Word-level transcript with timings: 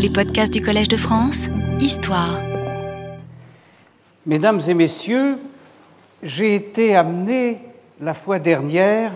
Les 0.00 0.10
podcasts 0.10 0.52
du 0.52 0.62
Collège 0.62 0.86
de 0.86 0.96
France, 0.96 1.46
Histoire. 1.80 2.40
Mesdames 4.26 4.60
et 4.68 4.74
messieurs, 4.74 5.38
j'ai 6.22 6.54
été 6.54 6.94
amené 6.94 7.60
la 8.00 8.14
fois 8.14 8.38
dernière 8.38 9.12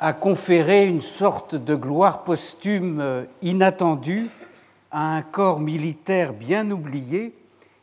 à 0.00 0.14
conférer 0.14 0.86
une 0.86 1.02
sorte 1.02 1.54
de 1.54 1.74
gloire 1.74 2.24
posthume 2.24 2.98
euh, 3.00 3.24
inattendue 3.42 4.30
à 4.90 5.16
un 5.16 5.20
corps 5.20 5.60
militaire 5.60 6.32
bien 6.32 6.70
oublié 6.70 7.34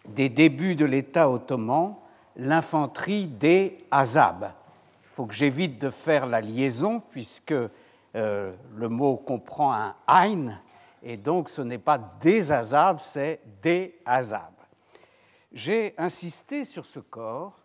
des 0.07 0.29
débuts 0.29 0.75
de 0.75 0.86
l'État 0.86 1.29
ottoman, 1.29 1.93
l'infanterie 2.36 3.27
des 3.27 3.77
Azab. 3.91 4.54
Il 5.04 5.09
faut 5.15 5.27
que 5.27 5.36
j'évite 5.36 5.79
de 5.79 5.91
faire 5.91 6.25
la 6.25 6.41
liaison 6.41 7.00
puisque 7.11 7.54
euh, 8.15 8.52
le 8.75 8.89
mot 8.89 9.18
comprend 9.18 9.71
un 9.71 9.93
Ein, 10.07 10.59
et 11.04 11.17
donc 11.17 11.49
ce 11.49 11.61
n'est 11.61 11.77
pas 11.77 11.97
des 11.97 12.51
Azab, 12.51 12.99
c'est 12.99 13.41
des 13.61 13.99
Azab. 14.05 14.53
J'ai 15.52 15.93
insisté 15.98 16.66
sur 16.66 16.85
ce 16.85 16.99
corps 16.99 17.62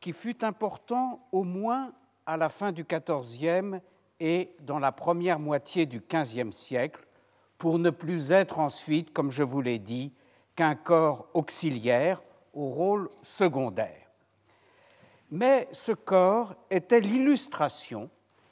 qui 0.00 0.12
fut 0.12 0.44
important 0.44 1.26
au 1.32 1.42
moins 1.42 1.92
à 2.24 2.36
la 2.36 2.48
fin 2.48 2.72
du 2.72 2.84
XIVe 2.84 3.80
et 4.20 4.54
dans 4.60 4.78
la 4.78 4.92
première 4.92 5.38
moitié 5.38 5.84
du 5.84 6.00
XVe 6.00 6.52
siècle, 6.52 7.06
pour 7.58 7.78
ne 7.78 7.90
plus 7.90 8.32
être 8.32 8.58
ensuite, 8.58 9.12
comme 9.12 9.30
je 9.30 9.42
vous 9.42 9.60
l'ai 9.60 9.78
dit, 9.78 10.12
qu'un 10.54 10.74
corps 10.74 11.26
auxiliaire 11.34 12.22
au 12.54 12.68
rôle 12.68 13.10
secondaire. 13.22 14.10
Mais 15.30 15.68
ce 15.72 15.92
corps 15.92 16.54
était 16.70 17.00
l'illustration 17.00 18.10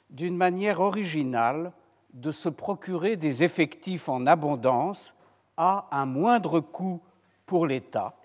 d'une 0.09 0.35
manière 0.35 0.81
originale 0.81 1.71
de 2.15 2.31
se 2.31 2.49
procurer 2.49 3.17
des 3.17 3.43
effectifs 3.43 4.09
en 4.09 4.25
abondance 4.25 5.13
à 5.57 5.87
un 5.91 6.05
moindre 6.05 6.61
coût 6.61 7.01
pour 7.45 7.67
l'État, 7.67 8.15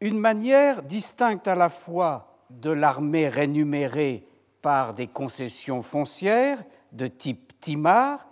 une 0.00 0.18
manière 0.18 0.82
distincte 0.82 1.46
à 1.48 1.54
la 1.54 1.68
fois 1.68 2.36
de 2.50 2.70
l'armée 2.70 3.28
rémunérée 3.28 4.26
par 4.60 4.92
des 4.92 5.06
concessions 5.06 5.82
foncières 5.82 6.62
de 6.92 7.06
type 7.06 7.52
Timar 7.60 8.26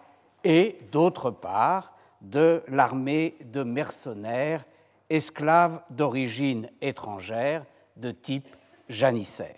et 0.45 0.79
d'autre 0.91 1.31
part 1.31 1.93
de 2.21 2.63
l'armée 2.69 3.37
de 3.45 3.63
mercenaires 3.63 4.65
esclaves 5.09 5.83
d'origine 5.91 6.69
étrangère 6.81 7.65
de 7.97 8.11
type 8.11 8.49
janissaire. 8.89 9.55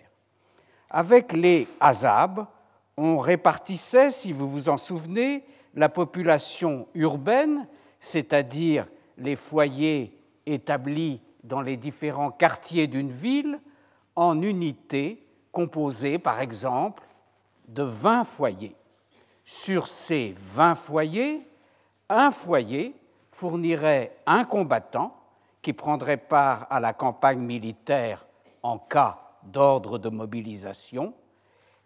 Avec 0.89 1.31
les 1.31 1.67
Azab, 1.79 2.45
on 2.97 3.17
répartissait, 3.17 4.09
si 4.09 4.31
vous 4.31 4.49
vous 4.49 4.69
en 4.69 4.77
souvenez, 4.77 5.43
la 5.73 5.89
population 5.89 6.87
urbaine, 6.93 7.67
c'est-à-dire 7.99 8.87
les 9.17 9.35
foyers 9.35 10.17
établis 10.45 11.21
dans 11.43 11.61
les 11.61 11.77
différents 11.77 12.31
quartiers 12.31 12.87
d'une 12.87 13.11
ville, 13.11 13.59
en 14.15 14.41
unités 14.41 15.25
composées, 15.51 16.19
par 16.19 16.39
exemple, 16.41 17.03
de 17.67 17.83
20 17.83 18.25
foyers. 18.25 18.75
Sur 19.45 19.87
ces 19.87 20.35
20 20.37 20.75
foyers, 20.75 21.47
un 22.09 22.31
foyer 22.31 22.95
fournirait 23.31 24.17
un 24.25 24.43
combattant 24.43 25.15
qui 25.61 25.73
prendrait 25.73 26.17
part 26.17 26.67
à 26.69 26.79
la 26.79 26.93
campagne 26.93 27.39
militaire 27.39 28.27
en 28.63 28.77
cas 28.77 29.19
d'ordre 29.43 29.97
de 29.97 30.09
mobilisation, 30.09 31.13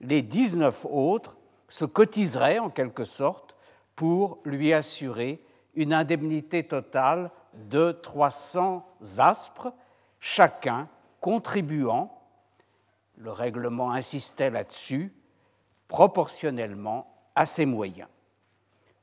les 0.01 0.21
19 0.21 0.85
autres 0.89 1.37
se 1.67 1.85
cotiseraient 1.85 2.59
en 2.59 2.69
quelque 2.69 3.05
sorte 3.05 3.55
pour 3.95 4.39
lui 4.43 4.73
assurer 4.73 5.41
une 5.73 5.93
indemnité 5.93 6.63
totale 6.63 7.31
de 7.53 7.91
300 7.91 8.85
aspres, 9.17 9.73
chacun 10.19 10.89
contribuant, 11.21 12.11
le 13.17 13.31
règlement 13.31 13.91
insistait 13.91 14.49
là-dessus, 14.49 15.13
proportionnellement 15.87 17.07
à 17.35 17.45
ses 17.45 17.65
moyens. 17.65 18.09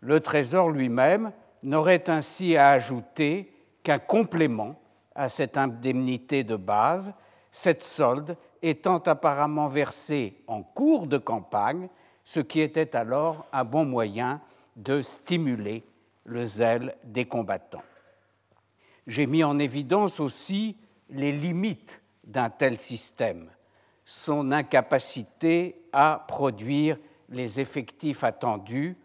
Le 0.00 0.20
Trésor 0.20 0.70
lui-même 0.70 1.32
n'aurait 1.62 2.10
ainsi 2.10 2.56
à 2.56 2.70
ajouter 2.70 3.54
qu'un 3.82 3.98
complément 3.98 4.76
à 5.14 5.28
cette 5.28 5.56
indemnité 5.56 6.44
de 6.44 6.56
base 6.56 7.14
cette 7.52 7.84
solde 7.84 8.36
étant 8.62 8.98
apparemment 8.98 9.68
versée 9.68 10.36
en 10.46 10.62
cours 10.62 11.06
de 11.06 11.18
campagne, 11.18 11.88
ce 12.24 12.40
qui 12.40 12.60
était 12.60 12.94
alors 12.96 13.46
un 13.52 13.64
bon 13.64 13.84
moyen 13.84 14.40
de 14.76 15.02
stimuler 15.02 15.84
le 16.24 16.46
zèle 16.46 16.94
des 17.04 17.24
combattants. 17.24 17.82
J'ai 19.06 19.26
mis 19.26 19.42
en 19.42 19.58
évidence 19.58 20.20
aussi 20.20 20.76
les 21.10 21.32
limites 21.32 22.00
d'un 22.24 22.50
tel 22.50 22.78
système, 22.78 23.50
son 24.04 24.52
incapacité 24.52 25.82
à 25.92 26.24
produire 26.28 26.96
les 27.28 27.58
effectifs 27.58 28.22
attendus 28.22 28.96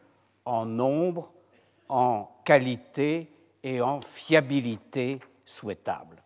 en 0.46 0.66
nombre, 0.66 1.32
en 1.90 2.30
qualité 2.46 3.32
et 3.64 3.82
en 3.82 4.02
fiabilité 4.02 5.20
souhaitable. 5.46 6.22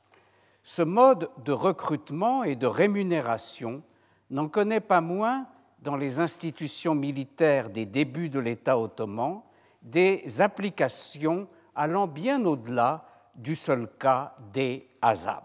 Ce 0.63 0.81
mode 0.81 1.29
de 1.43 1.51
recrutement 1.51 2.43
et 2.43 2.55
de 2.55 2.67
rémunération 2.67 3.81
n'en 4.29 4.47
connaît 4.47 4.79
pas 4.79 5.01
moins 5.01 5.47
dans 5.79 5.97
les 5.97 6.19
institutions 6.19 6.93
militaires 6.93 7.69
des 7.69 7.85
débuts 7.85 8.29
de 8.29 8.39
l'État 8.39 8.77
ottoman 8.77 9.41
des 9.81 10.41
applications 10.41 11.47
allant 11.75 12.07
bien 12.07 12.45
au-delà 12.45 13.05
du 13.35 13.55
seul 13.55 13.87
cas 13.97 14.35
des 14.53 14.87
Azab. 15.01 15.43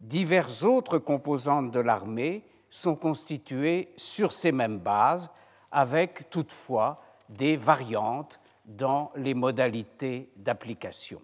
Diverses 0.00 0.64
autres 0.64 0.98
composantes 0.98 1.70
de 1.70 1.80
l'armée 1.80 2.44
sont 2.70 2.96
constituées 2.96 3.92
sur 3.96 4.32
ces 4.32 4.50
mêmes 4.50 4.78
bases, 4.78 5.30
avec 5.70 6.30
toutefois 6.30 7.02
des 7.28 7.56
variantes 7.56 8.40
dans 8.64 9.12
les 9.14 9.34
modalités 9.34 10.30
d'application 10.36 11.20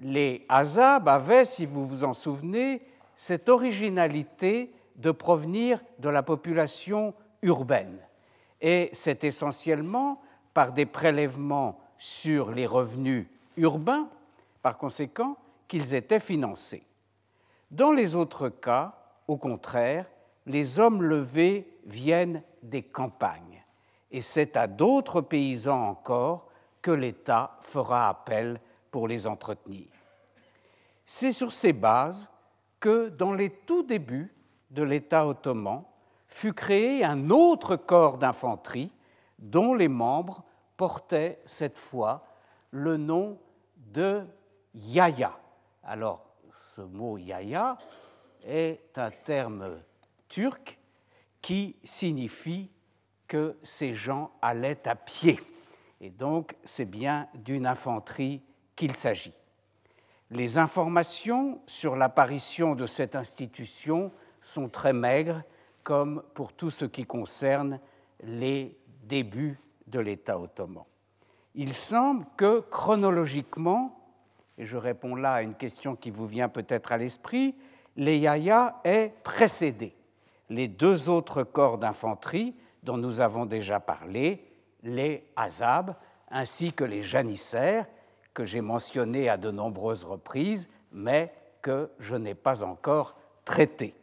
les 0.00 0.44
Azab 0.48 1.08
avaient, 1.08 1.44
si 1.44 1.66
vous 1.66 1.86
vous 1.86 2.04
en 2.04 2.14
souvenez, 2.14 2.82
cette 3.16 3.48
originalité 3.48 4.72
de 4.96 5.10
provenir 5.10 5.80
de 5.98 6.08
la 6.08 6.22
population 6.22 7.14
urbaine. 7.42 7.98
Et 8.60 8.90
c'est 8.92 9.24
essentiellement 9.24 10.20
par 10.54 10.72
des 10.72 10.86
prélèvements 10.86 11.78
sur 11.98 12.50
les 12.50 12.66
revenus 12.66 13.26
urbains, 13.56 14.08
par 14.62 14.78
conséquent, 14.78 15.36
qu'ils 15.68 15.94
étaient 15.94 16.20
financés. 16.20 16.82
Dans 17.70 17.92
les 17.92 18.16
autres 18.16 18.48
cas, 18.48 18.94
au 19.28 19.36
contraire, 19.36 20.06
les 20.46 20.78
hommes 20.78 21.02
levés 21.02 21.78
viennent 21.84 22.42
des 22.62 22.82
campagnes. 22.82 23.62
Et 24.10 24.22
c'est 24.22 24.56
à 24.56 24.66
d'autres 24.66 25.20
paysans 25.20 25.88
encore 25.88 26.48
que 26.82 26.90
l'État 26.90 27.58
fera 27.60 28.08
appel 28.08 28.60
pour 28.90 29.08
les 29.08 29.26
entretenir. 29.26 29.88
C'est 31.04 31.32
sur 31.32 31.52
ces 31.52 31.72
bases 31.72 32.28
que, 32.78 33.08
dans 33.08 33.32
les 33.32 33.50
tout 33.50 33.82
débuts 33.82 34.34
de 34.70 34.82
l'État 34.82 35.26
ottoman, 35.26 35.84
fut 36.28 36.54
créé 36.54 37.04
un 37.04 37.30
autre 37.30 37.76
corps 37.76 38.16
d'infanterie 38.16 38.92
dont 39.38 39.74
les 39.74 39.88
membres 39.88 40.44
portaient 40.76 41.40
cette 41.44 41.78
fois 41.78 42.24
le 42.70 42.96
nom 42.96 43.38
de 43.76 44.24
Yaya. 44.74 45.36
Alors, 45.82 46.24
ce 46.52 46.80
mot 46.80 47.18
Yaya 47.18 47.76
est 48.44 48.96
un 48.96 49.10
terme 49.10 49.82
turc 50.28 50.78
qui 51.42 51.76
signifie 51.82 52.70
que 53.26 53.56
ces 53.62 53.94
gens 53.94 54.30
allaient 54.40 54.86
à 54.86 54.94
pied. 54.94 55.40
Et 56.00 56.10
donc, 56.10 56.56
c'est 56.64 56.88
bien 56.88 57.28
d'une 57.34 57.66
infanterie 57.66 58.42
qu'il 58.80 58.96
s'agit. 58.96 59.34
Les 60.30 60.56
informations 60.56 61.60
sur 61.66 61.96
l'apparition 61.96 62.74
de 62.74 62.86
cette 62.86 63.14
institution 63.14 64.10
sont 64.40 64.70
très 64.70 64.94
maigres, 64.94 65.42
comme 65.82 66.22
pour 66.32 66.54
tout 66.54 66.70
ce 66.70 66.86
qui 66.86 67.04
concerne 67.04 67.78
les 68.22 68.74
débuts 69.02 69.60
de 69.86 70.00
l'État 70.00 70.40
ottoman. 70.40 70.84
Il 71.54 71.74
semble 71.74 72.24
que 72.38 72.60
chronologiquement, 72.60 74.00
et 74.56 74.64
je 74.64 74.78
réponds 74.78 75.14
là 75.14 75.34
à 75.34 75.42
une 75.42 75.56
question 75.56 75.94
qui 75.94 76.08
vous 76.08 76.26
vient 76.26 76.48
peut-être 76.48 76.90
à 76.90 76.96
l'esprit, 76.96 77.54
les 77.96 78.16
Yaya 78.16 78.80
aient 78.84 79.12
précédé 79.24 79.94
les 80.48 80.68
deux 80.68 81.10
autres 81.10 81.42
corps 81.42 81.76
d'infanterie 81.76 82.54
dont 82.82 82.96
nous 82.96 83.20
avons 83.20 83.44
déjà 83.44 83.78
parlé, 83.78 84.42
les 84.82 85.26
Azab 85.36 85.96
ainsi 86.30 86.72
que 86.72 86.84
les 86.84 87.02
janissaires, 87.02 87.86
que 88.34 88.44
j'ai 88.44 88.60
mentionné 88.60 89.28
à 89.28 89.36
de 89.36 89.50
nombreuses 89.50 90.04
reprises, 90.04 90.68
mais 90.92 91.32
que 91.62 91.90
je 91.98 92.14
n'ai 92.14 92.34
pas 92.34 92.62
encore 92.62 93.16
traité. 93.44 93.94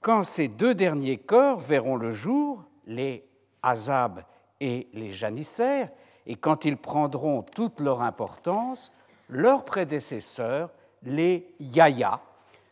Quand 0.00 0.24
ces 0.24 0.48
deux 0.48 0.74
derniers 0.74 1.18
corps 1.18 1.60
verront 1.60 1.96
le 1.96 2.10
jour, 2.10 2.64
les 2.86 3.24
Azab 3.62 4.24
et 4.60 4.88
les 4.92 5.12
janissaires, 5.12 5.90
et 6.26 6.36
quand 6.36 6.64
ils 6.64 6.76
prendront 6.76 7.42
toute 7.42 7.80
leur 7.80 8.02
importance, 8.02 8.92
leurs 9.28 9.64
prédécesseurs, 9.64 10.70
les 11.02 11.54
Yaya, 11.60 12.20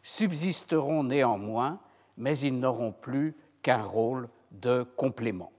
subsisteront 0.02 1.04
néanmoins, 1.04 1.78
mais 2.16 2.38
ils 2.38 2.58
n'auront 2.58 2.92
plus 2.92 3.36
qu'un 3.62 3.82
rôle 3.82 4.28
de 4.50 4.82
complément. 4.96 5.52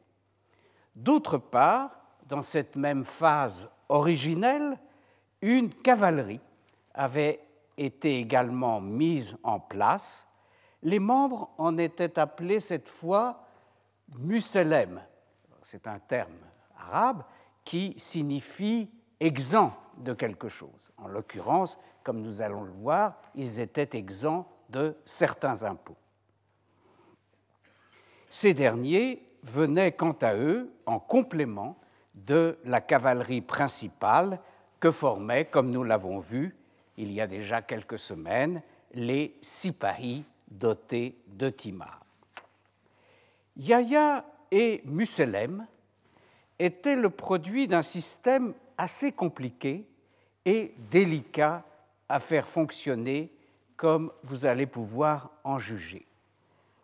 D'autre 0.95 1.37
part, 1.37 1.91
dans 2.27 2.41
cette 2.41 2.75
même 2.75 3.03
phase 3.03 3.69
originelle, 3.89 4.79
une 5.41 5.73
cavalerie 5.73 6.41
avait 6.93 7.39
été 7.77 8.19
également 8.19 8.79
mise 8.81 9.37
en 9.43 9.59
place. 9.59 10.27
Les 10.83 10.99
membres 10.99 11.49
en 11.57 11.77
étaient 11.77 12.19
appelés 12.19 12.59
cette 12.59 12.89
fois 12.89 13.43
Muselem. 14.19 15.01
C'est 15.63 15.87
un 15.87 15.99
terme 15.99 16.33
arabe 16.77 17.23
qui 17.63 17.93
signifie 17.97 18.89
exempt 19.19 19.77
de 19.97 20.13
quelque 20.13 20.49
chose. 20.49 20.91
En 20.97 21.07
l'occurrence, 21.07 21.77
comme 22.03 22.21
nous 22.21 22.41
allons 22.41 22.63
le 22.63 22.71
voir, 22.71 23.15
ils 23.35 23.59
étaient 23.59 23.97
exempts 23.97 24.47
de 24.69 24.95
certains 25.05 25.63
impôts. 25.63 25.97
Ces 28.29 28.53
derniers 28.53 29.27
venaient 29.43 29.91
quant 29.91 30.15
à 30.21 30.35
eux 30.35 30.73
en 30.85 30.99
complément 30.99 31.77
de 32.15 32.57
la 32.65 32.81
cavalerie 32.81 33.41
principale 33.41 34.39
que 34.81 34.91
formaient, 34.91 35.45
comme 35.45 35.69
nous 35.69 35.85
l'avons 35.85 36.19
vu 36.19 36.53
il 36.97 37.13
y 37.13 37.21
a 37.21 37.27
déjà 37.27 37.61
quelques 37.61 37.99
semaines, 37.99 38.61
les 38.93 39.37
Sipahis 39.39 40.25
dotés 40.49 41.15
de 41.27 41.49
Timar. 41.49 42.05
Yahya 43.55 44.25
et 44.51 44.81
Muselem 44.85 45.65
étaient 46.59 46.95
le 46.95 47.09
produit 47.09 47.67
d'un 47.67 47.81
système 47.81 48.53
assez 48.77 49.11
compliqué 49.11 49.87
et 50.43 50.73
délicat 50.89 51.63
à 52.09 52.19
faire 52.19 52.47
fonctionner, 52.47 53.31
comme 53.77 54.11
vous 54.23 54.45
allez 54.45 54.65
pouvoir 54.65 55.31
en 55.43 55.59
juger. 55.59 56.05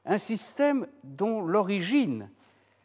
Un 0.06 0.18
système 0.18 0.88
dont 1.04 1.42
l'origine 1.42 2.30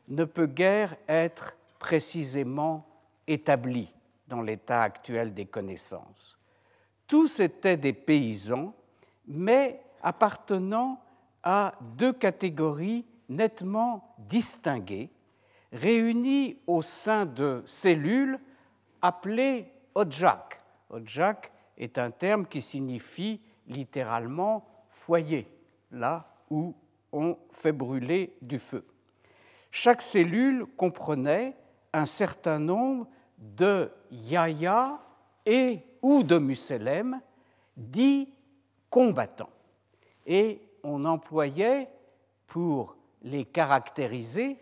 ne 0.09 0.25
peut 0.25 0.47
guère 0.47 0.97
être 1.07 1.55
précisément 1.79 2.85
établie 3.27 3.93
dans 4.33 4.41
l'état 4.41 4.81
actuel 4.81 5.35
des 5.35 5.45
connaissances. 5.45 6.39
Tous 7.07 7.39
étaient 7.39 7.77
des 7.77 7.93
paysans, 7.93 8.75
mais 9.27 9.83
appartenant 10.03 11.03
à 11.43 11.75
deux 11.99 12.15
catégories 12.15 13.05
nettement 13.29 14.15
distinguées, 14.17 15.11
réunies 15.71 16.57
au 16.67 16.81
sein 16.81 17.27
de 17.27 17.63
cellules 17.67 18.39
appelées 19.03 19.71
Odjak. 19.95 20.63
Odjak 20.89 21.53
est 21.77 21.99
un 21.99 22.11
terme 22.11 22.47
qui 22.47 22.63
signifie 22.63 23.39
littéralement 23.67 24.67
foyer, 24.89 25.47
là 25.91 26.27
où 26.49 26.75
on 27.13 27.37
fait 27.51 27.73
brûler 27.73 28.35
du 28.41 28.59
feu. 28.59 28.87
Chaque 29.71 30.01
cellule 30.01 30.65
comprenait 30.79 31.55
un 31.93 32.07
certain 32.07 32.59
nombre 32.59 33.07
de 33.39 33.93
yaya 34.13 35.01
et 35.45 35.81
ou 36.03 36.23
de 36.23 36.39
muselem, 36.39 37.21
dits 37.77 38.33
combattants. 38.91 39.51
Et 40.27 40.61
on 40.85 41.05
employait 41.05 41.89
pour 42.47 42.97
les 43.23 43.45
caractériser 43.45 44.59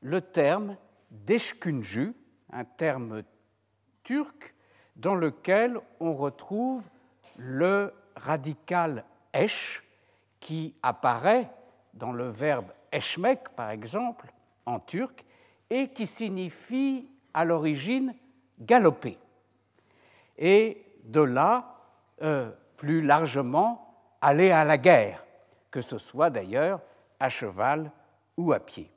le 0.00 0.20
terme 0.20 0.76
d'eshkunju, 1.10 2.14
un 2.52 2.64
terme 2.64 3.22
turc 4.04 4.54
dans 4.94 5.14
lequel 5.14 5.80
on 6.00 6.14
retrouve 6.14 6.84
le 7.36 7.92
radical 8.14 9.04
esh 9.34 9.82
qui 10.40 10.74
apparaît 10.82 11.50
dans 11.94 12.12
le 12.12 12.28
verbe 12.28 12.72
eshmek, 12.92 13.48
par 13.50 13.70
exemple, 13.70 14.32
en 14.64 14.78
turc, 14.78 15.24
et 15.70 15.88
qui 15.88 16.06
signifie 16.06 17.08
à 17.34 17.44
l'origine 17.44 18.14
galoper. 18.60 19.18
Et 20.38 20.84
de 21.04 21.20
là, 21.20 21.76
euh, 22.22 22.50
plus 22.76 23.02
largement, 23.02 23.94
aller 24.20 24.50
à 24.50 24.64
la 24.64 24.78
guerre, 24.78 25.24
que 25.70 25.80
ce 25.80 25.98
soit 25.98 26.30
d'ailleurs 26.30 26.80
à 27.20 27.28
cheval 27.28 27.90
ou 28.36 28.52
à 28.52 28.60
pied. 28.60 28.90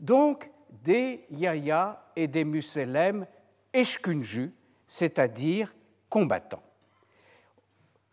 Donc, 0.00 0.50
des 0.70 1.24
yaya 1.30 2.02
et 2.14 2.28
des 2.28 2.44
muselem 2.44 3.26
eshkunju, 3.72 4.52
c'est-à-dire 4.86 5.74
combattants. 6.08 6.62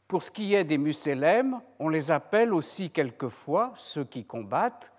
Pour 0.08 0.22
ce 0.22 0.32
qui 0.32 0.54
est 0.54 0.64
des 0.64 0.78
muselem, 0.78 1.60
on 1.80 1.90
les 1.90 2.12
appelle 2.12 2.54
aussi 2.54 2.92
quelquefois, 2.92 3.72
ceux 3.76 4.04
qui 4.04 4.26
combattent, 4.26 4.94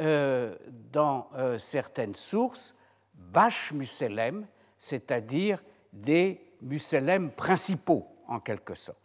euh, 0.00 0.56
dans 0.90 1.28
euh, 1.34 1.58
certaines 1.58 2.14
sources, 2.14 2.74
Bash 3.14 3.72
muselem, 3.72 4.46
c'est-à-dire 4.84 5.62
des 5.94 6.40
muselem 6.60 7.30
principaux 7.30 8.06
en 8.28 8.38
quelque 8.38 8.74
sorte. 8.74 8.98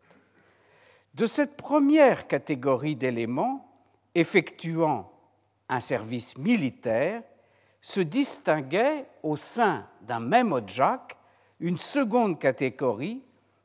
De 1.13 1.25
cette 1.25 1.55
première 1.55 2.27
catégorie 2.27 2.97
d'éléments 2.97 3.65
effectuant 4.13 5.09
un 5.69 5.79
service 5.79 6.37
militaire, 6.37 7.23
se 7.81 8.01
distinguait 8.01 9.05
au 9.23 9.37
sein 9.37 9.87
d'un 10.01 10.19
même 10.19 10.51
Odjak 10.51 11.15
une 11.61 11.77
seconde 11.77 12.39
catégorie 12.39 13.23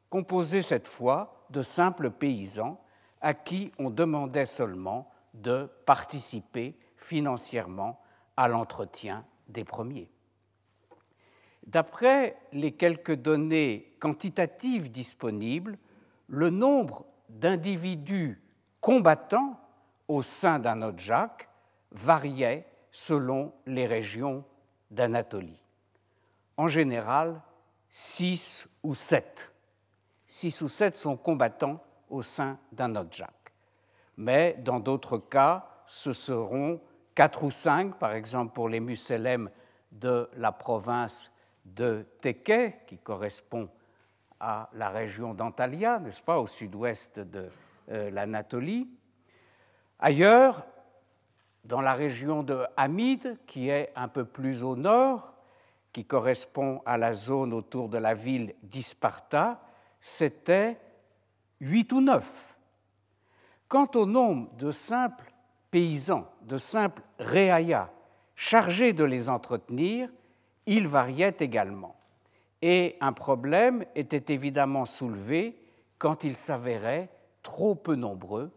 composée 0.08 0.62
cette 0.62 0.86
fois 0.86 1.46
de 1.50 1.62
simples 1.62 2.10
paysans 2.10 2.80
à 3.20 3.34
qui 3.34 3.72
on 3.78 3.90
demandait 3.90 4.46
seulement 4.46 5.10
de 5.32 5.68
participer 5.84 6.76
financièrement 6.96 8.00
à 8.36 8.46
l'entretien 8.46 9.24
des 9.48 9.64
premiers. 9.64 10.13
D'après 11.66 12.36
les 12.52 12.72
quelques 12.72 13.14
données 13.14 13.94
quantitatives 13.98 14.90
disponibles, 14.90 15.78
le 16.28 16.50
nombre 16.50 17.06
d'individus 17.28 18.40
combattants 18.80 19.58
au 20.08 20.20
sein 20.20 20.58
d'un 20.58 20.82
Odjak 20.82 21.48
variait 21.90 22.66
selon 22.90 23.52
les 23.66 23.86
régions 23.86 24.44
d'Anatolie. 24.90 25.62
En 26.56 26.68
général, 26.68 27.40
six 27.90 28.68
ou 28.82 28.94
sept. 28.94 29.50
Six 30.26 30.60
ou 30.62 30.68
sept 30.68 30.96
sont 30.96 31.16
combattants 31.16 31.82
au 32.10 32.22
sein 32.22 32.58
d'un 32.72 32.94
Odjak. 32.94 33.54
Mais 34.16 34.56
dans 34.60 34.80
d'autres 34.80 35.18
cas, 35.18 35.66
ce 35.86 36.12
seront 36.12 36.80
quatre 37.14 37.42
ou 37.42 37.50
cinq, 37.50 37.98
par 37.98 38.12
exemple 38.12 38.52
pour 38.52 38.68
les 38.68 38.80
Muselem 38.80 39.50
de 39.92 40.28
la 40.36 40.52
province 40.52 41.30
de 41.64 42.06
Teke, 42.20 42.84
qui 42.86 42.98
correspond 42.98 43.68
à 44.40 44.68
la 44.74 44.90
région 44.90 45.34
d'Antalya, 45.34 45.98
n'est-ce 45.98 46.22
pas, 46.22 46.38
au 46.38 46.46
sud-ouest 46.46 47.18
de 47.18 47.48
euh, 47.90 48.10
l'Anatolie. 48.10 48.88
Ailleurs, 49.98 50.64
dans 51.64 51.80
la 51.80 51.94
région 51.94 52.42
de 52.42 52.64
Hamid, 52.76 53.38
qui 53.46 53.70
est 53.70 53.90
un 53.96 54.08
peu 54.08 54.24
plus 54.24 54.62
au 54.62 54.76
nord, 54.76 55.32
qui 55.92 56.04
correspond 56.04 56.82
à 56.84 56.98
la 56.98 57.14
zone 57.14 57.52
autour 57.52 57.88
de 57.88 57.98
la 57.98 58.14
ville 58.14 58.54
d'Isparta, 58.62 59.60
c'était 60.00 60.78
huit 61.60 61.92
ou 61.92 62.00
neuf. 62.00 62.56
Quant 63.68 63.88
au 63.94 64.04
nombre 64.04 64.54
de 64.56 64.72
simples 64.72 65.32
paysans, 65.70 66.30
de 66.42 66.58
simples 66.58 67.02
réaïas 67.18 67.90
chargés 68.36 68.92
de 68.92 69.04
les 69.04 69.28
entretenir, 69.28 70.10
il 70.66 70.88
variait 70.88 71.36
également. 71.40 71.96
Et 72.62 72.96
un 73.00 73.12
problème 73.12 73.84
était 73.94 74.32
évidemment 74.32 74.86
soulevé 74.86 75.56
quand 75.98 76.24
ils 76.24 76.36
s'avéraient 76.36 77.10
trop 77.42 77.74
peu 77.74 77.94
nombreux 77.94 78.50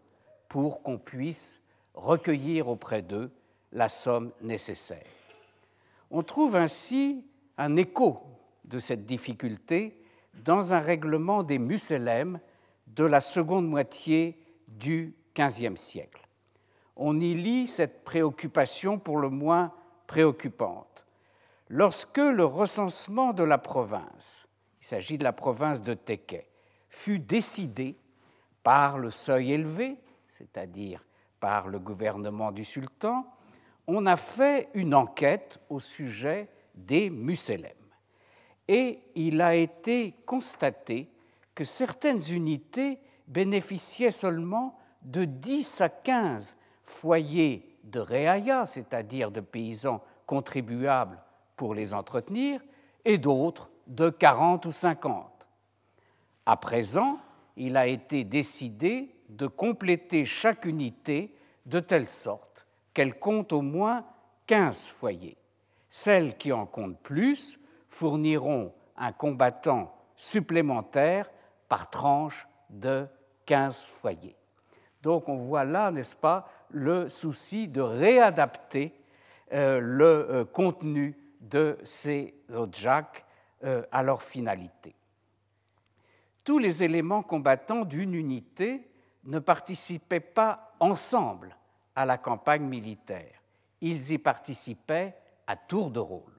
pour 0.48 0.82
qu'on 0.82 0.98
puisse 0.98 1.62
recueillir 1.94 2.68
auprès 2.68 3.02
d'eux 3.02 3.30
la 3.72 3.88
somme 3.88 4.32
nécessaire. 4.40 5.04
On 6.10 6.22
trouve 6.22 6.56
ainsi 6.56 7.24
un 7.58 7.76
écho 7.76 8.22
de 8.64 8.78
cette 8.78 9.04
difficulté 9.04 10.00
dans 10.44 10.72
un 10.72 10.80
règlement 10.80 11.42
des 11.42 11.58
Muselem 11.58 12.40
de 12.86 13.04
la 13.04 13.20
seconde 13.20 13.68
moitié 13.68 14.38
du 14.68 15.14
XVe 15.36 15.76
siècle. 15.76 16.26
On 16.96 17.20
y 17.20 17.34
lit 17.34 17.68
cette 17.68 18.04
préoccupation 18.04 18.98
pour 18.98 19.18
le 19.18 19.28
moins 19.28 19.72
préoccupante. 20.06 21.06
Lorsque 21.68 22.18
le 22.18 22.44
recensement 22.44 23.32
de 23.32 23.44
la 23.44 23.58
province, 23.58 24.46
il 24.80 24.86
s'agit 24.86 25.18
de 25.18 25.24
la 25.24 25.34
province 25.34 25.82
de 25.82 25.92
Teke, 25.92 26.48
fut 26.88 27.18
décidé 27.18 27.98
par 28.62 28.98
le 28.98 29.10
seuil 29.10 29.52
élevé, 29.52 29.98
c'est-à-dire 30.26 31.04
par 31.40 31.68
le 31.68 31.78
gouvernement 31.78 32.52
du 32.52 32.64
sultan, 32.64 33.26
on 33.86 34.06
a 34.06 34.16
fait 34.16 34.70
une 34.74 34.94
enquête 34.94 35.60
au 35.68 35.80
sujet 35.80 36.48
des 36.74 37.10
Muselem. 37.10 37.72
et 38.66 39.00
il 39.14 39.40
a 39.40 39.54
été 39.54 40.14
constaté 40.26 41.10
que 41.54 41.64
certaines 41.64 42.20
unités 42.30 43.00
bénéficiaient 43.26 44.10
seulement 44.10 44.78
de 45.02 45.24
10 45.24 45.80
à 45.80 45.88
15 45.88 46.56
foyers 46.82 47.78
de 47.84 48.00
réaya, 48.00 48.64
c'est-à-dire 48.66 49.30
de 49.30 49.40
paysans 49.40 50.02
contribuables 50.26 51.18
pour 51.58 51.74
les 51.74 51.92
entretenir, 51.92 52.62
et 53.04 53.18
d'autres 53.18 53.68
de 53.86 54.08
40 54.08 54.64
ou 54.64 54.72
50. 54.72 55.48
À 56.46 56.56
présent, 56.56 57.18
il 57.56 57.76
a 57.76 57.86
été 57.86 58.24
décidé 58.24 59.14
de 59.28 59.46
compléter 59.46 60.24
chaque 60.24 60.64
unité 60.64 61.34
de 61.66 61.80
telle 61.80 62.08
sorte 62.08 62.66
qu'elle 62.94 63.18
compte 63.18 63.52
au 63.52 63.60
moins 63.60 64.06
15 64.46 64.86
foyers. 64.86 65.36
Celles 65.90 66.38
qui 66.38 66.52
en 66.52 66.64
comptent 66.64 67.00
plus 67.02 67.58
fourniront 67.88 68.72
un 68.96 69.12
combattant 69.12 69.94
supplémentaire 70.16 71.30
par 71.68 71.90
tranche 71.90 72.48
de 72.70 73.06
15 73.46 73.84
foyers. 73.84 74.36
Donc 75.02 75.28
on 75.28 75.36
voit 75.36 75.64
là, 75.64 75.90
n'est-ce 75.90 76.16
pas, 76.16 76.48
le 76.70 77.08
souci 77.08 77.68
de 77.68 77.80
réadapter 77.80 78.94
euh, 79.52 79.80
le 79.80 80.04
euh, 80.04 80.44
contenu 80.44 81.16
de 81.40 81.78
ces 81.82 82.34
ojak 82.52 83.24
euh, 83.64 83.84
à 83.90 84.02
leur 84.02 84.22
finalité. 84.22 84.94
Tous 86.44 86.58
les 86.58 86.82
éléments 86.82 87.22
combattants 87.22 87.84
d'une 87.84 88.14
unité 88.14 88.88
ne 89.24 89.38
participaient 89.38 90.20
pas 90.20 90.74
ensemble 90.80 91.56
à 91.94 92.06
la 92.06 92.16
campagne 92.18 92.62
militaire. 92.62 93.42
Ils 93.80 94.12
y 94.12 94.18
participaient 94.18 95.14
à 95.46 95.56
tour 95.56 95.90
de 95.90 96.00
rôle. 96.00 96.38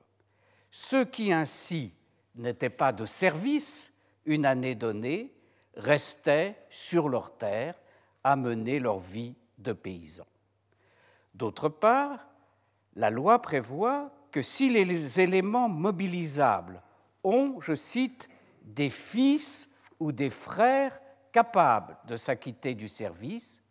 Ceux 0.71 1.05
qui 1.05 1.31
ainsi 1.31 1.93
n'étaient 2.35 2.69
pas 2.69 2.91
de 2.91 3.05
service 3.05 3.93
une 4.25 4.45
année 4.45 4.75
donnée 4.75 5.33
restaient 5.75 6.55
sur 6.69 7.09
leur 7.09 7.37
terre 7.37 7.75
à 8.23 8.35
mener 8.35 8.79
leur 8.79 8.99
vie 8.99 9.35
de 9.57 9.73
paysans. 9.73 10.27
D'autre 11.33 11.69
part, 11.69 12.27
la 12.95 13.09
loi 13.09 13.41
prévoit 13.41 14.11
que 14.31 14.41
si 14.41 14.69
les 14.69 15.19
éléments 15.19 15.69
mobilisables 15.69 16.81
ont, 17.23 17.59
je 17.61 17.75
cite, 17.75 18.29
des 18.63 18.89
fils 18.89 19.69
ou 19.99 20.11
des 20.11 20.29
frères 20.29 20.99
capables 21.31 21.97
de 22.07 22.15
s'acquitter 22.15 22.73
du 22.73 22.87
service, 22.87 23.61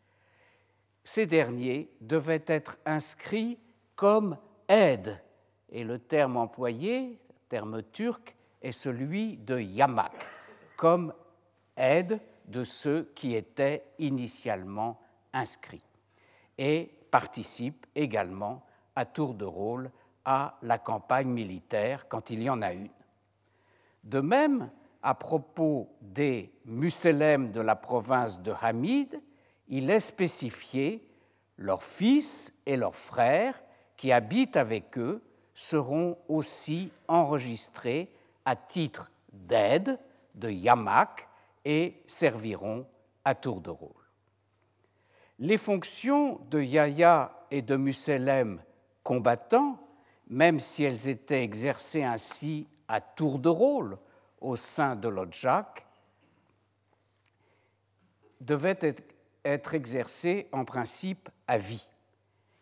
ces 1.05 1.27
derniers 1.27 1.91
devaient 2.01 2.45
être 2.47 2.77
inscrits 2.85 3.59
comme 3.97 4.37
aides, 4.69 5.21
et 5.71 5.85
le 5.85 5.99
terme 5.99 6.37
employé, 6.37 7.19
terme 7.49 7.83
turc, 7.83 8.37
est 8.61 8.73
celui 8.73 9.37
de 9.39 9.59
yamak, 9.59 10.13
comme 10.77 11.13
aide 11.77 12.21
de 12.47 12.65
ceux 12.65 13.11
qui 13.15 13.35
étaient 13.35 13.85
initialement 13.99 15.01
inscrits, 15.33 15.85
et 16.57 16.91
participent 17.11 17.87
également 17.95 18.65
à 18.95 19.05
tour 19.05 19.35
de 19.35 19.45
rôle 19.45 19.91
à 20.31 20.59
la 20.61 20.77
campagne 20.77 21.31
militaire 21.31 22.07
quand 22.07 22.29
il 22.29 22.43
y 22.43 22.51
en 22.51 22.61
a 22.61 22.75
une. 22.75 22.91
De 24.05 24.21
même, 24.21 24.71
à 25.03 25.15
propos 25.15 25.89
des 26.03 26.53
Musélèmes 26.67 27.51
de 27.51 27.63
la 27.63 27.75
province 27.75 28.43
de 28.43 28.53
Hamid, 28.61 29.23
il 29.69 29.89
est 29.89 30.01
spécifié 30.01 31.03
leurs 31.57 31.83
fils 31.83 32.53
et 32.67 32.77
leurs 32.77 32.95
frères 32.95 33.59
qui 33.97 34.13
habitent 34.13 34.59
avec 34.59 34.99
eux 34.99 35.23
seront 35.55 36.19
aussi 36.29 36.93
enregistrés 37.09 38.13
à 38.45 38.55
titre 38.55 39.11
d'aide 39.33 39.99
de 40.35 40.51
Yamak 40.51 41.27
et 41.65 42.03
serviront 42.05 42.87
à 43.25 43.35
tour 43.35 43.63
de 43.63 43.71
rôle. 43.71 43.93
Les 45.39 45.57
fonctions 45.57 46.39
de 46.51 46.61
Yahya 46.61 47.33
et 47.51 47.63
de 47.63 47.77
Musélem 47.77 48.61
combattants, 49.03 49.79
même 50.29 50.61
si 50.61 50.85
elles 50.85 51.09
étaient 51.09 51.43
exercées 51.43 52.05
ainsi 52.05 52.67
à 52.87 53.01
tour 53.01 53.39
de 53.39 53.49
rôle 53.49 53.99
au 54.41 54.57
sein 54.57 54.95
de 54.95 55.09
l'Odjak, 55.09 55.87
devaient 58.41 58.79
être, 59.45 59.75
exercées 59.75 60.49
en 60.53 60.65
principe 60.65 61.29
à 61.47 61.59
vie. 61.59 61.89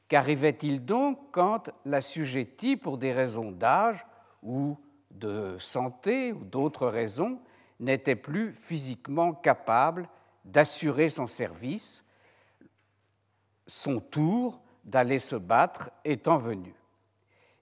Qu'arrivait-il 0.09 0.85
donc 0.85 1.19
quand 1.33 1.71
l'assujetti, 1.85 2.77
pour 2.77 2.97
des 2.97 3.13
raisons 3.13 3.51
d'âge 3.51 4.07
ou 4.43 4.79
de 5.11 5.57
santé 5.59 6.33
ou 6.33 6.45
d'autres 6.45 6.87
raisons, 6.87 7.41
n'était 7.81 8.17
plus 8.17 8.55
physiquement 8.55 9.35
capable 9.35 10.09
d'assurer 10.45 11.09
son 11.09 11.27
service, 11.27 12.05
son 13.67 14.01
tour 14.01 14.61
d'aller 14.85 15.19
se 15.19 15.37
battre 15.37 15.91
étant 16.05 16.39
venu? 16.39 16.73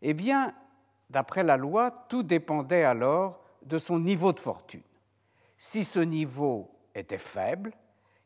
Eh 0.07 0.13
bien, 0.13 0.55
d'après 1.09 1.43
la 1.43 1.57
loi, 1.57 1.91
tout 2.11 2.23
dépendait 2.23 2.85
alors 2.85 3.43
de 3.63 3.79
son 3.79 3.99
niveau 3.99 4.35
de 4.35 4.39
fortune. 4.39 4.83
Si 5.57 5.83
ce 5.83 5.99
niveau 5.99 6.79
était 6.95 7.17
faible, 7.17 7.73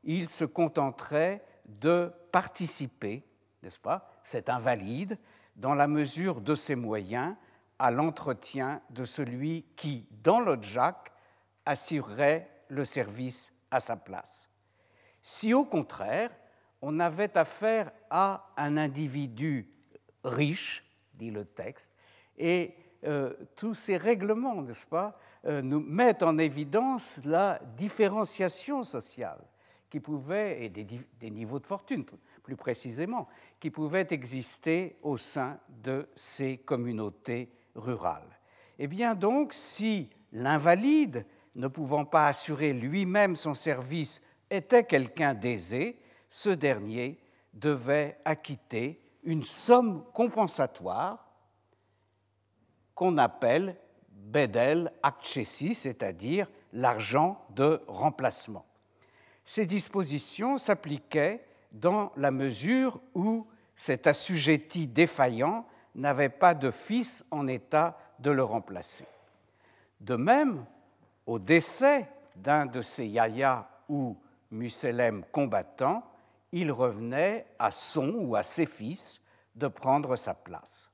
il 0.03 0.29
se 0.29 0.45
contenterait 0.45 1.45
de 1.65 2.13
participer, 2.33 3.25
n'est-ce 3.63 3.79
pas, 3.79 4.11
cet 4.25 4.49
invalide, 4.49 5.19
dans 5.55 5.75
la 5.75 5.87
mesure 5.87 6.41
de 6.41 6.57
ses 6.57 6.75
moyens, 6.75 7.37
à 7.79 7.93
l'entretien 7.93 8.83
de 8.91 9.05
celui 9.05 9.65
qui, 9.77 10.09
dans 10.25 10.41
le 10.41 10.59
Jack, 10.61 11.13
assurerait 11.65 12.51
le 12.67 12.85
service 12.85 13.53
à 13.71 13.79
sa 13.79 13.97
place. 13.97 14.51
Si 15.23 15.55
au 15.55 15.65
contraire, 15.65 16.33
on 16.83 16.99
avait 16.99 17.39
affaire 17.39 17.93
à 18.11 18.51
un 18.57 18.77
individu 18.77 19.71
riche, 20.25 20.85
dit 21.19 21.31
le 21.31 21.45
texte, 21.45 21.93
et 22.39 22.75
euh, 23.05 23.33
tous 23.57 23.75
ces 23.75 23.97
règlements, 23.97 24.63
n'est-ce 24.63 24.87
pas, 24.87 25.19
euh, 25.45 25.63
nous 25.63 25.81
mettent 25.81 26.23
en 26.23 26.39
évidence 26.39 27.21
la 27.25 27.61
différenciation 27.77 28.83
sociale 28.83 29.41
qui 29.91 30.01
pouvait, 30.01 30.65
et 30.65 30.69
des, 30.69 30.85
des, 30.85 31.31
niveaux 31.31 31.59
de 31.59 31.67
fortune 31.67 32.05
plus 32.43 32.57
précisément, 32.57 33.29
qui 33.61 33.71
pouvaient 33.71 34.07
exister 34.11 34.97
au 35.03 35.17
sein 35.17 35.59
de 35.83 36.09
ces 36.15 36.59
communautés 36.59 37.51
rurales. 37.75 38.39
Eh 38.79 38.87
bien 38.87 39.15
donc, 39.15 39.53
si 39.53 40.11
l'invalide, 40.33 41.27
ne 41.55 41.69
pouvant 41.69 42.05
pas 42.05 42.29
assurer 42.29 42.73
lui-même 42.73 43.35
son 43.35 43.55
service, 43.55 44.23
était 44.51 44.85
quelqu'un 44.85 45.35
d'aisé, 45.35 45.99
ce 46.29 46.51
dernier 46.51 47.19
devait 47.53 48.19
acquitter 48.25 49.01
une 49.29 49.45
somme 49.45 50.05
compensatoire 50.15 51.29
qu'on 52.95 53.19
appelle 53.19 53.77
bedel 54.11 54.91
akchesi, 55.03 55.75
c'est-à-dire 55.75 56.49
l'argent 56.73 57.45
de 57.51 57.83
remplacement. 57.89 58.65
Ces 59.45 59.67
dispositions 59.67 60.57
s'appliquaient 60.57 61.45
dans 61.73 62.11
la 62.17 62.31
mesure 62.31 63.03
où 63.15 63.47
cet 63.77 64.07
assujetti 64.07 64.87
défaillant 64.87 65.67
n'avait 65.95 66.31
pas 66.31 66.55
de 66.55 66.71
fils 66.71 67.23
en 67.31 67.49
état 67.49 67.99
de 68.21 68.31
le 68.31 68.43
remplacer. 68.43 69.05
De 70.01 70.17
même, 70.17 70.65
au 71.27 71.39
décès 71.39 72.09
d'un 72.35 72.65
de 72.65 72.81
ces 72.81 73.07
yaya 73.07 73.69
ou 73.91 74.17
musélem 74.51 75.23
combattants, 75.31 76.03
il 76.53 76.73
revenait 76.73 77.47
à 77.59 77.71
son 77.71 78.11
ou 78.15 78.37
à 78.37 78.43
ses 78.43 78.67
fils 78.67 79.21
de 79.55 79.69
prendre 79.69 80.17
sa 80.17 80.35
place. 80.35 80.91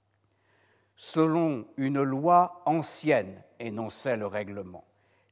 Selon 0.97 1.67
une 1.77 2.03
loi 2.03 2.63
ancienne, 2.67 3.43
énonçait 3.59 4.17
le 4.17 4.27
règlement, 4.27 4.85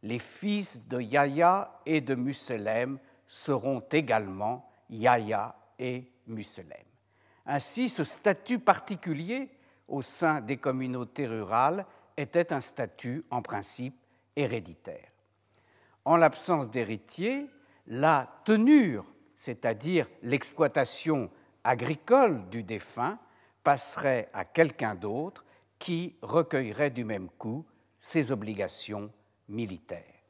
les 0.02 0.19
fils 0.19 0.87
de 0.88 1.00
Yahya 1.00 1.81
et 1.87 2.00
de 2.00 2.14
Musélem 2.14 2.99
seront 3.26 3.83
également 3.91 4.71
Yahya 4.91 5.55
et 5.79 6.11
Musélem. 6.26 6.85
Ainsi, 7.47 7.88
ce 7.88 8.05
statut 8.05 8.59
particulier 8.59 9.50
au 9.88 10.02
sein 10.02 10.41
des 10.41 10.57
communautés 10.57 11.26
rurales 11.26 11.87
était 12.17 12.52
un 12.52 12.61
statut 12.61 13.25
en 13.31 13.43
principe 13.43 13.97
héréditaire. 14.37 15.09
En 16.05 16.17
l'absence 16.17 16.71
d'héritier, 16.71 17.49
la 17.87 18.29
tenure, 18.45 19.05
c'est-à-dire 19.43 20.07
l'exploitation 20.23 21.29
agricole 21.65 22.49
du 22.49 22.63
défunt, 22.63 23.19
passerait 23.65 24.29
à 24.33 24.45
quelqu'un 24.45 24.95
d'autre 24.95 25.45
qui 25.81 26.15
recueillerait 26.23 26.91
du 26.91 27.05
même 27.05 27.29
coup 27.39 27.67
ses 27.99 28.31
obligations 28.31 29.11
militaires. 29.49 30.23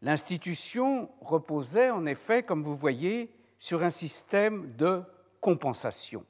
L'institution 0.00 1.10
reposait 1.20 1.90
en 1.90 2.06
effet, 2.06 2.42
comme 2.42 2.62
vous 2.62 2.74
voyez, 2.74 3.30
sur 3.58 3.82
un 3.82 3.90
système 3.90 4.74
de 4.74 5.02
compensation. 5.38 6.24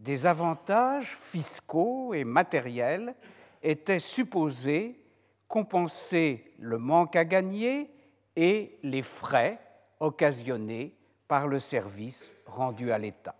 Des 0.00 0.26
avantages 0.26 1.16
fiscaux 1.16 2.12
et 2.12 2.24
matériels 2.24 3.14
étaient 3.62 4.00
supposés 4.00 5.00
compenser 5.46 6.54
le 6.58 6.78
manque 6.78 7.14
à 7.14 7.24
gagner 7.24 7.88
et 8.34 8.80
les 8.82 9.02
frais 9.02 9.60
occasionnés 10.00 10.96
par 11.30 11.46
le 11.46 11.60
service 11.60 12.32
rendu 12.44 12.90
à 12.90 12.98
l'État. 12.98 13.36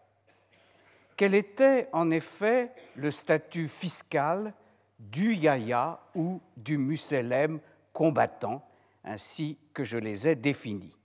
Quel 1.17 1.35
était 1.35 1.89
en 1.93 2.13
effet 2.13 2.71
le 2.95 3.11
statut 3.11 3.67
fiscal 3.67 4.55
du 5.01 5.35
yaya 5.35 5.99
ou 6.15 6.41
du 6.57 6.79
musellem 6.79 7.59
combattant, 7.93 8.65
ainsi 9.03 9.59
que 9.75 9.83
je 9.83 9.99
les 9.99 10.29
ai 10.29 10.37
définis? 10.37 10.97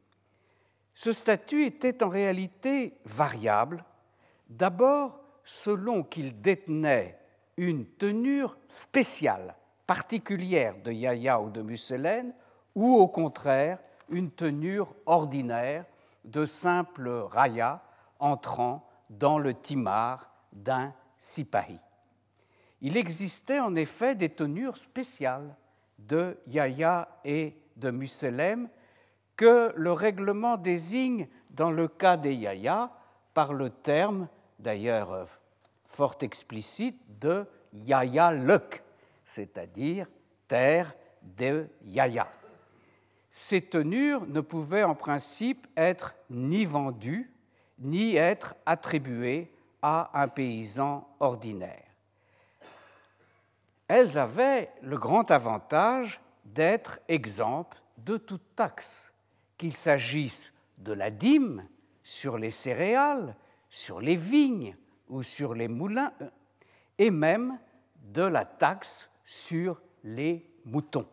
Ce 0.94 1.12
statut 1.12 1.66
était 1.66 2.04
en 2.04 2.10
réalité 2.10 2.94
variable, 3.04 3.84
d'abord 4.48 5.20
selon 5.44 6.04
qu'il 6.04 6.40
détenait 6.40 7.18
une 7.58 7.88
tenure 7.88 8.60
spéciale 8.68 9.56
particulière 9.88 10.78
de 10.84 10.92
Yaya 10.92 11.42
ou 11.42 11.50
de 11.50 11.64
Mucélène, 11.64 12.32
ou 12.76 12.96
au 12.96 13.08
contraire 13.08 13.80
une 14.10 14.30
tenure 14.30 14.94
ordinaire 15.08 15.86
de 16.26 16.46
simple 16.46 17.10
raya 17.10 17.82
entrant 18.20 18.88
dans 19.10 19.38
le 19.38 19.54
timar 19.54 20.32
d'un 20.52 20.94
sipahi. 21.18 21.80
Il 22.82 22.98
existait 22.98 23.60
en 23.60 23.76
effet 23.76 24.16
des 24.16 24.30
tenures 24.30 24.78
spéciales 24.78 25.56
de 26.00 26.38
Yaya 26.48 27.08
et 27.24 27.58
de 27.78 27.92
Muselem 27.92 28.70
que 29.36 29.74
le 29.76 29.92
règlement 29.92 30.58
désigne 30.58 31.28
dans 31.50 31.72
le 31.72 31.88
cas 31.88 32.18
des 32.18 32.34
Yaya 32.36 32.92
par 33.34 33.54
le 33.54 33.70
terme, 33.70 34.28
d'ailleurs 34.60 35.28
fort 35.86 36.16
explicite, 36.22 37.00
de 37.20 37.46
Yaya 37.74 38.32
Lek, 38.32 38.84
c'est-à-dire 39.24 40.08
terre 40.48 40.94
de 41.22 41.68
Yaya. 41.86 42.28
Ces 43.38 43.62
tenures 43.62 44.26
ne 44.28 44.40
pouvaient 44.40 44.86
en 44.86 44.96
principe 44.96 45.68
être 45.76 46.16
ni 46.30 46.64
vendues, 46.64 47.30
ni 47.80 48.16
être 48.16 48.56
attribuées 48.66 49.52
à 49.82 50.10
un 50.22 50.30
paysan 50.30 51.06
ordinaire. 51.20 51.84
Elles 53.90 54.18
avaient 54.18 54.72
le 54.82 54.98
grand 54.98 55.30
avantage 55.32 56.22
d'être 56.46 57.02
exemptes 57.10 57.84
de 57.98 58.16
toute 58.16 58.56
taxe, 58.56 59.12
qu'il 59.58 59.76
s'agisse 59.76 60.54
de 60.78 60.94
la 60.94 61.12
dîme 61.12 61.68
sur 62.04 62.38
les 62.38 62.52
céréales, 62.52 63.36
sur 63.70 64.00
les 64.00 64.16
vignes 64.16 64.78
ou 65.10 65.24
sur 65.24 65.54
les 65.54 65.68
moulins, 65.68 66.14
et 66.98 67.12
même 67.12 67.60
de 68.02 68.24
la 68.24 68.46
taxe 68.46 69.10
sur 69.26 69.82
les 70.06 70.50
moutons. 70.64 71.10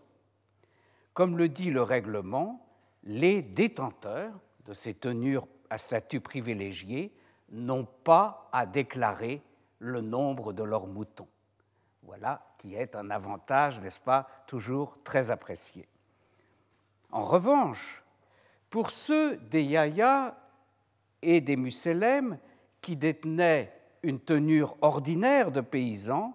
Comme 1.14 1.36
le 1.36 1.48
dit 1.48 1.70
le 1.70 1.82
règlement, 1.82 2.66
les 3.04 3.42
détenteurs 3.42 4.32
de 4.66 4.74
ces 4.74 4.94
tenures 4.94 5.46
à 5.70 5.78
statut 5.78 6.20
privilégié 6.20 7.12
n'ont 7.50 7.86
pas 8.04 8.48
à 8.52 8.66
déclarer 8.66 9.42
le 9.78 10.00
nombre 10.00 10.52
de 10.52 10.62
leurs 10.62 10.86
moutons. 10.86 11.28
Voilà 12.02 12.42
qui 12.58 12.74
est 12.76 12.94
un 12.94 13.10
avantage, 13.10 13.80
n'est-ce 13.80 14.00
pas, 14.00 14.28
toujours 14.46 14.96
très 15.02 15.30
apprécié. 15.30 15.88
En 17.10 17.22
revanche, 17.22 18.02
pour 18.70 18.90
ceux 18.90 19.36
des 19.36 19.64
Yaya 19.64 20.36
et 21.20 21.40
des 21.40 21.56
Musselem 21.56 22.38
qui 22.80 22.96
détenaient 22.96 23.72
une 24.02 24.20
tenure 24.20 24.76
ordinaire 24.80 25.50
de 25.50 25.60
paysans, 25.60 26.34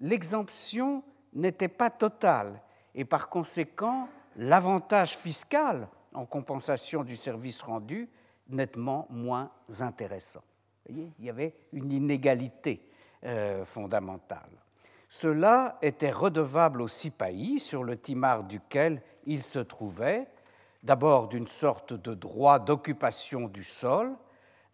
l'exemption 0.00 1.02
n'était 1.32 1.68
pas 1.68 1.90
totale 1.90 2.60
et 2.94 3.04
par 3.04 3.28
conséquent 3.28 4.08
l'avantage 4.38 5.16
fiscal 5.16 5.88
en 6.14 6.24
compensation 6.24 7.04
du 7.04 7.16
service 7.16 7.60
rendu 7.60 8.08
nettement 8.48 9.06
moins 9.10 9.50
intéressant. 9.80 10.42
Voyez, 10.88 11.12
il 11.18 11.26
y 11.26 11.30
avait 11.30 11.54
une 11.72 11.92
inégalité 11.92 12.88
euh, 13.24 13.64
fondamentale. 13.64 14.50
Cela 15.08 15.78
était 15.82 16.10
redevable 16.10 16.80
aux 16.82 16.88
Sipahi, 16.88 17.60
sur 17.60 17.82
le 17.82 17.98
timar 17.98 18.44
duquel 18.44 19.02
il 19.26 19.42
se 19.42 19.58
trouvait, 19.58 20.28
d'abord 20.82 21.28
d'une 21.28 21.46
sorte 21.46 21.92
de 21.92 22.14
droit 22.14 22.58
d'occupation 22.58 23.48
du 23.48 23.64
sol, 23.64 24.14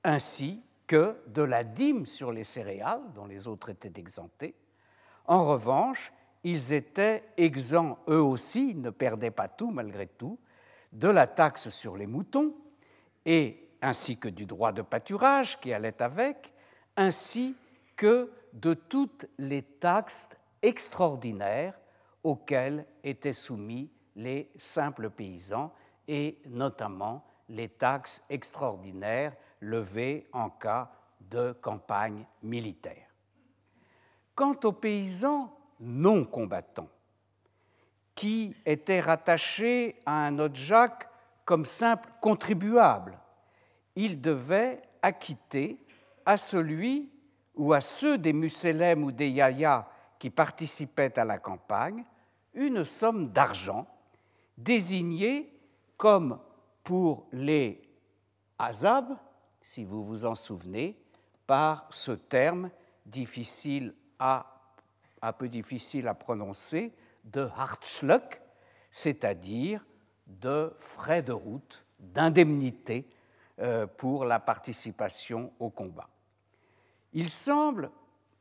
ainsi 0.05 0.63
que 0.87 1.17
de 1.29 1.43
la 1.43 1.65
dîme 1.65 2.05
sur 2.05 2.33
les 2.33 2.45
céréales, 2.45 3.03
dont 3.15 3.27
les 3.27 3.49
autres 3.49 3.71
étaient 3.71 3.99
exemptés. 3.99 4.55
En 5.27 5.47
revanche, 5.47 6.13
ils 6.45 6.73
étaient 6.73 7.25
exempts 7.37 7.99
eux 8.09 8.23
aussi, 8.23 8.75
ne 8.75 8.91
perdaient 8.91 9.31
pas 9.31 9.49
tout 9.49 9.71
malgré 9.71 10.07
tout, 10.07 10.39
de 10.93 11.09
la 11.09 11.27
taxe 11.27 11.71
sur 11.71 11.97
les 11.97 12.07
moutons, 12.07 12.55
et 13.25 13.69
ainsi 13.83 14.19
que 14.19 14.29
du 14.29 14.47
droit 14.47 14.73
de 14.73 14.83
pâturage 14.83 15.59
qui 15.59 15.73
allait 15.73 16.01
avec, 16.03 16.53
ainsi 16.97 17.57
que 17.97 18.31
de 18.53 18.75
toutes 18.75 19.27
les 19.39 19.63
taxes 19.63 20.29
extraordinaires 20.63 21.79
auxquelles 22.23 22.87
étaient 23.03 23.33
soumis 23.33 23.91
les 24.17 24.51
simples 24.57 25.11
paysans, 25.11 25.73
et 26.07 26.39
notamment 26.47 27.25
les 27.49 27.69
taxes 27.69 28.23
extraordinaires 28.29 29.35
levées 29.61 30.29
en 30.33 30.51
cas 30.51 30.91
de 31.21 31.53
campagne 31.53 32.27
militaire. 32.43 33.09
Quant 34.35 34.59
aux 34.65 34.73
paysans 34.73 35.54
non 35.81 36.25
combattants, 36.25 36.89
qui 38.15 38.57
étaient 38.65 39.01
rattachés 39.01 39.97
à 40.07 40.27
un 40.27 40.55
Jacques 40.55 41.09
comme 41.45 41.67
simple 41.67 42.09
contribuable, 42.21 43.19
ils 43.97 44.21
devaient 44.21 44.83
acquitter 45.03 45.79
à 46.25 46.37
celui 46.37 47.11
ou 47.55 47.73
à 47.73 47.81
ceux 47.81 48.19
des 48.19 48.33
Musselem 48.33 49.05
ou 49.05 49.13
des 49.13 49.29
Yaya 49.29 49.89
qui 50.19 50.31
participaient 50.31 51.19
à 51.19 51.25
la 51.25 51.39
campagne 51.39 52.05
une 52.55 52.85
somme 52.85 53.31
d'argent 53.31 53.87
désignée 54.57 55.53
comme 55.97 56.39
pour 56.83 57.27
les 57.33 57.83
Azab, 58.59 59.17
si 59.61 59.85
vous 59.85 60.05
vous 60.05 60.25
en 60.25 60.35
souvenez, 60.35 60.99
par 61.47 61.87
ce 61.91 62.13
terme 62.13 62.71
difficile 63.05 63.95
à 64.19 64.54
un 65.27 65.33
peu 65.33 65.49
difficile 65.49 66.09
à 66.09 66.15
prononcer, 66.15 66.93
de 67.25 67.49
Hartschluck, 67.57 68.41
c'est-à-dire 68.91 69.85
de 70.27 70.73
frais 70.79 71.23
de 71.23 71.33
route, 71.33 71.85
d'indemnité 71.99 73.09
euh, 73.61 73.87
pour 73.87 74.25
la 74.25 74.39
participation 74.39 75.53
au 75.59 75.71
combat. 75.71 76.09
Il 77.13 77.31
semble, 77.31 77.91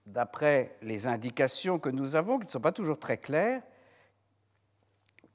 d'après 0.06 0.78
les 0.82 1.08
indications 1.08 1.80
que 1.80 1.90
nous 1.90 2.16
avons, 2.16 2.40
qui 2.40 2.46
ne 2.46 2.52
sont 2.52 2.60
pas 2.60 2.72
toujours 2.72 3.00
très 3.00 3.18
claires, 3.18 3.62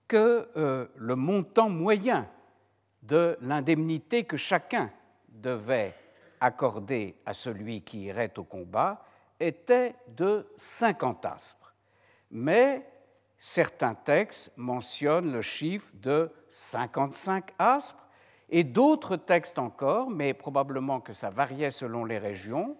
que 0.07 0.49
euh, 0.57 0.87
le 0.97 1.17
montant 1.17 1.69
moyen 1.69 2.29
de 3.03 3.39
l'indemnité 3.41 4.25
que 4.25 4.37
chacun 4.37 4.91
devait 5.29 5.95
accorder 6.41 7.17
à 7.25 7.33
celui 7.33 7.83
qui 7.83 8.05
irait 8.05 8.39
au 8.39 8.45
combat 8.45 9.05
était 9.41 9.95
de 10.09 10.47
50 10.57 11.25
aspres. 11.25 11.75
Mais 12.31 12.87
certains 13.39 13.95
textes 13.95 14.53
mentionnent 14.57 15.33
le 15.33 15.43
chiffre 15.43 15.93
de 15.95 16.31
55 16.49 17.55
aspres 17.59 18.09
et 18.51 18.65
d'autres 18.65 19.17
textes 19.17 19.59
encore, 19.59 20.11
mais 20.11 20.35
probablement 20.35 21.01
que 21.01 21.13
ça 21.13 21.31
variait 21.31 21.71
selon 21.71 22.05
les 22.05 22.19
régions, 22.19 22.77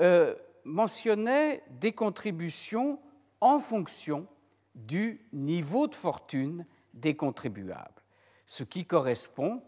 euh, 0.00 0.34
mentionnaient 0.64 1.62
des 1.70 1.92
contributions 1.92 3.00
en 3.40 3.58
fonction 3.58 4.26
du 4.74 5.26
niveau 5.32 5.88
de 5.88 5.94
fortune 5.94 6.64
des 6.94 7.16
contribuables, 7.16 8.02
ce 8.46 8.62
qui 8.62 8.86
correspond, 8.86 9.62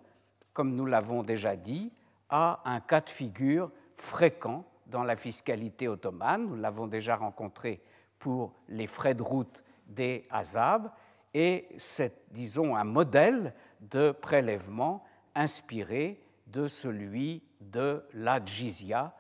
comme 0.53 0.75
nous 0.75 0.87
l'avons 0.87 1.23
déjà 1.23 1.57
dit, 1.57 1.93
à 2.29 2.61
un 2.65 2.81
cas 2.81 3.01
de 3.01 3.11
figure 3.11 3.71
fréquent 3.97 4.65
dans 4.87 5.03
la 5.03 5.17
fiscalité 5.17 5.89
ottomane. 5.89 6.47
Nous 6.47 6.57
l'avons 6.57 6.87
déjà 6.87 7.17
rencontré 7.17 7.83
pour 8.19 8.55
les 8.69 8.87
frais 8.87 9.15
de 9.15 9.23
route 9.23 9.63
des 9.87 10.27
Azab, 10.31 10.91
et 11.35 11.69
c'est, 11.77 12.31
disons, 12.31 12.77
un 12.77 12.85
modèle 12.85 13.55
de 13.81 14.13
prélèvement 14.13 15.05
inspiré 15.35 16.23
de 16.47 16.69
celui 16.69 17.43
de 17.61 18.05
la 18.15 18.43
jizya, 18.45 19.15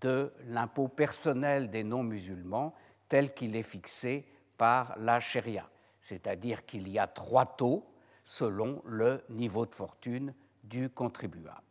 de 0.00 0.32
l'impôt 0.46 0.88
personnel 0.88 1.70
des 1.70 1.84
non-musulmans, 1.84 2.74
tel 3.08 3.32
qu'il 3.34 3.56
est 3.56 3.62
fixé 3.62 4.26
par 4.56 4.94
la 4.98 5.20
sharia. 5.20 5.68
C'est-à-dire 6.00 6.66
qu'il 6.66 6.88
y 6.88 6.98
a 6.98 7.06
trois 7.06 7.46
taux 7.46 7.86
selon 8.24 8.82
le 8.84 9.22
niveau 9.28 9.64
de 9.66 9.74
fortune 9.74 10.34
du 10.64 10.90
contribuable. 10.90 11.62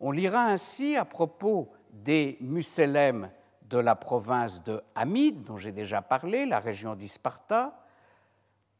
On 0.00 0.12
lira 0.12 0.44
ainsi 0.44 0.96
à 0.96 1.04
propos 1.04 1.72
des 1.92 2.36
Musselem 2.40 3.30
de 3.62 3.78
la 3.78 3.94
province 3.94 4.62
de 4.64 4.82
Hamid, 4.94 5.42
dont 5.42 5.58
j'ai 5.58 5.72
déjà 5.72 6.02
parlé, 6.02 6.46
la 6.46 6.58
région 6.58 6.94
d'Isparta, 6.94 7.84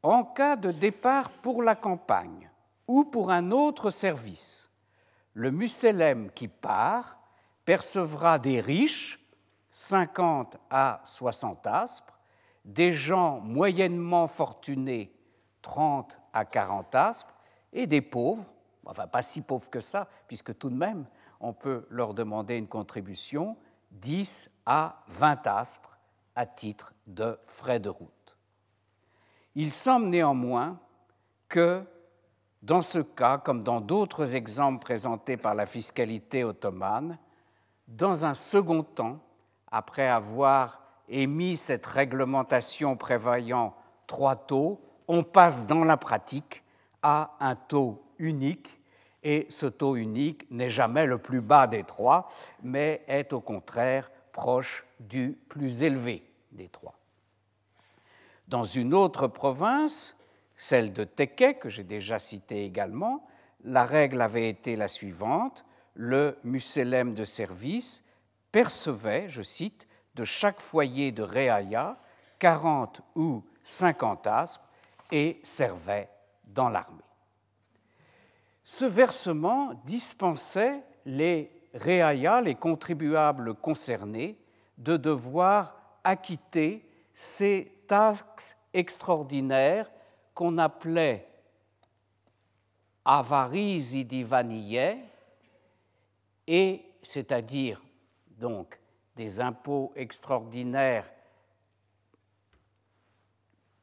En 0.02 0.24
cas 0.24 0.56
de 0.56 0.70
départ 0.70 1.30
pour 1.30 1.62
la 1.62 1.74
campagne 1.74 2.50
ou 2.86 3.04
pour 3.04 3.30
un 3.30 3.50
autre 3.50 3.90
service, 3.90 4.70
le 5.34 5.50
musélem 5.50 6.30
qui 6.30 6.48
part 6.48 7.18
percevra 7.64 8.38
des 8.38 8.60
riches, 8.60 9.20
50 9.72 10.56
à 10.70 11.00
60 11.04 11.66
aspres, 11.66 12.18
des 12.64 12.92
gens 12.92 13.40
moyennement 13.40 14.26
fortunés, 14.26 15.12
30 15.62 16.18
à 16.32 16.44
40 16.44 16.94
aspres, 16.94 17.34
et 17.72 17.86
des 17.86 18.00
pauvres, 18.00 18.44
enfin 18.86 19.06
pas 19.06 19.22
si 19.22 19.42
pauvres 19.42 19.68
que 19.68 19.80
ça, 19.80 20.08
puisque 20.26 20.56
tout 20.58 20.70
de 20.70 20.76
même 20.76 21.06
on 21.40 21.52
peut 21.52 21.86
leur 21.90 22.14
demander 22.14 22.56
une 22.56 22.68
contribution, 22.68 23.56
10 23.92 24.50
à 24.66 25.02
20 25.08 25.46
aspres 25.46 25.98
à 26.34 26.46
titre 26.46 26.92
de 27.06 27.38
frais 27.46 27.80
de 27.80 27.88
route. 27.88 28.36
Il 29.54 29.72
semble 29.72 30.06
néanmoins 30.06 30.78
que 31.48 31.84
dans 32.62 32.82
ce 32.82 32.98
cas, 32.98 33.38
comme 33.38 33.62
dans 33.62 33.80
d'autres 33.80 34.34
exemples 34.34 34.84
présentés 34.84 35.36
par 35.36 35.54
la 35.54 35.66
fiscalité 35.66 36.44
ottomane, 36.44 37.18
dans 37.86 38.24
un 38.24 38.34
second 38.34 38.82
temps, 38.82 39.20
après 39.70 40.08
avoir 40.08 40.82
émis 41.08 41.56
cette 41.56 41.86
réglementation 41.86 42.96
prévoyant 42.96 43.74
trois 44.06 44.36
taux, 44.36 44.80
on 45.06 45.22
passe 45.22 45.66
dans 45.66 45.84
la 45.84 45.96
pratique 45.96 46.62
à 47.02 47.36
un 47.40 47.54
taux 47.54 48.02
unique, 48.18 48.77
et 49.22 49.46
ce 49.50 49.66
taux 49.66 49.96
unique 49.96 50.50
n'est 50.50 50.70
jamais 50.70 51.06
le 51.06 51.18
plus 51.18 51.40
bas 51.40 51.66
des 51.66 51.84
trois, 51.84 52.28
mais 52.62 53.02
est 53.08 53.32
au 53.32 53.40
contraire 53.40 54.10
proche 54.32 54.84
du 55.00 55.38
plus 55.48 55.82
élevé 55.82 56.22
des 56.52 56.68
trois. 56.68 56.94
Dans 58.46 58.64
une 58.64 58.94
autre 58.94 59.26
province, 59.26 60.16
celle 60.56 60.92
de 60.92 61.04
Teke, 61.04 61.58
que 61.58 61.68
j'ai 61.68 61.84
déjà 61.84 62.18
citée 62.18 62.64
également, 62.64 63.26
la 63.64 63.84
règle 63.84 64.20
avait 64.20 64.48
été 64.48 64.76
la 64.76 64.88
suivante 64.88 65.64
le 65.98 66.38
musélem 66.44 67.12
de 67.12 67.24
service 67.24 68.04
percevait, 68.52 69.28
je 69.28 69.42
cite, 69.42 69.88
de 70.14 70.24
chaque 70.24 70.60
foyer 70.60 71.12
de 71.12 71.22
Réaya 71.22 71.98
40 72.38 73.02
ou 73.16 73.44
50 73.64 74.26
aspres 74.28 74.68
et 75.10 75.40
servait 75.42 76.08
dans 76.46 76.68
l'armée. 76.68 77.07
Ce 78.70 78.84
versement 78.84 79.72
dispensait 79.86 80.82
les 81.06 81.50
réayas, 81.72 82.42
les 82.42 82.54
contribuables 82.54 83.54
concernés, 83.54 84.38
de 84.76 84.98
devoir 84.98 85.74
acquitter 86.04 86.86
ces 87.14 87.72
taxes 87.86 88.54
extraordinaires 88.74 89.90
qu'on 90.34 90.58
appelait 90.58 91.26
avaris 93.06 94.04
divaniye, 94.04 94.98
et 96.46 96.84
c'est-à-dire 97.02 97.82
donc 98.36 98.78
des 99.16 99.40
impôts 99.40 99.94
extraordinaires 99.96 101.10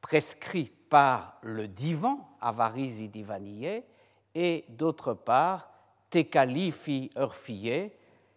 prescrits 0.00 0.70
par 0.88 1.38
le 1.42 1.66
divan, 1.66 2.20
avaris 2.40 3.08
divaniye, 3.08 3.82
et 4.38 4.66
d'autre 4.68 5.14
part 5.14 5.72
tekalifi 6.10 7.10
urfiye, 7.16 7.90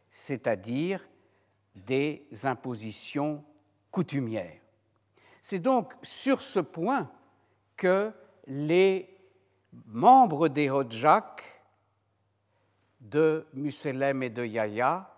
c'est-à-dire 0.10 1.06
des 1.76 2.26
impositions 2.44 3.44
coutumières. 3.92 4.62
C'est 5.42 5.60
donc 5.60 5.94
sur 6.02 6.42
ce 6.42 6.62
point 6.62 7.12
que 7.76 8.14
les 8.48 9.14
membres 9.88 10.48
des 10.48 10.70
Hodjak 10.70 11.44
de 13.02 13.46
Muselem 13.54 14.24
et 14.24 14.30
de 14.30 14.46
Yaya, 14.46 15.14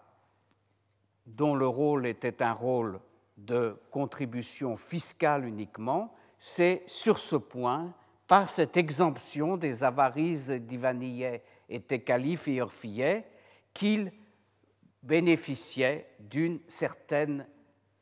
dont 1.27 1.53
le 1.53 1.67
rôle 1.67 2.07
était 2.07 2.41
un 2.41 2.53
rôle 2.53 2.99
de 3.37 3.79
contribution 3.91 4.77
fiscale 4.77 5.45
uniquement, 5.45 6.15
c'est 6.39 6.81
sur 6.87 7.19
ce 7.19 7.35
point 7.35 7.93
par 8.31 8.49
cette 8.49 8.77
exemption 8.77 9.57
des 9.57 9.83
avaries 9.83 10.61
d'Ivaniye 10.61 11.41
et 11.67 11.81
Tekalif 11.81 12.47
et 12.47 12.61
Orfiye 12.61 13.23
qu'il 13.73 14.09
bénéficiait 15.03 16.15
d'une 16.17 16.61
certaine 16.65 17.45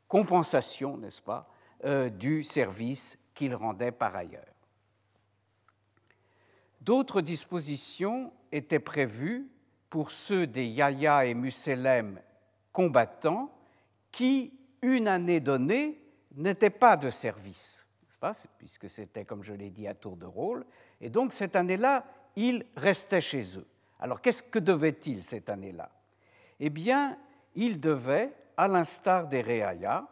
compensation, 0.08 0.98
n'est-ce 0.98 1.24
pas, 1.24 1.52
euh, 1.84 2.10
du 2.12 2.44
service 2.44 3.18
qu'il 3.34 3.56
rendait 3.56 3.92
par 3.92 4.16
ailleurs. 4.16 4.54
D'autres 6.80 7.22
dispositions 7.22 8.32
étaient 8.52 8.78
prévues 8.78 9.50
pour 9.90 10.12
ceux 10.12 10.46
des 10.46 10.68
Yaya 10.68 11.26
et 11.26 11.34
Muselem 11.34 12.22
combattants 12.72 13.52
qui, 14.12 14.54
une 14.84 15.08
année 15.08 15.40
donnée, 15.40 16.00
n'étaient 16.36 16.70
pas 16.70 16.98
de 16.98 17.10
service 17.10 17.84
puisque 18.58 18.90
c'était, 18.90 19.26
comme 19.26 19.44
je 19.44 19.54
l'ai 19.54 19.70
dit, 19.70 19.88
à 19.88 19.94
tour 19.94 20.18
de 20.18 20.26
rôle. 20.26 20.66
Et 21.02 21.10
donc, 21.10 21.34
cette 21.34 21.56
année-là, 21.56 22.06
ils 22.36 22.66
restaient 22.76 23.22
chez 23.22 23.58
eux. 23.58 23.68
Alors, 24.00 24.22
qu'est-ce 24.22 24.44
que 24.44 24.60
devaient-ils 24.60 25.24
cette 25.24 25.50
année-là? 25.50 25.90
Eh 26.60 26.70
bien, 26.70 27.18
ils 27.56 27.80
devaient, 27.80 28.34
à 28.58 28.68
l'instar 28.68 29.28
des 29.28 29.42
Réaya, 29.42 30.08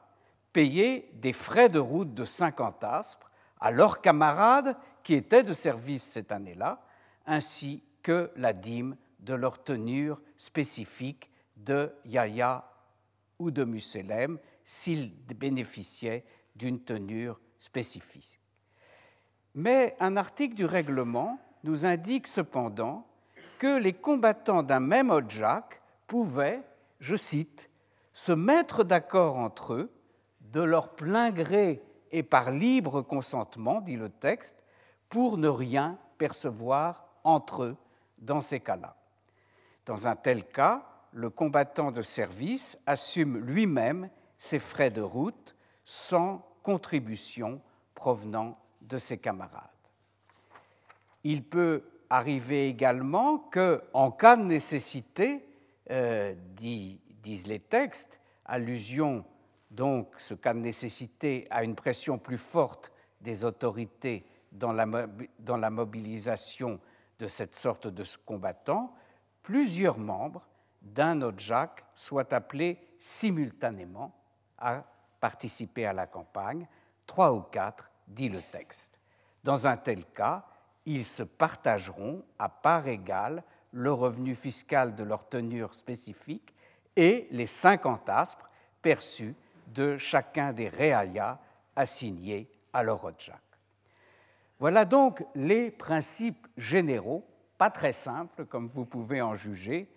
payer 0.54 1.10
des 1.14 1.34
frais 1.34 1.70
de 1.70 1.80
route 1.80 2.14
de 2.14 2.26
50 2.26 2.84
aspres 2.84 3.30
à 3.60 3.72
leurs 3.72 4.02
camarades 4.02 4.76
qui 5.04 5.14
étaient 5.14 5.44
de 5.44 5.54
service 5.54 6.04
cette 6.04 6.32
année-là, 6.32 6.82
ainsi 7.26 7.84
que 8.02 8.32
la 8.36 8.54
dîme 8.54 8.96
de 9.20 9.34
leur 9.34 9.64
tenure 9.64 10.22
spécifique 10.38 11.30
de 11.58 11.92
Yaya 12.06 12.70
ou 13.40 13.52
de 13.52 13.64
Muselem 13.64 14.40
s'ils 14.64 15.14
bénéficiaient 15.36 16.24
d'une 16.56 16.80
tenure 16.80 17.40
spécifique. 17.60 18.40
Mais 19.56 19.96
un 20.00 20.18
article 20.18 20.56
du 20.56 20.66
règlement 20.66 21.40
nous 21.64 21.86
indique 21.86 22.28
cependant 22.28 23.08
que 23.58 23.80
les 23.80 23.94
combattants 23.94 24.64
d'un 24.64 24.80
même 24.80 25.10
Odjak 25.10 25.82
pouvaient, 26.06 26.64
je 27.00 27.16
cite, 27.16 27.70
se 28.14 28.32
mettre 28.32 28.84
d'accord 28.84 29.38
entre 29.38 29.74
eux, 29.74 29.92
de 30.42 30.62
leur 30.62 30.96
plein 30.96 31.32
gré 31.32 31.84
et 32.12 32.24
par 32.24 32.52
libre 32.52 33.02
consentement, 33.02 33.82
dit 33.82 33.98
le 33.98 34.10
texte, 34.10 34.64
pour 35.10 35.38
ne 35.38 35.48
rien 35.48 35.98
percevoir 36.18 37.06
entre 37.24 37.64
eux 37.64 37.78
dans 38.18 38.42
ces 38.42 38.60
cas-là. 38.60 38.96
Dans 39.86 40.08
un 40.08 40.16
tel 40.16 40.46
cas, 40.46 40.86
le 41.12 41.30
combattant 41.30 41.92
de 41.92 42.02
service 42.02 42.78
assume 42.86 43.38
lui-même 43.38 44.10
ses 44.38 44.60
frais 44.60 44.92
de 44.92 45.02
route 45.02 45.56
sans 45.86 46.47
contributions 46.68 47.62
provenant 47.96 48.60
de 48.82 48.98
ses 48.98 49.18
camarades. 49.18 49.70
Il 51.24 51.46
peut 51.46 51.82
arriver 52.10 52.68
également 52.68 53.38
que, 53.38 53.82
en 53.94 54.12
cas 54.12 54.36
de 54.36 54.44
nécessité, 54.44 55.48
euh, 55.90 56.36
disent 56.58 57.48
les 57.48 57.62
textes, 57.62 58.20
allusion 58.44 59.24
donc 59.72 60.14
ce 60.18 60.34
cas 60.34 60.54
de 60.54 60.60
nécessité 60.60 61.48
à 61.52 61.64
une 61.64 61.74
pression 61.74 62.18
plus 62.18 62.38
forte 62.38 62.92
des 63.22 63.46
autorités 63.46 64.26
dans 64.52 64.74
la, 64.74 65.70
mobilisation 65.70 66.82
de 67.18 67.30
cette 67.30 67.56
sorte 67.56 67.88
de 67.88 68.04
combattants, 68.26 68.94
plusieurs 69.42 70.00
membres 70.00 70.46
d'un 70.82 71.22
Odjak 71.22 71.86
soient 71.96 72.34
appelés 72.34 72.78
simultanément 73.00 74.14
à 74.58 74.84
participer 75.20 75.86
à 75.86 75.94
la 75.94 76.08
campagne, 76.08 76.68
trois 77.06 77.34
ou 77.34 77.42
quatre, 77.42 77.92
dit 78.08 78.30
le 78.30 78.42
texte. 78.42 79.00
Dans 79.44 79.68
un 79.68 79.78
tel 79.78 80.06
cas, 80.06 80.46
ils 80.86 81.06
se 81.06 81.24
partageront 81.24 82.24
à 82.40 82.50
part 82.50 82.88
égale 82.88 83.44
le 83.72 83.92
revenu 83.92 84.36
fiscal 84.36 84.96
de 84.96 85.04
leur 85.04 85.28
tenure 85.28 85.74
spécifique 85.74 86.54
et 86.96 87.28
les 87.32 87.48
50 87.48 88.10
aspres 88.10 88.50
perçus 88.82 89.36
de 89.68 89.98
chacun 89.98 90.54
des 90.54 90.70
réayas 90.70 91.40
assignés 91.76 92.50
à 92.74 92.84
leur. 92.84 93.12
Voilà 94.60 94.86
donc 94.86 95.24
les 95.36 95.72
principes 95.72 96.48
généraux, 96.58 97.26
pas 97.58 97.70
très 97.70 97.94
simples 97.94 98.46
comme 98.46 98.68
vous 98.68 98.86
pouvez 98.86 99.22
en 99.22 99.36
juger, 99.36 99.88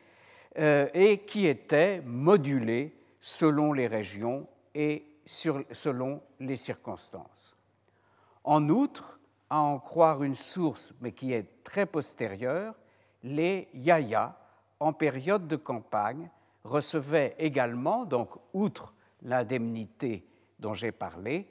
euh, 0.59 0.89
et 0.93 1.19
qui 1.19 1.47
étaient 1.47 2.03
modulés 2.05 2.95
selon 3.21 3.73
les 3.73 3.87
régions 3.87 4.47
et 4.75 5.05
selon 5.31 6.23
les 6.41 6.57
circonstances. 6.57 7.57
En 8.43 8.69
outre, 8.69 9.21
à 9.49 9.61
en 9.61 9.79
croire 9.79 10.23
une 10.23 10.35
source, 10.35 10.95
mais 11.01 11.13
qui 11.13 11.33
est 11.33 11.63
très 11.63 11.87
postérieure, 11.87 12.75
les 13.23 13.69
yaya, 13.75 14.37
en 14.81 14.93
période 14.93 15.47
de 15.47 15.57
campagne, 15.57 16.31
recevaient 16.65 17.35
également, 17.39 18.05
donc 18.05 18.31
outre 18.53 18.95
l'indemnité 19.23 20.27
dont 20.59 20.75
j'ai 20.75 20.93
parlé, 20.93 21.49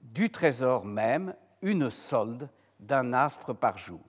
du 0.00 0.30
trésor 0.30 0.84
même 0.84 1.34
une 1.62 1.90
solde 1.90 2.48
d'un 2.80 3.12
aspre 3.12 3.52
par 3.52 3.78
jour. 3.78 4.00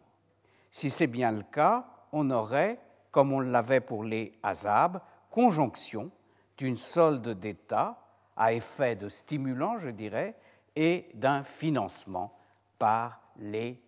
Si 0.72 0.90
c'est 0.90 1.08
bien 1.08 1.32
le 1.32 1.44
cas, 1.44 1.86
on 2.12 2.30
aurait, 2.32 2.80
comme 3.12 3.32
on 3.32 3.40
l'avait 3.40 3.82
pour 3.82 4.04
les 4.04 4.34
Hazab, 4.42 5.00
conjonction 5.30 6.12
d'une 6.58 6.78
solde 6.78 7.30
d'État 7.40 8.03
à 8.36 8.54
effet 8.54 8.96
de 8.96 9.10
stimulant, 9.10 9.78
je 9.80 9.90
dirais, 9.90 10.36
et 10.76 11.10
d'un 11.14 11.44
financement 11.44 12.36
par 12.80 13.22
les, 13.38 13.80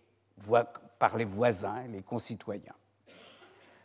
par 0.99 1.17
les 1.17 1.25
voisins, 1.25 1.83
les 1.87 2.01
concitoyens. 2.01 2.75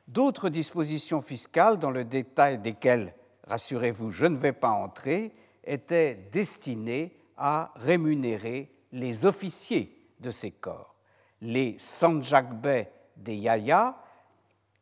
D'autres 0.07 0.49
dispositions 0.49 1.23
fiscales, 1.23 1.79
dans 1.79 1.91
le 1.91 2.05
détail 2.05 2.59
desquelles, 2.59 3.15
rassurez-vous, 3.47 4.11
je 4.11 4.27
ne 4.27 4.37
vais 4.37 4.53
pas 4.53 4.71
entrer, 4.71 5.33
étaient 5.65 6.15
destinées 6.33 7.17
à 7.37 7.73
rémunérer 7.77 8.71
les 8.93 9.25
officiers 9.25 9.97
de 10.19 10.31
ces 10.31 10.51
corps, 10.51 10.95
les 11.41 11.79
Sanjakbey 11.79 12.91
des 13.17 13.37
Yaya, 13.37 13.97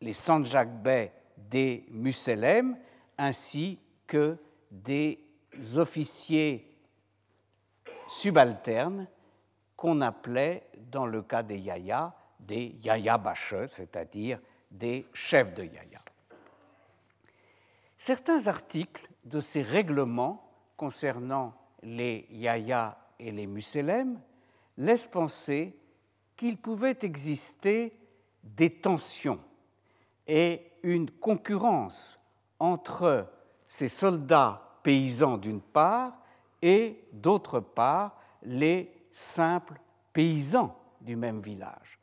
les 0.01 0.13
Sanjakbey 0.13 1.13
des 1.37 1.85
Muselem, 1.91 2.77
ainsi 3.17 3.79
que 4.07 4.39
des 4.71 5.28
officiers 5.77 6.69
subalternes 8.09 9.09
qu'on 9.77 10.01
appelait, 10.01 10.69
dans 10.91 11.07
le 11.07 11.23
cas 11.23 11.43
des 11.43 11.59
Yaya, 11.59 12.15
des 12.41 12.77
Yaya 12.83 13.21
c'est-à-dire 13.67 14.41
des 14.71 15.07
chefs 15.13 15.55
de 15.55 15.65
Yaya. 15.65 16.03
Certains 17.97 18.47
articles 18.47 19.09
de 19.25 19.41
ces 19.41 19.63
règlements 19.63 20.51
concernant 20.77 21.55
les 21.83 22.27
Yaya 22.31 22.99
et 23.19 23.33
les 23.33 23.47
Muselem 23.47 24.21
laissent 24.77 25.07
penser 25.07 25.77
qu'il 26.37 26.57
pouvait 26.57 26.99
exister 27.03 27.93
des 28.45 28.71
tensions 28.71 29.41
et 30.27 30.73
une 30.83 31.11
concurrence 31.11 32.21
entre 32.59 33.31
ces 33.67 33.89
soldats 33.89 34.68
paysans 34.83 35.39
d'une 35.39 35.61
part 35.61 36.13
et 36.63 37.05
d'autre 37.13 37.61
part 37.61 38.17
les 38.43 38.93
simples 39.11 39.81
paysans 40.13 40.77
du 41.01 41.17
même 41.17 41.41
village. 41.41 41.99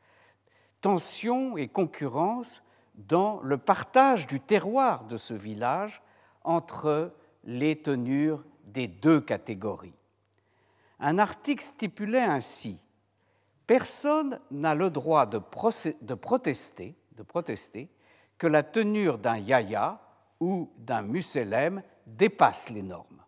Tension 0.80 1.56
et 1.56 1.68
concurrence 1.68 2.62
dans 2.94 3.40
le 3.42 3.58
partage 3.58 4.26
du 4.26 4.40
terroir 4.40 5.04
de 5.04 5.16
ce 5.16 5.34
village 5.34 6.02
entre 6.44 7.12
les 7.44 7.80
tenures 7.80 8.44
des 8.64 8.88
deux 8.88 9.20
catégories. 9.20 9.94
Un 10.98 11.18
article 11.18 11.62
stipulait 11.62 12.22
ainsi 12.22 12.80
Personne 13.66 14.38
n'a 14.52 14.74
le 14.74 14.90
droit 14.90 15.26
de, 15.26 15.38
protester, 15.38 16.96
de 17.16 17.26
que 18.38 18.46
la 18.46 18.62
tenure 18.62 19.18
d'un 19.18 19.38
yaya 19.38 20.00
ou 20.38 20.70
d'un 20.78 21.02
muselem 21.02 21.82
dépasse 22.06 22.70
les 22.70 22.82
normes. 22.82 23.22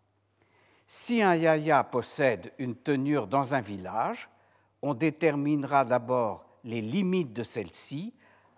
Si 0.87 1.21
un 1.21 1.35
yaya 1.35 1.83
possède 1.83 2.51
une 2.57 2.75
tenure 2.75 3.27
dans 3.27 3.53
un 3.53 3.61
village, 3.61 4.29
on 4.81 4.93
déterminera 4.93 5.85
d'abord 5.85 6.45
les 6.63 6.81
limites 6.81 7.33
de 7.33 7.43
celle-ci 7.43 8.13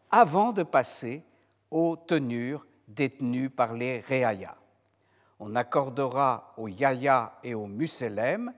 avant 0.10 0.54
de 0.54 0.64
passer 0.64 1.24
aux 1.70 1.96
tenures 1.96 2.66
détenues 2.88 3.50
par 3.50 3.74
les 3.74 4.00
réayas. 4.00 4.58
On 5.40 5.56
accordera 5.56 6.54
aux 6.58 6.68
yaya 6.68 7.40
et 7.44 7.56
aux 7.56 7.68
muselem 7.68 8.54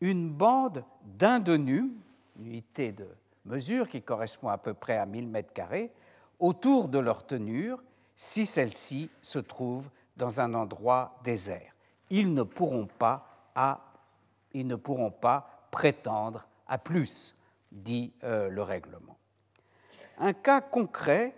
une 0.00 0.28
bande 0.30 0.84
d'un 1.04 1.42
une 1.44 1.92
unité 2.38 2.92
de 2.92 3.08
mesure 3.44 3.88
qui 3.88 4.02
correspond 4.02 4.48
à 4.48 4.58
peu 4.58 4.74
près 4.74 4.96
à 4.96 5.06
1000 5.06 5.28
mètres 5.28 5.52
carrés, 5.52 5.92
autour 6.38 6.88
de 6.88 6.98
leur 6.98 7.24
tenure 7.24 7.82
si 8.14 8.44
celle-ci 8.44 9.10
se 9.20 9.38
trouve 9.38 9.88
dans 10.16 10.40
un 10.40 10.54
endroit 10.54 11.18
désert. 11.22 11.72
Ils 12.10 12.32
ne 12.32 12.42
pourront 12.42 12.86
pas, 12.86 13.22
prétendre 15.70 16.46
à 16.66 16.78
plus, 16.78 17.34
dit 17.70 18.12
euh, 18.24 18.48
le 18.48 18.62
règlement. 18.62 19.18
Un 20.18 20.32
cas 20.32 20.60
concret 20.60 21.36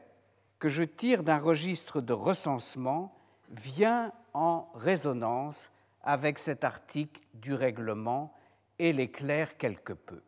que 0.59 0.69
je 0.69 0.83
tire 0.83 1.23
d'un 1.23 1.39
registre 1.39 2.01
de 2.01 2.13
recensement 2.13 3.13
vient 3.51 4.13
en 4.35 4.69
résonance 4.75 5.73
avec 6.03 6.39
cet 6.39 6.65
article 6.65 7.23
du 7.35 7.55
règlement 7.55 8.33
et 8.79 8.93
l'éclaire 8.93 9.57
quelque 9.57 9.93
peu. 9.93 10.23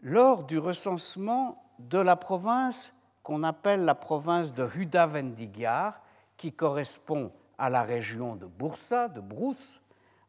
Lors 0.00 0.44
du 0.44 0.58
recensement 0.58 1.64
de 1.78 1.98
la 1.98 2.16
province 2.16 2.92
qu'on 3.22 3.42
appelle 3.42 3.84
la 3.84 3.94
province 3.94 4.52
de 4.52 4.66
Huda-Vendigar, 4.66 6.00
qui 6.36 6.52
correspond 6.52 7.32
à 7.58 7.70
la 7.70 7.82
région 7.82 8.36
de 8.36 8.46
Bursa, 8.46 9.08
de 9.08 9.20
Brousse, 9.20 9.80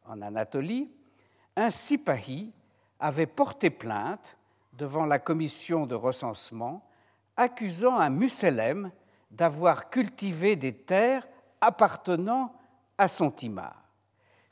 en 0.06 0.22
Anatolie, 0.22 0.92
un 1.56 1.72
sipahi 1.72 2.52
avait 3.00 3.26
porté 3.26 3.70
plainte 3.70 4.38
devant 4.74 5.06
la 5.06 5.20
commission 5.20 5.86
de 5.86 5.96
recensement, 5.96 6.88
accusant 7.38 7.98
un 7.98 8.10
muselem 8.10 8.92
d'avoir 9.32 9.90
cultivé 9.90 10.56
des 10.56 10.74
terres 10.74 11.28
appartenant 11.62 12.54
à 12.98 13.08
son 13.08 13.32
timar, 13.32 13.84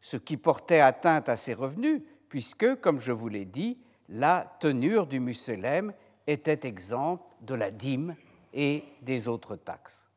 ce 0.02 0.18
qui 0.18 0.38
portait 0.38 0.80
atteinte 0.80 1.30
à 1.30 1.38
ses 1.38 1.54
revenus, 1.54 2.02
puisque, 2.30 2.80
comme 2.82 3.00
je 3.00 3.12
vous 3.12 3.30
l'ai 3.30 3.46
dit, 3.46 3.80
la 4.10 4.58
tenure 4.60 5.08
du 5.08 5.20
muselem 5.20 5.94
était 6.28 6.68
exempte 6.68 7.24
de 7.42 7.56
la 7.56 7.72
dîme 7.72 8.16
et 8.54 8.84
des 9.02 9.28
autres 9.28 9.56
taxes. 9.56 10.08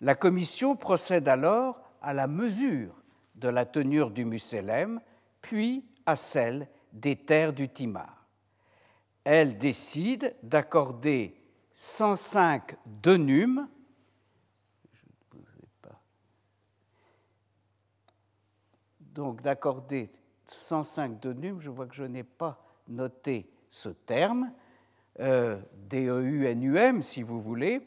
La 0.00 0.14
Commission 0.14 0.76
procède 0.76 1.28
alors 1.28 1.80
à 2.02 2.12
la 2.12 2.26
mesure 2.26 2.94
de 3.34 3.48
la 3.48 3.64
tenure 3.64 4.10
du 4.10 4.24
Muselem, 4.24 5.00
puis 5.40 5.84
à 6.04 6.16
celle 6.16 6.68
des 6.92 7.16
terres 7.16 7.52
du 7.52 7.68
Timar. 7.68 8.26
Elle 9.24 9.58
décide 9.58 10.34
d'accorder 10.42 11.36
105 11.74 12.76
denumes, 13.02 13.68
donc 19.16 19.40
d'accorder 19.40 20.10
105 20.46 21.20
denumes, 21.20 21.60
je 21.60 21.70
vois 21.70 21.86
que 21.86 21.94
je 21.94 22.04
n'ai 22.04 22.22
pas 22.22 22.62
noté 22.86 23.50
ce 23.70 23.88
terme, 23.88 24.52
euh, 25.20 25.60
D-E-U-N-U-M 25.88 27.02
si 27.02 27.22
vous 27.22 27.40
voulez, 27.40 27.80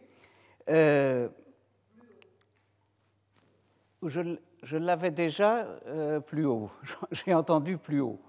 euh, 0.69 1.29
je, 4.03 4.77
l'avais 4.77 5.11
déjà 5.11 5.63
euh, 5.87 6.19
plus 6.19 6.45
haut, 6.45 6.71
j'ai 7.11 7.33
entendu 7.33 7.77
plus 7.77 8.01
haut. 8.01 8.19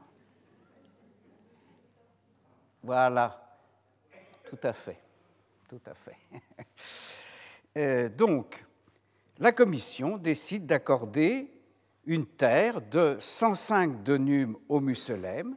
Voilà, 2.83 3.59
tout 4.49 4.59
à 4.63 4.73
fait, 4.73 5.01
tout 5.69 5.83
à 5.87 5.95
fait. 5.95 6.17
Euh, 7.77 8.09
donc, 8.09 8.67
la 9.39 9.53
Commission 9.53 10.19
décide 10.19 10.67
d'accorder 10.67 11.49
une 12.05 12.27
terre 12.27 12.81
de 12.81 13.17
105 13.21 14.03
denumes 14.03 14.57
au 14.69 14.81
Muselem, 14.81 15.57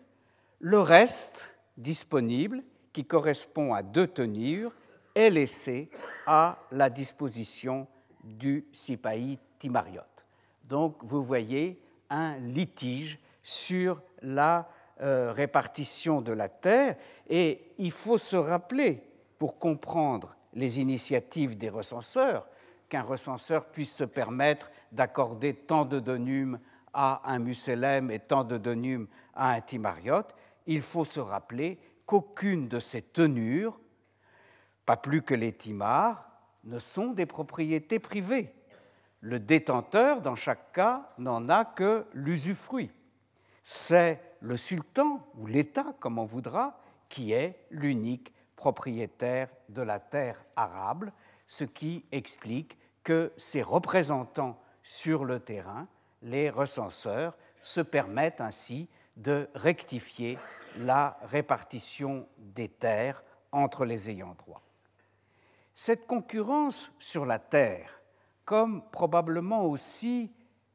le 0.60 0.80
reste 0.80 1.49
disponible, 1.76 2.63
qui 2.93 3.04
correspond 3.04 3.73
à 3.73 3.82
deux 3.82 4.06
tenures, 4.06 4.71
est 5.15 5.32
laissé 5.32 5.89
à 6.28 6.60
la 6.71 6.91
disposition 6.91 7.88
du 8.23 8.67
Sipaï 8.71 9.39
donc 10.63 10.97
vous 11.04 11.23
voyez 11.23 11.82
un 12.10 12.38
litige 12.38 13.19
sur 13.41 14.02
la 14.21 14.69
euh, 15.02 15.34
répartition 15.34 16.21
de 16.21 16.32
la 16.32 16.49
terre. 16.49 16.95
Et 17.30 17.73
il 17.78 17.91
faut 17.91 18.17
se 18.17 18.36
rappeler 18.36 19.04
pour 19.38 19.58
comprendre 19.58 20.36
les 20.54 20.80
initiatives 20.80 21.58
des 21.58 21.69
recenseurs 21.69 22.47
qu'un 22.89 23.02
recenseur 23.02 23.65
puisse 23.65 23.93
se 23.95 24.04
permettre 24.04 24.69
d'accorder 24.91 25.54
tant 25.54 25.84
de 25.84 25.99
donumes 25.99 26.60
à 26.93 27.21
un 27.26 27.39
muselem 27.39 28.12
et 28.12 28.19
tant 28.19 28.43
de 28.43 28.58
donumes 28.58 29.08
à 29.34 29.54
un 29.54 29.62
timariote, 29.62 30.36
il 30.67 30.82
faut 30.82 31.06
se 31.06 31.19
rappeler 31.19 31.80
qu'aucune 32.06 32.67
de 32.67 32.80
ces 32.80 33.02
tenures, 33.02 33.80
pas 34.86 34.95
plus 34.95 35.23
que 35.23 35.34
les 35.34 35.54
timars, 35.54 36.30
ne 36.63 36.78
sont 36.78 37.08
des 37.08 37.26
propriétés 37.26 37.99
privées 37.99 38.54
le 39.24 39.40
détenteur, 39.40 40.20
dans 40.20 40.36
chaque 40.36 40.74
cas, 40.74 41.10
n'en 41.18 41.48
a 41.48 41.64
que 41.64 42.06
l'usufruit. 42.14 42.92
C'est 43.64 44.20
le 44.42 44.58
sultan 44.58 45.26
ou 45.38 45.46
l'État, 45.48 45.96
comme 46.02 46.20
on 46.20 46.26
voudra, 46.26 46.78
qui 47.08 47.32
est 47.32 47.66
l'unique 47.72 48.34
propriétaire 48.58 49.48
de 49.70 49.82
la 49.82 50.00
terre 50.00 50.44
arable, 50.58 51.14
ce 51.48 51.64
qui 51.64 52.04
explique 52.12 52.78
que 53.02 53.32
ses 53.38 53.62
représentants 53.62 54.60
sur 54.84 55.24
le 55.24 55.40
terrain, 55.40 55.88
les 56.22 56.50
recenseurs, 56.50 57.38
se 57.62 57.80
permettent 57.80 58.42
ainsi 58.42 58.90
de 59.16 59.48
rectifier 59.56 60.38
la 60.76 61.18
répartition 61.22 62.28
des 62.38 62.68
terres 62.68 63.24
entre 63.54 63.86
les 63.86 64.10
ayants 64.10 64.36
droit. 64.38 64.62
Cette 65.76 66.08
concurrence 66.08 66.92
sur 67.00 67.26
la 67.26 67.40
terre, 67.40 68.02
comme 68.45 68.84
probablement 68.91 69.63
aussi 69.63 70.32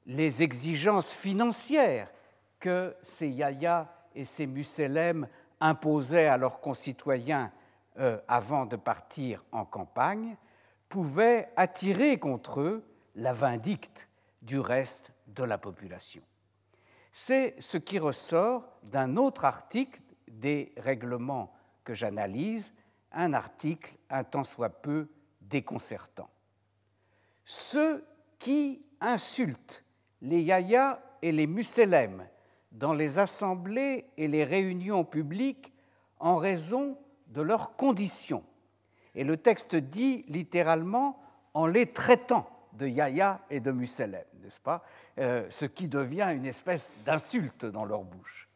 les 0.07 0.42
exigences 0.42 1.12
financières 1.12 2.11
que 2.59 2.96
ces 3.02 3.28
Yaya 3.28 3.92
et 4.14 4.24
ces 4.24 4.46
Musselem 4.46 5.28
imposaient 5.61 6.26
à 6.26 6.37
leurs 6.37 6.61
concitoyens 6.61 7.52
euh, 7.98 8.18
avant 8.28 8.64
de 8.64 8.76
partir 8.76 9.44
en 9.52 9.64
campagne, 9.64 10.37
pouvaient 10.88 11.50
attirer 11.57 12.18
contre 12.18 12.61
eux 12.61 12.85
la 13.14 13.33
vindicte 13.33 14.09
du 14.40 14.59
reste 14.59 15.12
de 15.26 15.42
la 15.42 15.59
population. 15.59 16.22
C'est 17.12 17.57
ce 17.59 17.76
qui 17.76 17.98
ressort 17.98 18.64
d'un 18.85 19.16
autre 19.16 19.44
article 19.44 20.00
des 20.28 20.72
règlements 20.76 21.52
que 21.85 21.94
j'analyse, 21.94 22.72
un 23.12 23.33
article 23.33 23.96
un 24.11 24.24
tant 24.24 24.44
soit 24.44 24.70
peu 24.70 25.09
déconcertant. 25.40 26.31
Ceux 27.51 28.05
qui 28.39 28.85
insultent 29.01 29.83
les 30.21 30.43
yayas 30.43 31.01
et 31.23 31.33
les 31.33 31.47
musselem 31.47 32.29
dans 32.73 32.93
les 32.93 33.19
assemblées 33.19 34.05
et 34.19 34.29
les 34.29 34.45
réunions 34.45 35.03
publiques 35.03 35.73
en 36.19 36.37
raison 36.37 36.99
de 37.29 37.41
leurs 37.41 37.75
conditions. 37.75 38.45
Et 39.15 39.25
le 39.25 39.39
texte 39.39 39.77
dit 39.77 40.27
littéralement 40.29 41.19
en 41.55 41.67
les 41.67 41.87
traitant 41.87 42.51
de 42.75 42.87
Yaya 42.87 43.41
et 43.49 43.61
de 43.61 43.73
Musselem, 43.73 44.27
n'est-ce 44.43 44.61
pas 44.61 44.85
euh, 45.19 45.47
Ce 45.49 45.65
qui 45.65 45.89
devient 45.89 46.29
une 46.35 46.45
espèce 46.45 46.93
d'insulte 47.07 47.65
dans 47.65 47.87
leur 47.87 48.05
bouche. 48.05 48.47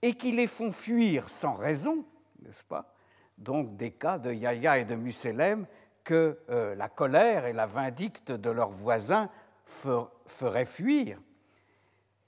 Et 0.00 0.14
qui 0.14 0.32
les 0.32 0.46
font 0.46 0.72
fuir 0.72 1.28
sans 1.28 1.54
raison, 1.54 2.06
n'est-ce 2.42 2.64
pas 2.64 2.94
Donc 3.36 3.76
des 3.76 3.90
cas 3.90 4.18
de 4.18 4.32
Yaya 4.32 4.78
et 4.78 4.86
de 4.86 4.94
Musselem 4.94 5.66
que 6.06 6.38
euh, 6.50 6.76
la 6.76 6.88
colère 6.88 7.46
et 7.46 7.52
la 7.52 7.66
vindicte 7.66 8.30
de 8.30 8.48
leurs 8.48 8.70
voisins 8.70 9.28
feraient 9.64 10.64
fuir. 10.64 11.20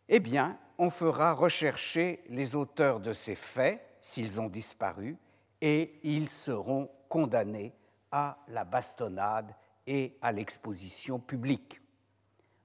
Eh 0.08 0.18
bien, 0.18 0.58
on 0.78 0.90
fera 0.90 1.32
rechercher 1.32 2.24
les 2.28 2.56
auteurs 2.56 2.98
de 2.98 3.12
ces 3.12 3.36
faits, 3.36 3.80
s'ils 4.00 4.40
ont 4.40 4.48
disparu, 4.48 5.16
et 5.60 6.00
ils 6.02 6.28
seront 6.28 6.90
condamnés 7.08 7.72
à 8.10 8.38
la 8.48 8.64
bastonnade 8.64 9.54
et 9.86 10.18
à 10.22 10.32
l'exposition 10.32 11.20
publique. 11.20 11.80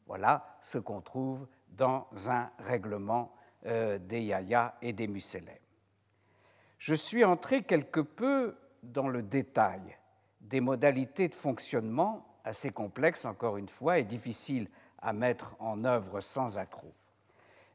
Voilà 0.08 0.58
ce 0.64 0.80
qu'on 0.80 1.02
trouve 1.02 1.48
dans 1.70 2.08
un 2.28 2.50
règlement 2.58 3.36
euh, 3.68 4.00
des 4.00 4.22
Yaya 4.22 4.78
et 4.82 4.94
des 4.94 5.08
Muselem. 5.08 5.58
Je 6.80 6.96
suis 6.96 7.24
entré 7.24 7.62
quelque 7.62 8.00
peu 8.00 8.56
dans 8.82 9.08
le 9.08 9.22
détail 9.22 9.96
des 10.44 10.62
modalités 10.62 11.28
de 11.28 11.36
fonctionnement 11.36 12.26
assez 12.44 12.72
complexes, 12.72 13.26
encore 13.26 13.58
une 13.58 13.70
fois, 13.70 14.00
et 14.00 14.04
difficiles 14.04 14.70
à 15.02 15.14
mettre 15.14 15.56
en 15.60 15.84
œuvre 15.86 16.22
sans 16.22 16.58
accroc. 16.58 16.94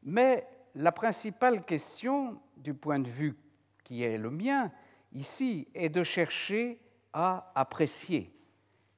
Mais 0.02 0.46
la 0.74 0.92
principale 0.92 1.64
question, 1.64 2.40
du 2.56 2.74
point 2.74 2.98
de 2.98 3.08
vue 3.08 3.36
qui 3.84 4.02
est 4.02 4.18
le 4.18 4.30
mien 4.30 4.70
ici, 5.12 5.66
est 5.74 5.88
de 5.88 6.02
chercher 6.02 6.78
à 7.12 7.50
apprécier 7.54 8.32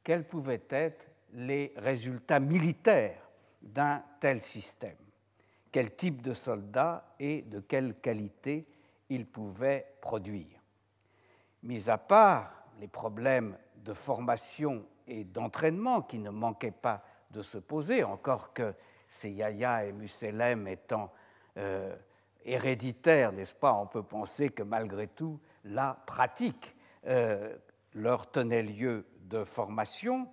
quels 0.03 0.27
pouvaient 0.27 0.67
être 0.71 1.05
les 1.33 1.73
résultats 1.77 2.41
militaires 2.41 3.31
d'un 3.63 4.03
tel 4.19 4.43
système, 4.43 4.97
quel 5.71 5.95
type 5.95 6.23
de 6.23 6.35
soldats 6.35 7.15
et 7.21 7.43
de 7.43 7.61
quelle 7.61 7.95
qualité 8.01 8.67
il 9.09 9.27
pouvait 9.27 9.95
produire. 10.01 10.61
Mis 11.63 11.89
à 11.89 11.99
part 11.99 12.60
les 12.81 12.89
problèmes 12.89 13.57
de 13.77 13.93
formation 13.93 14.85
et 15.07 15.25
d'entraînement 15.25 16.03
qui 16.03 16.19
ne 16.19 16.31
manquaient 16.31 16.71
pas 16.71 17.05
de 17.31 17.43
se 17.43 17.59
poser, 17.59 18.03
encore 18.03 18.53
que 18.53 18.75
ces 19.07 19.31
Yaya 19.31 19.85
et 19.85 19.93
Muselem 19.93 20.67
étant 20.67 21.13
euh, 21.59 21.95
héréditaires, 22.45 23.33
n'est-ce 23.33 23.55
pas? 23.55 23.75
On 23.75 23.87
peut 23.87 24.03
penser 24.03 24.49
que 24.49 24.63
malgré 24.63 25.09
tout, 25.09 25.39
la 25.65 26.03
pratique 26.07 26.75
euh, 27.07 27.57
leur 27.93 28.31
tenait 28.31 28.63
lieu 28.63 29.07
de 29.23 29.45
formation. 29.45 30.29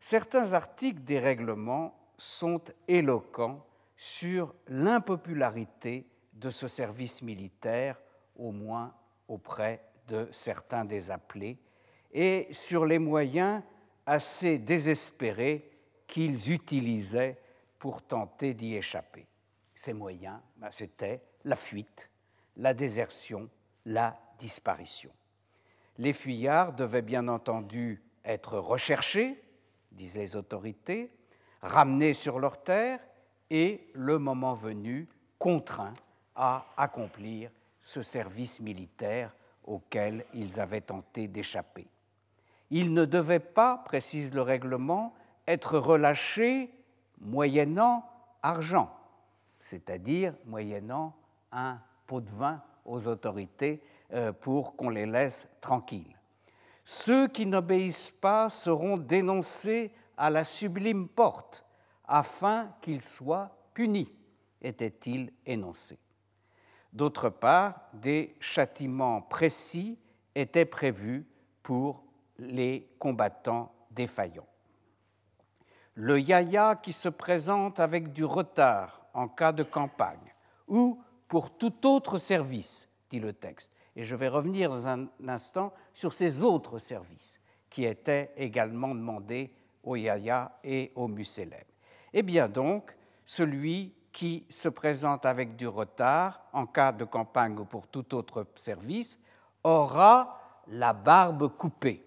Certains 0.00 0.52
articles 0.52 1.02
des 1.02 1.18
règlements 1.18 1.98
sont 2.16 2.62
éloquents 2.88 3.64
sur 3.96 4.54
l'impopularité 4.68 6.08
de 6.32 6.50
ce 6.50 6.66
service 6.66 7.22
militaire, 7.22 8.00
au 8.36 8.52
moins 8.52 8.94
auprès 9.28 9.84
de 10.08 10.28
certains 10.30 10.84
des 10.84 11.10
appelés, 11.10 11.58
et 12.14 12.46
sur 12.52 12.86
les 12.86 13.00
moyens 13.00 13.60
assez 14.06 14.58
désespérés 14.58 15.68
qu'ils 16.06 16.52
utilisaient 16.52 17.36
pour 17.78 18.02
tenter 18.02 18.54
d'y 18.54 18.76
échapper. 18.76 19.26
Ces 19.74 19.92
moyens, 19.92 20.38
ben, 20.56 20.70
c'était 20.70 21.20
la 21.44 21.56
fuite, 21.56 22.08
la 22.56 22.72
désertion, 22.72 23.50
la 23.84 24.18
disparition. 24.38 25.10
Les 25.98 26.12
fuyards 26.12 26.72
devaient 26.72 27.02
bien 27.02 27.26
entendu 27.28 28.02
être 28.24 28.58
recherchés, 28.58 29.42
disent 29.90 30.16
les 30.16 30.36
autorités, 30.36 31.10
ramenés 31.62 32.14
sur 32.14 32.38
leur 32.38 32.62
terre 32.62 33.00
et, 33.50 33.88
le 33.92 34.18
moment 34.18 34.54
venu, 34.54 35.08
contraints 35.38 35.94
à 36.34 36.66
accomplir 36.76 37.50
ce 37.80 38.02
service 38.02 38.60
militaire 38.60 39.34
auquel 39.64 40.24
ils 40.32 40.60
avaient 40.60 40.80
tenté 40.80 41.28
d'échapper. 41.28 41.86
Ils 42.76 42.92
ne 42.92 43.04
devaient 43.04 43.38
pas, 43.38 43.78
précise 43.78 44.34
le 44.34 44.42
règlement, 44.42 45.14
être 45.46 45.78
relâchés 45.78 46.74
moyennant 47.20 48.04
argent, 48.42 48.92
c'est-à-dire 49.60 50.34
moyennant 50.44 51.14
un 51.52 51.78
pot 52.08 52.20
de 52.20 52.30
vin 52.32 52.60
aux 52.84 53.06
autorités 53.06 53.80
euh, 54.12 54.32
pour 54.32 54.74
qu'on 54.74 54.90
les 54.90 55.06
laisse 55.06 55.46
tranquilles. 55.60 56.18
Ceux 56.84 57.28
qui 57.28 57.46
n'obéissent 57.46 58.10
pas 58.10 58.50
seront 58.50 58.96
dénoncés 58.96 59.92
à 60.16 60.28
la 60.28 60.42
sublime 60.42 61.06
porte 61.06 61.64
afin 62.08 62.74
qu'ils 62.80 63.02
soient 63.02 63.56
punis, 63.72 64.12
était-il 64.60 65.32
énoncé. 65.46 65.96
D'autre 66.92 67.28
part, 67.28 67.82
des 67.92 68.34
châtiments 68.40 69.22
précis 69.22 69.96
étaient 70.34 70.66
prévus 70.66 71.24
pour 71.62 72.03
les 72.38 72.88
combattants 72.98 73.72
défaillants. 73.90 74.48
Le 75.94 76.18
yaya 76.18 76.76
qui 76.76 76.92
se 76.92 77.08
présente 77.08 77.78
avec 77.78 78.12
du 78.12 78.24
retard 78.24 79.06
en 79.14 79.28
cas 79.28 79.52
de 79.52 79.62
campagne 79.62 80.34
ou 80.66 81.00
pour 81.28 81.56
tout 81.56 81.86
autre 81.86 82.18
service, 82.18 82.88
dit 83.10 83.20
le 83.20 83.32
texte. 83.32 83.72
Et 83.96 84.04
je 84.04 84.16
vais 84.16 84.28
revenir 84.28 84.70
dans 84.70 84.88
un 84.88 85.08
instant 85.26 85.72
sur 85.92 86.12
ces 86.12 86.42
autres 86.42 86.78
services 86.78 87.40
qui 87.70 87.84
étaient 87.84 88.32
également 88.36 88.94
demandés 88.94 89.52
aux 89.84 89.96
yaya 89.96 90.58
et 90.64 90.92
aux 90.96 91.08
muselem. 91.08 91.62
Eh 92.12 92.22
bien 92.22 92.48
donc, 92.48 92.96
celui 93.24 93.94
qui 94.12 94.46
se 94.48 94.68
présente 94.68 95.26
avec 95.26 95.56
du 95.56 95.66
retard 95.66 96.40
en 96.52 96.66
cas 96.66 96.92
de 96.92 97.04
campagne 97.04 97.58
ou 97.58 97.64
pour 97.64 97.86
tout 97.88 98.14
autre 98.14 98.46
service 98.54 99.18
aura 99.62 100.40
la 100.68 100.92
barbe 100.92 101.48
coupée 101.56 102.03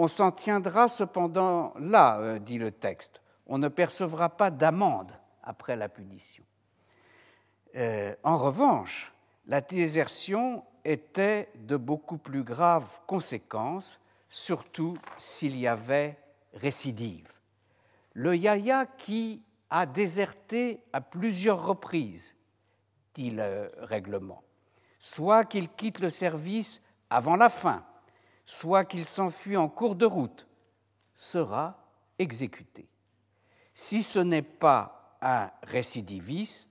on 0.00 0.08
s'en 0.08 0.32
tiendra 0.32 0.88
cependant 0.88 1.74
là, 1.78 2.18
euh, 2.20 2.38
dit 2.38 2.56
le 2.56 2.72
texte. 2.72 3.20
On 3.46 3.58
ne 3.58 3.68
percevra 3.68 4.30
pas 4.30 4.50
d'amende 4.50 5.12
après 5.42 5.76
la 5.76 5.90
punition. 5.90 6.42
Euh, 7.76 8.14
en 8.22 8.38
revanche, 8.38 9.12
la 9.46 9.60
désertion 9.60 10.64
était 10.86 11.50
de 11.54 11.76
beaucoup 11.76 12.16
plus 12.16 12.42
graves 12.42 13.00
conséquences, 13.06 14.00
surtout 14.30 14.96
s'il 15.18 15.54
y 15.58 15.66
avait 15.66 16.16
récidive. 16.54 17.28
Le 18.14 18.34
yaya 18.34 18.86
qui 18.86 19.42
a 19.68 19.84
déserté 19.84 20.82
à 20.94 21.02
plusieurs 21.02 21.62
reprises, 21.62 22.34
dit 23.12 23.32
le 23.32 23.70
règlement, 23.76 24.42
soit 24.98 25.44
qu'il 25.44 25.68
quitte 25.68 26.00
le 26.00 26.08
service 26.08 26.80
avant 27.10 27.36
la 27.36 27.50
fin, 27.50 27.84
soit 28.50 28.84
qu'il 28.84 29.06
s'enfuit 29.06 29.56
en 29.56 29.68
cours 29.68 29.94
de 29.94 30.06
route, 30.06 30.48
sera 31.14 31.86
exécuté. 32.18 32.88
Si 33.74 34.02
ce 34.02 34.18
n'est 34.18 34.42
pas 34.42 35.16
un 35.22 35.52
récidiviste, 35.62 36.68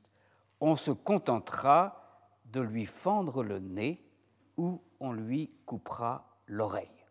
on 0.60 0.76
se 0.76 0.92
contentera 0.92 2.28
de 2.44 2.60
lui 2.60 2.86
fendre 2.86 3.44
le 3.44 3.60
nez 3.60 4.06
ou 4.58 4.82
on 5.00 5.14
lui 5.14 5.54
coupera 5.66 6.28
l'oreille. 6.48 7.06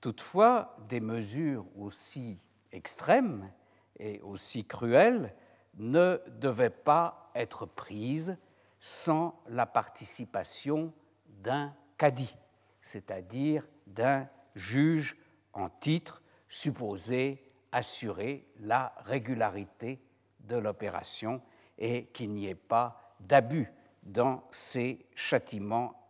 Toutefois, 0.00 0.76
des 0.88 1.00
mesures 1.00 1.66
aussi 1.76 2.38
extrêmes 2.70 3.50
et 3.98 4.20
aussi 4.20 4.64
cruelles 4.64 5.34
ne 5.74 6.20
devaient 6.38 6.70
pas 6.70 7.32
être 7.34 7.66
prises 7.66 8.38
sans 8.78 9.42
la 9.48 9.66
participation 9.66 10.92
d'un 11.26 11.74
cadi, 11.98 12.36
c'est-à-dire 12.86 13.66
d'un 13.88 14.28
juge 14.54 15.16
en 15.52 15.68
titre 15.68 16.22
supposé 16.48 17.42
assurer 17.72 18.46
la 18.60 18.94
régularité 19.04 20.00
de 20.38 20.56
l'opération 20.56 21.42
et 21.78 22.04
qu'il 22.06 22.32
n'y 22.32 22.46
ait 22.46 22.54
pas 22.54 23.16
d'abus 23.18 23.72
dans 24.04 24.44
ces 24.52 25.04
châtiments 25.16 26.08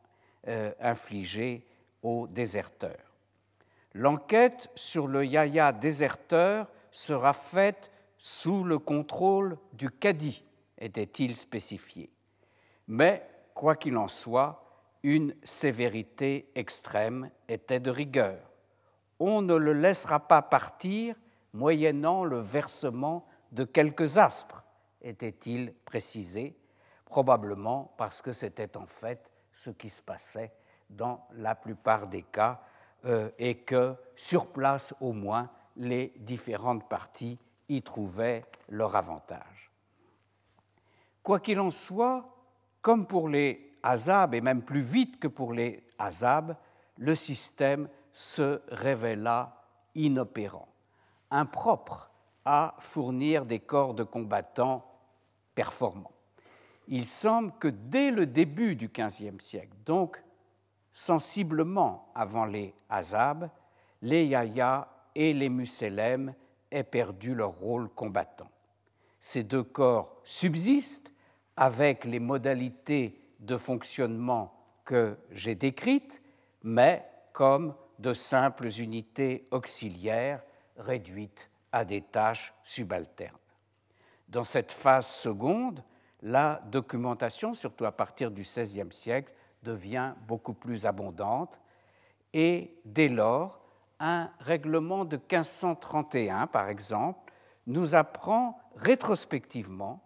euh, 0.48 0.70
infligés 0.78 1.66
aux 2.02 2.26
déserteurs. 2.26 3.14
L'enquête 3.94 4.68
sur 4.74 5.08
le 5.08 5.24
yaya 5.24 5.72
déserteur 5.72 6.68
sera 6.90 7.32
faite 7.32 7.90
sous 8.18 8.64
le 8.64 8.78
contrôle 8.78 9.56
du 9.72 9.90
cadi, 9.90 10.44
était-il 10.76 11.36
spécifié. 11.36 12.10
Mais, 12.86 13.26
quoi 13.54 13.76
qu'il 13.76 13.96
en 13.96 14.08
soit, 14.08 14.65
une 15.02 15.34
sévérité 15.42 16.50
extrême 16.54 17.30
était 17.48 17.80
de 17.80 17.90
rigueur. 17.90 18.38
On 19.18 19.42
ne 19.42 19.54
le 19.54 19.72
laissera 19.72 20.20
pas 20.20 20.42
partir 20.42 21.14
moyennant 21.52 22.24
le 22.24 22.38
versement 22.38 23.26
de 23.52 23.64
quelques 23.64 24.18
aspres, 24.18 24.62
était-il 25.00 25.72
précisé, 25.84 26.58
probablement 27.04 27.94
parce 27.96 28.20
que 28.20 28.32
c'était 28.32 28.76
en 28.76 28.86
fait 28.86 29.30
ce 29.54 29.70
qui 29.70 29.88
se 29.88 30.02
passait 30.02 30.52
dans 30.90 31.26
la 31.32 31.54
plupart 31.54 32.06
des 32.06 32.22
cas 32.22 32.60
euh, 33.06 33.30
et 33.38 33.58
que 33.58 33.94
sur 34.14 34.48
place 34.48 34.94
au 35.00 35.12
moins 35.12 35.50
les 35.76 36.12
différentes 36.16 36.88
parties 36.88 37.38
y 37.68 37.82
trouvaient 37.82 38.44
leur 38.68 38.96
avantage. 38.96 39.70
Quoi 41.22 41.40
qu'il 41.40 41.58
en 41.58 41.70
soit, 41.70 42.24
comme 42.82 43.06
pour 43.06 43.28
les 43.28 43.65
Azab 43.86 44.34
et 44.34 44.40
même 44.40 44.62
plus 44.62 44.80
vite 44.80 45.20
que 45.20 45.28
pour 45.28 45.52
les 45.52 45.84
Azab, 45.96 46.56
le 46.96 47.14
système 47.14 47.88
se 48.12 48.60
révéla 48.68 49.62
inopérant, 49.94 50.68
impropre 51.30 52.10
à 52.44 52.74
fournir 52.80 53.46
des 53.46 53.60
corps 53.60 53.94
de 53.94 54.02
combattants 54.02 54.84
performants. 55.54 56.10
Il 56.88 57.06
semble 57.06 57.52
que 57.60 57.68
dès 57.68 58.10
le 58.10 58.26
début 58.26 58.74
du 58.74 58.88
XVe 58.88 59.38
siècle, 59.38 59.76
donc 59.84 60.20
sensiblement 60.92 62.10
avant 62.14 62.44
les 62.44 62.74
Azab, 62.88 63.48
les 64.02 64.26
Yaya 64.26 64.88
et 65.14 65.32
les 65.32 65.48
Musélem 65.48 66.34
aient 66.72 66.82
perdu 66.82 67.36
leur 67.36 67.52
rôle 67.52 67.88
combattant. 67.90 68.50
Ces 69.20 69.44
deux 69.44 69.62
corps 69.62 70.20
subsistent 70.24 71.12
avec 71.56 72.04
les 72.04 72.20
modalités 72.20 73.25
de 73.40 73.56
fonctionnement 73.56 74.52
que 74.84 75.16
j'ai 75.30 75.54
décrites, 75.54 76.22
mais 76.62 77.06
comme 77.32 77.74
de 77.98 78.14
simples 78.14 78.68
unités 78.78 79.44
auxiliaires 79.50 80.42
réduites 80.76 81.50
à 81.72 81.84
des 81.84 82.02
tâches 82.02 82.54
subalternes. 82.62 83.36
Dans 84.28 84.44
cette 84.44 84.72
phase 84.72 85.06
seconde, 85.06 85.82
la 86.22 86.62
documentation, 86.66 87.54
surtout 87.54 87.84
à 87.84 87.92
partir 87.92 88.30
du 88.30 88.42
XVIe 88.42 88.90
siècle, 88.90 89.32
devient 89.62 90.14
beaucoup 90.26 90.54
plus 90.54 90.86
abondante 90.86 91.60
et 92.32 92.78
dès 92.84 93.08
lors, 93.08 93.60
un 93.98 94.30
règlement 94.40 95.04
de 95.04 95.16
1531, 95.16 96.46
par 96.48 96.68
exemple, 96.68 97.32
nous 97.66 97.94
apprend 97.94 98.58
rétrospectivement 98.76 100.05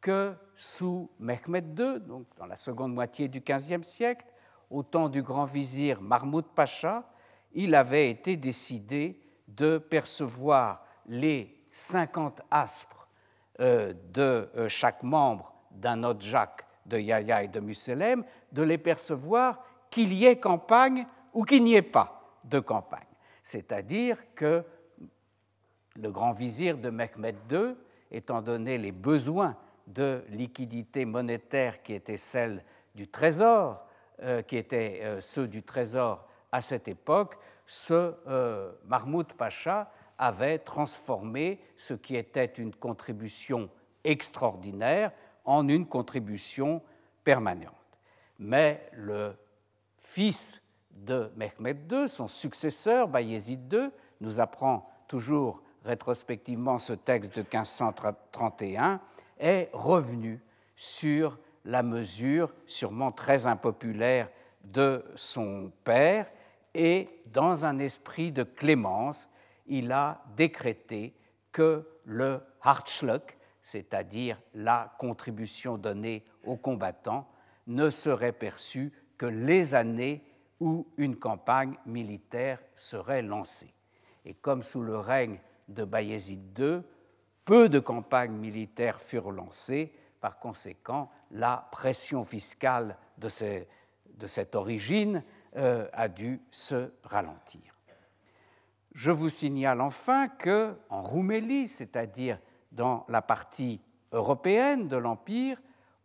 que 0.00 0.34
sous 0.54 1.10
Mehmed 1.18 1.78
II, 1.78 2.00
donc 2.00 2.26
dans 2.36 2.46
la 2.46 2.56
seconde 2.56 2.94
moitié 2.94 3.28
du 3.28 3.40
XVe 3.40 3.82
siècle, 3.82 4.26
au 4.70 4.82
temps 4.82 5.08
du 5.08 5.22
grand 5.22 5.44
vizir 5.44 6.00
Mahmoud 6.00 6.46
Pacha, 6.54 7.04
il 7.52 7.74
avait 7.74 8.10
été 8.10 8.36
décidé 8.36 9.20
de 9.48 9.78
percevoir 9.78 10.84
les 11.06 11.56
50 11.72 12.42
aspres 12.50 13.08
euh, 13.60 13.92
de 14.12 14.48
euh, 14.56 14.68
chaque 14.68 15.02
membre 15.02 15.52
d'un 15.70 16.18
Jacques 16.18 16.66
de 16.86 16.98
Yahya 16.98 17.44
et 17.44 17.48
de 17.48 17.60
Muselem, 17.60 18.24
de 18.52 18.62
les 18.62 18.78
percevoir 18.78 19.62
qu'il 19.90 20.12
y 20.12 20.26
ait 20.26 20.38
campagne 20.38 21.06
ou 21.32 21.44
qu'il 21.44 21.62
n'y 21.62 21.74
ait 21.74 21.82
pas 21.82 22.38
de 22.44 22.60
campagne. 22.60 23.06
C'est-à-dire 23.42 24.16
que 24.34 24.64
le 25.96 26.10
grand 26.10 26.32
vizir 26.32 26.78
de 26.78 26.90
Mehmed 26.90 27.36
II, 27.50 27.74
étant 28.10 28.40
donné 28.42 28.78
les 28.78 28.92
besoins 28.92 29.56
de 29.94 30.24
liquidité 30.28 31.04
monétaire 31.04 31.82
qui 31.82 31.94
étaient 31.94 32.16
celles 32.16 32.64
du 32.94 33.08
trésor, 33.08 33.84
euh, 34.22 34.42
qui 34.42 34.56
étaient 34.56 35.00
euh, 35.02 35.20
ceux 35.20 35.48
du 35.48 35.62
trésor 35.62 36.26
à 36.52 36.60
cette 36.60 36.88
époque, 36.88 37.38
ce 37.66 38.14
euh, 38.26 38.72
Mahmoud 38.84 39.32
Pacha 39.34 39.90
avait 40.18 40.58
transformé 40.58 41.60
ce 41.76 41.94
qui 41.94 42.16
était 42.16 42.44
une 42.44 42.74
contribution 42.74 43.70
extraordinaire 44.04 45.12
en 45.44 45.66
une 45.68 45.86
contribution 45.86 46.82
permanente. 47.24 47.74
Mais 48.38 48.88
le 48.92 49.34
fils 49.96 50.62
de 50.90 51.30
Mehmed 51.36 51.90
II, 51.90 52.08
son 52.08 52.28
successeur, 52.28 53.08
Bayezid 53.08 53.72
II, 53.72 53.90
nous 54.20 54.40
apprend 54.40 54.90
toujours 55.08 55.62
rétrospectivement 55.84 56.78
ce 56.78 56.92
texte 56.92 57.36
de 57.36 57.42
1531, 57.42 59.00
est 59.40 59.70
revenu 59.72 60.40
sur 60.76 61.38
la 61.64 61.82
mesure 61.82 62.54
sûrement 62.66 63.12
très 63.12 63.46
impopulaire 63.46 64.28
de 64.64 65.04
son 65.14 65.72
père 65.84 66.30
et 66.74 67.08
dans 67.26 67.64
un 67.64 67.78
esprit 67.78 68.32
de 68.32 68.42
clémence, 68.42 69.28
il 69.66 69.92
a 69.92 70.22
décrété 70.36 71.14
que 71.52 71.86
le 72.04 72.40
Hartschluck, 72.62 73.36
c'est-à-dire 73.62 74.40
la 74.54 74.94
contribution 74.98 75.78
donnée 75.78 76.24
aux 76.44 76.56
combattants, 76.56 77.28
ne 77.66 77.90
serait 77.90 78.32
perçu 78.32 78.92
que 79.16 79.26
les 79.26 79.74
années 79.74 80.22
où 80.60 80.86
une 80.96 81.16
campagne 81.16 81.76
militaire 81.86 82.60
serait 82.74 83.22
lancée. 83.22 83.72
Et 84.24 84.34
comme 84.34 84.62
sous 84.62 84.82
le 84.82 84.98
règne 84.98 85.38
de 85.68 85.84
Bayezid 85.84 86.58
II, 86.58 86.82
peu 87.44 87.68
de 87.68 87.78
campagnes 87.78 88.36
militaires 88.36 89.00
furent 89.00 89.32
lancées, 89.32 89.92
par 90.20 90.38
conséquent, 90.38 91.10
la 91.30 91.68
pression 91.72 92.24
fiscale 92.24 92.96
de, 93.18 93.28
cette 93.28 94.54
origine 94.54 95.24
euh, 95.56 95.88
a 95.92 96.08
dû 96.08 96.40
se 96.50 96.92
ralentir. 97.04 97.62
Je 98.94 99.10
vous 99.10 99.28
signale 99.28 99.80
enfin 99.80 100.28
que 100.28 100.76
en 100.88 101.02
Roumélie, 101.02 101.68
c'est-à-dire 101.68 102.38
dans 102.72 103.04
la 103.08 103.22
partie 103.22 103.80
européenne 104.12 104.88
de 104.88 104.96
l'Empire, 104.96 105.60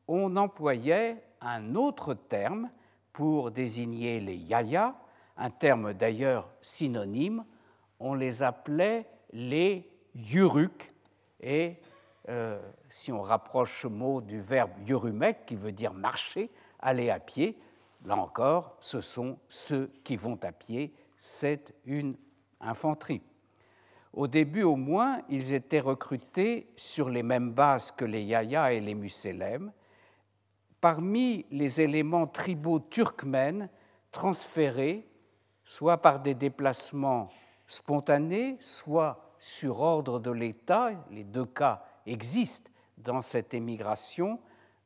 on 0.08 0.36
employait 0.38 1.24
un 1.42 1.76
autre 1.76 2.14
terme 2.14 2.70
pour 3.12 3.52
désigner 3.52 4.20
les 4.20 4.36
yaya, 4.36 4.96
un 5.38 5.50
terme 5.50 5.94
d'ailleurs 5.94 6.50
synonyme, 6.62 7.44
on 8.00 8.14
les 8.14 8.44
appelait 8.44 9.08
les 9.32 9.90
yuruks, 10.14 10.94
et 11.46 11.78
euh, 12.28 12.60
si 12.90 13.12
on 13.12 13.22
rapproche 13.22 13.84
ce 13.84 13.88
mot 13.88 14.20
du 14.20 14.42
verbe 14.42 14.72
yurumek, 14.86 15.46
qui 15.46 15.56
veut 15.56 15.72
dire 15.72 15.94
marcher, 15.94 16.50
aller 16.80 17.12
à 17.12 17.20
pied, 17.20 17.58
là 18.04 18.18
encore, 18.18 18.76
ce 18.80 19.00
sont 19.00 19.38
ceux 19.48 19.92
qui 20.04 20.18
vont 20.18 20.40
à 20.44 20.52
pied, 20.52 20.92
c'est 21.16 21.74
une 21.86 22.18
infanterie. 22.60 23.22
Au 24.12 24.28
début 24.28 24.64
au 24.64 24.76
moins, 24.76 25.22
ils 25.30 25.54
étaient 25.54 25.80
recrutés 25.80 26.72
sur 26.76 27.10
les 27.10 27.22
mêmes 27.22 27.52
bases 27.52 27.92
que 27.92 28.06
les 28.06 28.24
Yaya 28.24 28.74
et 28.74 28.80
les 28.80 28.96
Musélem, 28.96 29.72
parmi 30.82 31.46
les 31.52 31.82
éléments 31.82 32.28
tribaux 32.28 32.80
turkmènes 32.80 33.70
transférés 34.12 35.08
soit 35.64 35.98
par 35.98 36.20
des 36.20 36.34
déplacements 36.34 37.30
spontanés, 37.68 38.58
soit 38.62 39.25
sur 39.46 39.82
ordre 39.82 40.20
de 40.20 40.32
l'État, 40.32 40.90
les 41.12 41.24
deux 41.24 41.46
cas 41.46 41.86
existent 42.08 42.72
dans 42.98 43.22
cette 43.22 43.54
émigration, 43.54 44.40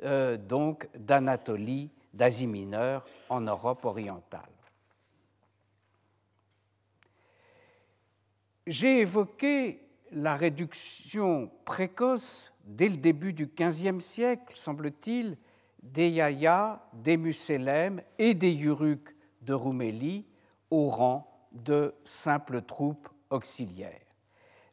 euh, 0.04 0.36
donc 0.36 0.90
d'Anatolie, 0.98 1.90
d'Asie 2.14 2.46
mineure 2.46 3.06
en 3.30 3.40
Europe 3.40 3.86
orientale. 3.86 4.52
J'ai 8.68 9.00
évoqué 9.00 9.80
la 10.12 10.36
réduction 10.36 11.50
précoce 11.64 12.52
dès 12.66 12.90
le 12.90 12.98
début 12.98 13.32
du 13.32 13.48
XVe 13.48 14.02
siècle, 14.02 14.54
semble-t-il, 14.58 15.38
des 15.82 16.10
Yaya, 16.10 16.86
des 16.92 17.16
Musélem 17.16 18.02
et 18.18 18.34
des 18.34 18.52
Yuruks 18.52 19.16
de 19.42 19.54
Roumélie 19.54 20.26
au 20.70 20.90
rang 20.90 21.48
de 21.54 21.96
simples 22.04 22.62
troupes 22.62 23.08
auxiliaires. 23.30 24.09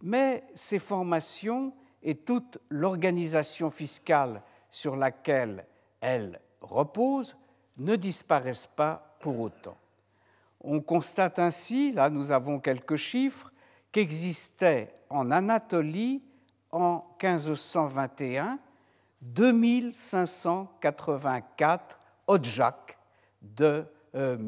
Mais 0.07 0.43
ces 0.55 0.79
formations 0.79 1.75
et 2.01 2.15
toute 2.15 2.59
l'organisation 2.69 3.71
fiscale 3.71 4.41
sur 4.71 4.95
laquelle 4.95 5.67
elles 6.01 6.41
reposent 6.61 7.37
ne 7.79 7.97
disparaissent 7.97 8.69
pas 8.69 9.17
pour 9.19 9.41
autant. 9.41 9.77
On 10.61 10.81
constate 10.81 11.41
ainsi, 11.41 11.91
là 11.91 12.09
nous 12.09 12.31
avons 12.31 12.61
quelques 12.61 12.95
chiffres, 12.95 13.53
qu'existait 13.91 14.95
en 15.11 15.33
Anatolie 15.33 16.23
en 16.71 17.05
1521 17.21 18.61
2584 19.23 21.99
odjaks 22.29 22.97
de 23.43 23.85
euh, 24.15 24.39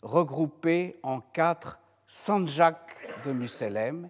regroupés 0.00 1.00
en 1.02 1.20
quatre 1.20 1.80
sanjaks 2.06 2.94
de 3.24 3.32
Muselem, 3.32 4.08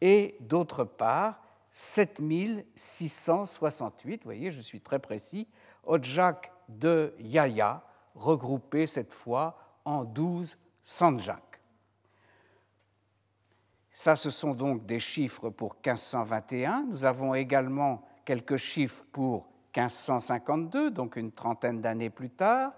et 0.00 0.36
d'autre 0.40 0.84
part 0.84 1.42
7668, 1.72 4.22
vous 4.22 4.24
voyez, 4.24 4.50
je 4.50 4.60
suis 4.60 4.80
très 4.80 4.98
précis, 4.98 5.46
odjaks 5.84 6.50
de 6.68 7.14
Yaya, 7.18 7.84
regroupés 8.14 8.86
cette 8.86 9.12
fois 9.12 9.58
en 9.84 10.04
12 10.04 10.56
sanjaks. 10.82 11.60
Ça, 13.92 14.16
ce 14.16 14.30
sont 14.30 14.54
donc 14.54 14.86
des 14.86 15.00
chiffres 15.00 15.50
pour 15.50 15.74
1521. 15.74 16.86
Nous 16.88 17.04
avons 17.04 17.34
également 17.34 18.08
quelques 18.24 18.56
chiffres 18.56 19.04
pour 19.12 19.50
1552, 19.76 20.90
donc 20.90 21.16
une 21.16 21.32
trentaine 21.32 21.80
d'années 21.80 22.10
plus 22.10 22.30
tard, 22.30 22.72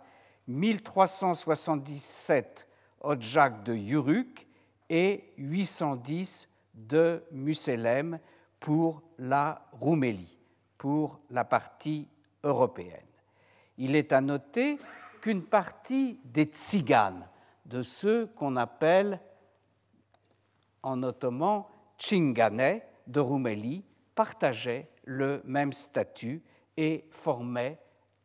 1377 0.48 2.66
Odjak 3.00 3.62
de 3.62 3.74
Yuruk 3.74 4.46
et 4.88 5.32
810 5.38 6.48
de 6.74 7.22
Muselem 7.30 8.18
pour 8.60 9.02
la 9.18 9.66
Roumélie, 9.72 10.38
pour 10.78 11.20
la 11.30 11.44
partie 11.44 12.08
européenne. 12.44 13.00
Il 13.78 13.96
est 13.96 14.12
à 14.12 14.20
noter 14.20 14.78
qu'une 15.20 15.42
partie 15.42 16.20
des 16.24 16.44
tziganes, 16.44 17.28
de 17.66 17.82
ceux 17.82 18.26
qu'on 18.26 18.56
appelle 18.56 19.20
en 20.82 21.02
ottoman 21.02 21.64
Tchinganais 21.98 22.86
de 23.06 23.20
Roumélie, 23.20 23.84
partageaient 24.14 24.90
le 25.04 25.40
même 25.44 25.72
statut 25.72 26.42
et 26.76 27.06
formaient 27.10 27.78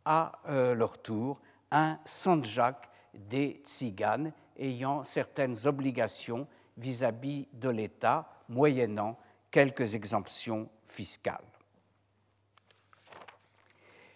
à 0.06 0.40
euh, 0.48 0.74
leur 0.74 1.02
tour 1.02 1.40
un 1.72 2.00
sanjak 2.06 2.90
des 3.14 3.62
tziganes 3.66 4.32
ayant 4.58 5.04
certaines 5.04 5.56
obligations 5.66 6.48
vis-à-vis 6.78 7.48
de 7.54 7.70
l'État, 7.70 8.30
moyennant 8.50 9.18
quelques 9.52 9.96
exemptions 9.96 10.70
fiscales. 10.86 11.44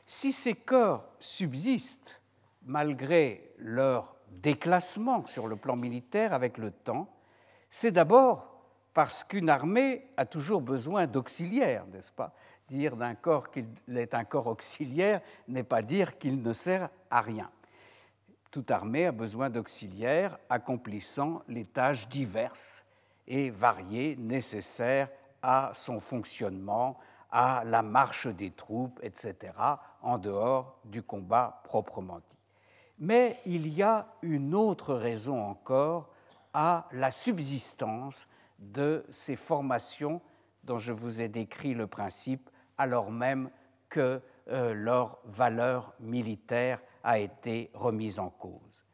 Si 0.06 0.32
ces 0.32 0.56
corps 0.56 1.06
subsistent 1.20 2.20
malgré 2.64 3.54
leur 3.58 4.16
déclassement 4.30 5.26
sur 5.26 5.48
le 5.48 5.56
plan 5.56 5.76
militaire 5.76 6.34
avec 6.34 6.58
le 6.58 6.72
temps, 6.72 7.08
c'est 7.70 7.92
d'abord 7.92 8.52
parce 8.94 9.24
qu'une 9.24 9.50
armée 9.50 10.08
a 10.18 10.26
toujours 10.26 10.62
besoin 10.62 11.08
d'auxiliaires, 11.08 11.86
n'est-ce 11.88 12.12
pas? 12.12 12.34
Dire 12.68 12.98
d'un 12.98 13.16
corps 13.16 13.52
qu'il 13.52 13.68
est 13.96 14.14
un 14.14 14.26
corps 14.26 14.48
auxiliaire 14.48 15.22
n'est 15.48 15.64
pas 15.64 15.82
dire 15.82 16.18
qu'il 16.18 16.42
ne 16.42 16.54
sert 16.54 16.90
à 17.10 17.22
rien. 17.22 17.50
Toute 18.52 18.70
armée 18.70 19.06
a 19.06 19.12
besoin 19.14 19.50
d'auxiliaires 19.50 20.38
accomplissant 20.50 21.42
les 21.48 21.64
tâches 21.64 22.10
diverses 22.10 22.86
et 23.28 23.50
variées 23.50 24.16
nécessaires 24.18 25.10
à 25.42 25.72
son 25.74 26.00
fonctionnement, 26.00 26.98
à 27.32 27.64
la 27.66 27.82
marche 27.82 28.28
des 28.28 28.52
troupes, 28.52 29.00
etc., 29.02 29.54
en 30.02 30.18
dehors 30.18 30.80
du 30.86 31.02
combat 31.02 31.62
proprement 31.64 32.20
dit. 32.30 32.38
Mais 33.00 33.40
il 33.46 33.68
y 33.68 33.82
a 33.82 34.08
une 34.22 34.54
autre 34.54 34.94
raison 34.94 35.42
encore 35.44 36.10
à 36.54 36.88
la 36.92 37.12
subsistance 37.12 38.28
de 38.60 39.06
ces 39.10 39.36
formations 39.36 40.22
dont 40.64 40.78
je 40.78 40.92
vous 40.92 41.22
ai 41.22 41.28
décrit 41.28 41.74
le 41.74 41.88
principe, 41.88 42.50
alors 42.78 43.10
même 43.10 43.50
que 43.90 44.22
euh, 44.50 44.74
leur 44.74 45.20
valeur 45.26 45.94
militaire 46.00 46.80
a 47.04 47.20
été 47.20 47.72
remise 47.74 48.20
en 48.20 48.30
cause. 48.30 48.86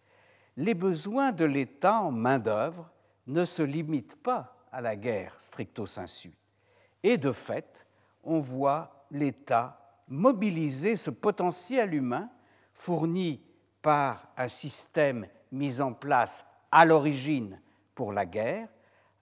Les 0.55 0.73
besoins 0.73 1.31
de 1.31 1.45
l'État 1.45 1.99
en 1.99 2.11
main-d'œuvre 2.11 2.89
ne 3.27 3.45
se 3.45 3.61
limitent 3.61 4.15
pas 4.15 4.55
à 4.71 4.81
la 4.81 4.95
guerre 4.95 5.39
stricto 5.39 5.85
sensu. 5.85 6.33
Et 7.03 7.17
de 7.17 7.31
fait, 7.31 7.85
on 8.23 8.39
voit 8.39 9.05
l'État 9.11 9.79
mobiliser 10.07 10.95
ce 10.95 11.09
potentiel 11.09 11.93
humain 11.93 12.29
fourni 12.73 13.41
par 13.81 14.29
un 14.37 14.47
système 14.47 15.27
mis 15.51 15.81
en 15.81 15.93
place 15.93 16.45
à 16.71 16.85
l'origine 16.85 17.61
pour 17.95 18.11
la 18.11 18.25
guerre 18.25 18.69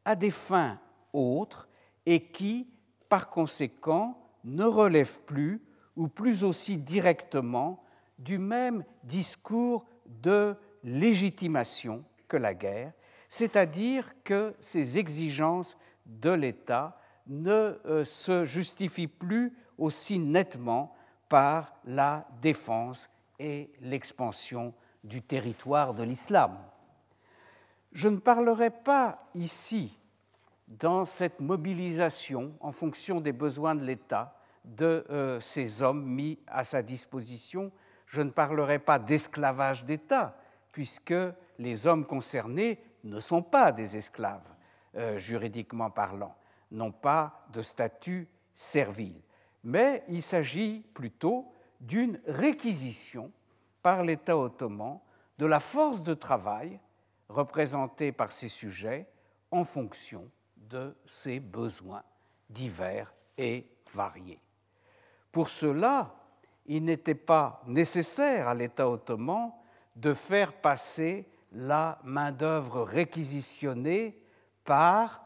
à 0.03 0.15
des 0.15 0.31
fins 0.31 0.79
autres 1.13 1.67
et 2.05 2.27
qui, 2.27 2.69
par 3.09 3.29
conséquent, 3.29 4.17
ne 4.43 4.63
relèvent 4.63 5.21
plus 5.21 5.61
ou 5.95 6.07
plus 6.07 6.43
aussi 6.43 6.77
directement 6.77 7.83
du 8.19 8.37
même 8.37 8.83
discours 9.03 9.85
de 10.05 10.55
légitimation 10.83 12.03
que 12.27 12.37
la 12.37 12.53
guerre, 12.53 12.93
c'est-à-dire 13.35 14.13
que 14.23 14.55
ces 14.61 14.97
exigences 14.97 15.77
de 16.05 16.29
l'État 16.29 16.97
ne 17.27 17.77
euh, 17.85 18.05
se 18.05 18.45
justifient 18.45 19.09
plus 19.09 19.51
aussi 19.77 20.19
nettement 20.19 20.95
par 21.27 21.73
la 21.83 22.25
défense 22.41 23.09
et 23.37 23.73
l'expansion 23.81 24.73
du 25.03 25.21
territoire 25.21 25.93
de 25.93 26.03
l'islam. 26.03 26.57
Je 27.91 28.07
ne 28.07 28.19
parlerai 28.19 28.69
pas 28.69 29.27
ici, 29.33 29.99
dans 30.69 31.03
cette 31.03 31.41
mobilisation 31.41 32.55
en 32.61 32.71
fonction 32.71 33.19
des 33.19 33.33
besoins 33.33 33.75
de 33.75 33.83
l'État, 33.83 34.39
de 34.63 35.05
euh, 35.09 35.41
ces 35.41 35.81
hommes 35.81 36.05
mis 36.05 36.39
à 36.47 36.63
sa 36.63 36.81
disposition. 36.81 37.69
Je 38.07 38.21
ne 38.21 38.29
parlerai 38.29 38.79
pas 38.79 38.97
d'esclavage 38.97 39.83
d'État, 39.83 40.37
puisque 40.71 41.13
les 41.59 41.85
hommes 41.85 42.05
concernés 42.05 42.79
ne 43.05 43.19
sont 43.19 43.41
pas 43.41 43.71
des 43.71 43.95
esclaves, 43.97 44.53
euh, 44.95 45.17
juridiquement 45.17 45.89
parlant, 45.89 46.35
n'ont 46.71 46.91
pas 46.91 47.45
de 47.53 47.61
statut 47.61 48.27
servile. 48.53 49.21
Mais 49.63 50.03
il 50.09 50.21
s'agit 50.21 50.85
plutôt 50.93 51.51
d'une 51.79 52.19
réquisition 52.27 53.31
par 53.81 54.03
l'État 54.03 54.37
ottoman 54.37 54.99
de 55.37 55.45
la 55.45 55.59
force 55.59 56.03
de 56.03 56.13
travail 56.13 56.79
représentés 57.29 58.11
par 58.11 58.31
ces 58.31 58.49
sujets 58.49 59.07
en 59.51 59.63
fonction 59.63 60.29
de 60.55 60.95
ses 61.05 61.39
besoins 61.39 62.03
divers 62.49 63.13
et 63.37 63.67
variés. 63.93 64.41
Pour 65.31 65.49
cela, 65.49 66.15
il 66.65 66.83
n'était 66.83 67.15
pas 67.15 67.61
nécessaire 67.67 68.47
à 68.47 68.53
l'État 68.53 68.89
ottoman 68.89 69.51
de 69.95 70.13
faire 70.13 70.53
passer 70.53 71.27
la 71.55 71.99
main-d'œuvre 72.03 72.83
réquisitionnée 72.83 74.21
par, 74.65 75.25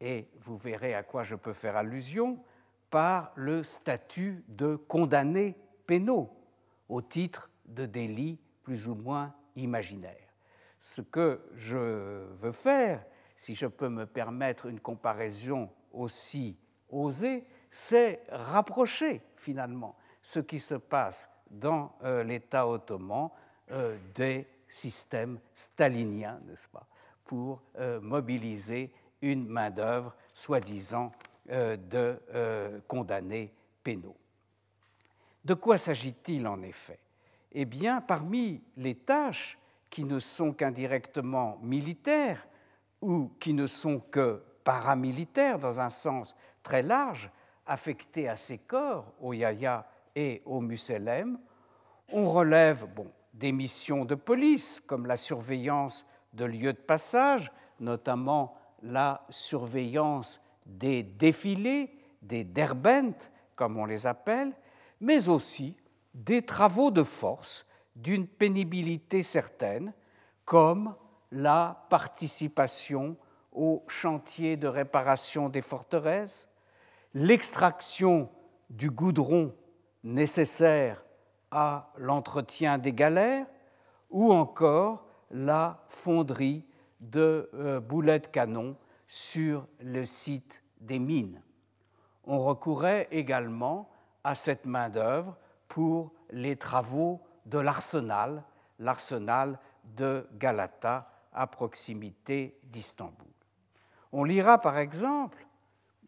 et 0.00 0.28
vous 0.40 0.56
verrez 0.56 0.94
à 0.94 1.04
quoi 1.04 1.22
je 1.22 1.36
peux 1.36 1.52
faire 1.52 1.76
allusion, 1.76 2.42
par 2.90 3.32
le 3.36 3.62
statut 3.62 4.44
de 4.48 4.74
condamné 4.74 5.56
pénaux 5.86 6.36
au 6.88 7.00
titre 7.02 7.50
de 7.66 7.86
délits 7.86 8.40
plus 8.62 8.88
ou 8.88 8.94
moins 8.94 9.32
imaginaires. 9.56 10.34
Ce 10.80 11.00
que 11.00 11.40
je 11.54 12.26
veux 12.34 12.52
faire, 12.52 13.04
si 13.36 13.54
je 13.54 13.66
peux 13.66 13.88
me 13.88 14.06
permettre 14.06 14.66
une 14.66 14.80
comparaison 14.80 15.70
aussi 15.92 16.58
osée, 16.88 17.46
c'est 17.70 18.22
rapprocher 18.28 19.22
finalement 19.36 19.96
ce 20.20 20.40
qui 20.40 20.58
se 20.58 20.74
passe 20.74 21.28
dans 21.50 21.96
euh, 22.02 22.24
l'État 22.24 22.68
ottoman 22.68 23.30
euh, 23.70 23.96
des 24.14 24.46
systèmes 24.68 25.38
staliniens, 25.54 26.40
n'est-ce 26.46 26.68
pas, 26.68 26.86
pour 27.24 27.62
euh, 27.78 28.00
mobiliser 28.00 28.92
une 29.22 29.46
main-d'œuvre 29.46 30.14
soi-disant 30.32 31.12
de 31.46 32.80
condamnés 32.88 33.52
pénaux. 33.82 34.16
De 35.44 35.52
quoi 35.52 35.76
s'agit-il 35.76 36.46
en 36.46 36.62
effet? 36.62 36.98
Eh 37.52 37.66
bien, 37.66 38.00
parmi 38.00 38.62
les 38.76 38.94
tâches 38.94 39.58
qui 39.90 40.04
ne 40.04 40.18
sont 40.18 40.52
qu'indirectement 40.52 41.58
militaires 41.62 42.46
ou 43.00 43.30
qui 43.38 43.52
ne 43.52 43.66
sont 43.66 44.00
que 44.00 44.42
paramilitaires 44.64 45.58
dans 45.58 45.80
un 45.80 45.90
sens 45.90 46.34
très 46.62 46.82
large, 46.82 47.30
affectés 47.66 48.28
à 48.28 48.36
ces 48.36 48.58
corps, 48.58 49.12
au 49.20 49.32
Yaya 49.32 49.86
et 50.16 50.42
au 50.44 50.60
Muselem, 50.60 51.38
on 52.10 52.30
relève 52.30 52.86
bon, 52.86 53.10
des 53.34 53.52
missions 53.52 54.04
de 54.04 54.14
police 54.14 54.80
comme 54.80 55.06
la 55.06 55.16
surveillance 55.16 56.06
de 56.32 56.44
lieux 56.44 56.72
de 56.72 56.78
passage, 56.78 57.52
notamment 57.80 58.56
la 58.82 59.24
surveillance 59.28 60.40
des 60.66 61.02
défilés, 61.02 61.90
des 62.22 62.44
derbent, 62.44 63.14
comme 63.54 63.76
on 63.76 63.84
les 63.84 64.06
appelle, 64.06 64.52
mais 65.00 65.28
aussi 65.28 65.76
des 66.14 66.42
travaux 66.42 66.90
de 66.90 67.02
force 67.02 67.66
d'une 67.96 68.26
pénibilité 68.26 69.22
certaine, 69.22 69.92
comme 70.44 70.94
la 71.30 71.86
participation 71.90 73.16
au 73.52 73.84
chantier 73.88 74.56
de 74.56 74.66
réparation 74.66 75.48
des 75.48 75.62
forteresses, 75.62 76.48
l'extraction 77.14 78.28
du 78.70 78.90
goudron 78.90 79.54
nécessaire 80.02 81.03
à 81.54 81.92
l'entretien 81.96 82.78
des 82.78 82.92
galères, 82.92 83.46
ou 84.10 84.32
encore 84.32 85.06
la 85.30 85.84
fonderie 85.88 86.66
de 87.00 87.48
euh, 87.54 87.80
boulets 87.80 88.18
de 88.18 88.26
canon 88.26 88.76
sur 89.06 89.66
le 89.80 90.04
site 90.04 90.64
des 90.80 90.98
mines. 90.98 91.40
On 92.24 92.40
recourait 92.40 93.06
également 93.12 93.88
à 94.24 94.34
cette 94.34 94.66
main-d'œuvre 94.66 95.36
pour 95.68 96.12
les 96.30 96.56
travaux 96.56 97.20
de 97.46 97.58
l'arsenal, 97.58 98.42
l'arsenal 98.80 99.58
de 99.84 100.26
Galata 100.34 101.10
à 101.32 101.46
proximité 101.46 102.58
d'Istanbul. 102.64 103.28
On 104.12 104.24
lira 104.24 104.58
par 104.58 104.78
exemple 104.78 105.46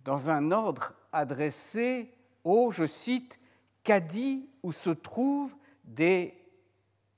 dans 0.04 0.30
un 0.30 0.50
ordre 0.50 0.94
adressé 1.12 2.12
au, 2.44 2.70
je 2.70 2.86
cite, 2.86 3.38
Cadi 3.86 4.48
où 4.64 4.72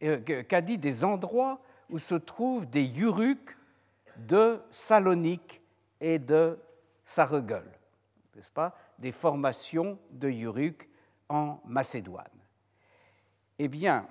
euh, 0.02 0.76
des 0.76 1.04
endroits 1.04 1.62
où 1.88 1.98
se 1.98 2.14
trouvent 2.14 2.68
des 2.68 2.84
yuruks 2.84 3.56
de 4.18 4.60
Salonique 4.70 5.62
et 5.98 6.18
de 6.18 6.58
Sarregueul, 7.06 7.64
n'est-ce 8.36 8.50
pas, 8.50 8.76
des 8.98 9.12
formations 9.12 9.98
de 10.10 10.28
yuruks 10.28 10.90
en 11.30 11.58
Macédoine. 11.64 12.26
Eh 13.58 13.68
bien, 13.68 14.06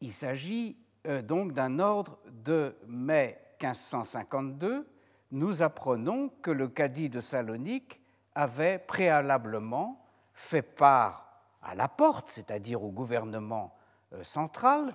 il 0.00 0.12
s'agit 0.12 0.76
euh, 1.06 1.22
donc 1.22 1.52
d'un 1.52 1.78
ordre 1.78 2.18
de 2.32 2.74
mai 2.88 3.40
1552. 3.62 4.90
Nous 5.30 5.62
apprenons 5.62 6.30
que 6.42 6.50
le 6.50 6.66
cadi 6.66 7.08
de 7.08 7.20
Salonique 7.20 8.00
avait 8.34 8.80
préalablement 8.80 10.04
fait 10.34 10.62
part 10.62 11.27
à 11.62 11.74
la 11.74 11.88
porte, 11.88 12.30
c'est-à-dire 12.30 12.82
au 12.82 12.90
gouvernement 12.90 13.76
euh, 14.12 14.24
central, 14.24 14.94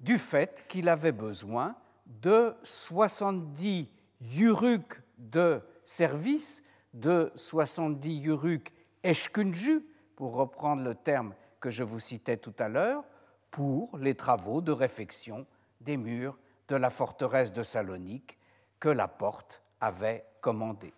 du 0.00 0.18
fait 0.18 0.64
qu'il 0.68 0.88
avait 0.88 1.12
besoin 1.12 1.76
de 2.06 2.54
70 2.62 3.88
yuruks 4.20 5.00
de 5.18 5.62
service, 5.84 6.62
de 6.92 7.32
70 7.34 8.16
yuruks 8.16 8.72
eshkunju, 9.02 9.84
pour 10.16 10.34
reprendre 10.34 10.82
le 10.82 10.94
terme 10.94 11.34
que 11.60 11.70
je 11.70 11.82
vous 11.82 12.00
citais 12.00 12.36
tout 12.36 12.54
à 12.58 12.68
l'heure, 12.68 13.04
pour 13.50 13.96
les 13.98 14.14
travaux 14.14 14.60
de 14.60 14.72
réfection 14.72 15.46
des 15.80 15.96
murs 15.96 16.38
de 16.68 16.76
la 16.76 16.90
forteresse 16.90 17.52
de 17.52 17.62
Salonique 17.62 18.38
que 18.80 18.88
la 18.88 19.08
porte 19.08 19.62
avait 19.80 20.24
commandé. 20.40 20.92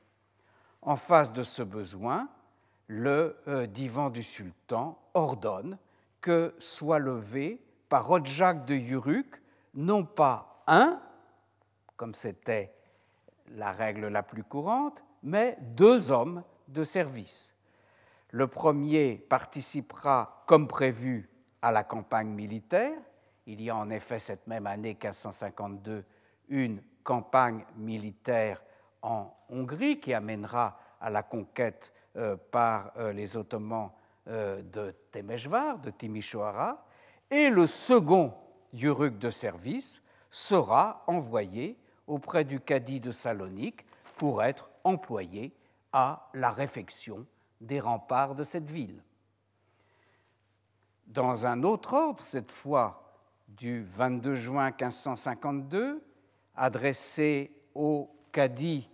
En 0.82 0.96
face 0.96 1.32
de 1.32 1.42
ce 1.42 1.62
besoin, 1.62 2.28
le 2.86 3.36
euh, 3.48 3.66
divan 3.66 4.10
du 4.10 4.22
sultan 4.22 4.98
ordonne 5.14 5.78
que 6.20 6.54
soit 6.58 6.98
levé 6.98 7.60
par 7.88 8.06
Rodjak 8.06 8.64
de 8.64 8.74
Yuruk 8.74 9.40
non 9.74 10.04
pas 10.04 10.62
un, 10.66 11.00
comme 11.96 12.14
c'était 12.14 12.74
la 13.48 13.72
règle 13.72 14.08
la 14.08 14.22
plus 14.22 14.44
courante, 14.44 15.04
mais 15.22 15.56
deux 15.60 16.10
hommes 16.10 16.42
de 16.68 16.84
service. 16.84 17.54
Le 18.30 18.46
premier 18.46 19.16
participera, 19.16 20.42
comme 20.46 20.66
prévu, 20.66 21.30
à 21.62 21.70
la 21.72 21.84
campagne 21.84 22.28
militaire. 22.28 22.96
Il 23.46 23.62
y 23.62 23.70
a 23.70 23.76
en 23.76 23.90
effet 23.90 24.18
cette 24.18 24.46
même 24.46 24.66
année 24.66 24.98
1552 25.00 26.04
une 26.48 26.82
campagne 27.02 27.64
militaire 27.76 28.62
en 29.02 29.34
Hongrie 29.48 30.00
qui 30.00 30.12
amènera 30.12 30.78
à 31.00 31.10
la 31.10 31.22
conquête 31.22 31.92
par 32.50 32.92
euh, 32.96 33.12
les 33.12 33.36
Ottomans 33.36 33.90
euh, 34.28 34.62
de 34.62 34.94
Temeshvar, 35.10 35.78
de 35.78 35.90
Timișoara, 35.90 36.86
et 37.30 37.50
le 37.50 37.66
second 37.66 38.32
Yuruk 38.72 39.18
de 39.18 39.30
service 39.30 40.02
sera 40.30 41.02
envoyé 41.06 41.78
auprès 42.06 42.44
du 42.44 42.60
cadi 42.60 43.00
de 43.00 43.10
Salonique 43.10 43.84
pour 44.16 44.42
être 44.42 44.70
employé 44.84 45.52
à 45.92 46.30
la 46.34 46.50
réfection 46.50 47.26
des 47.60 47.80
remparts 47.80 48.34
de 48.34 48.44
cette 48.44 48.70
ville. 48.70 49.02
Dans 51.06 51.46
un 51.46 51.62
autre 51.62 51.94
ordre, 51.94 52.24
cette 52.24 52.50
fois 52.50 53.18
du 53.48 53.82
22 53.82 54.36
juin 54.36 54.66
1552, 54.66 56.02
adressé 56.56 57.52
au 57.74 58.10
cadi 58.32 58.88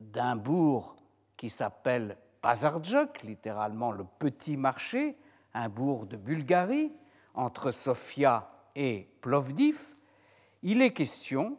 d'un 0.00 0.36
bourg 0.36 0.96
qui 1.40 1.48
s'appelle 1.48 2.18
Pazardjok, 2.42 3.22
littéralement 3.22 3.92
le 3.92 4.04
petit 4.04 4.58
marché, 4.58 5.16
un 5.54 5.70
bourg 5.70 6.04
de 6.04 6.18
Bulgarie, 6.18 6.92
entre 7.32 7.70
Sofia 7.70 8.50
et 8.76 9.08
Plovdiv, 9.22 9.96
il 10.62 10.82
est 10.82 10.92
question 10.92 11.56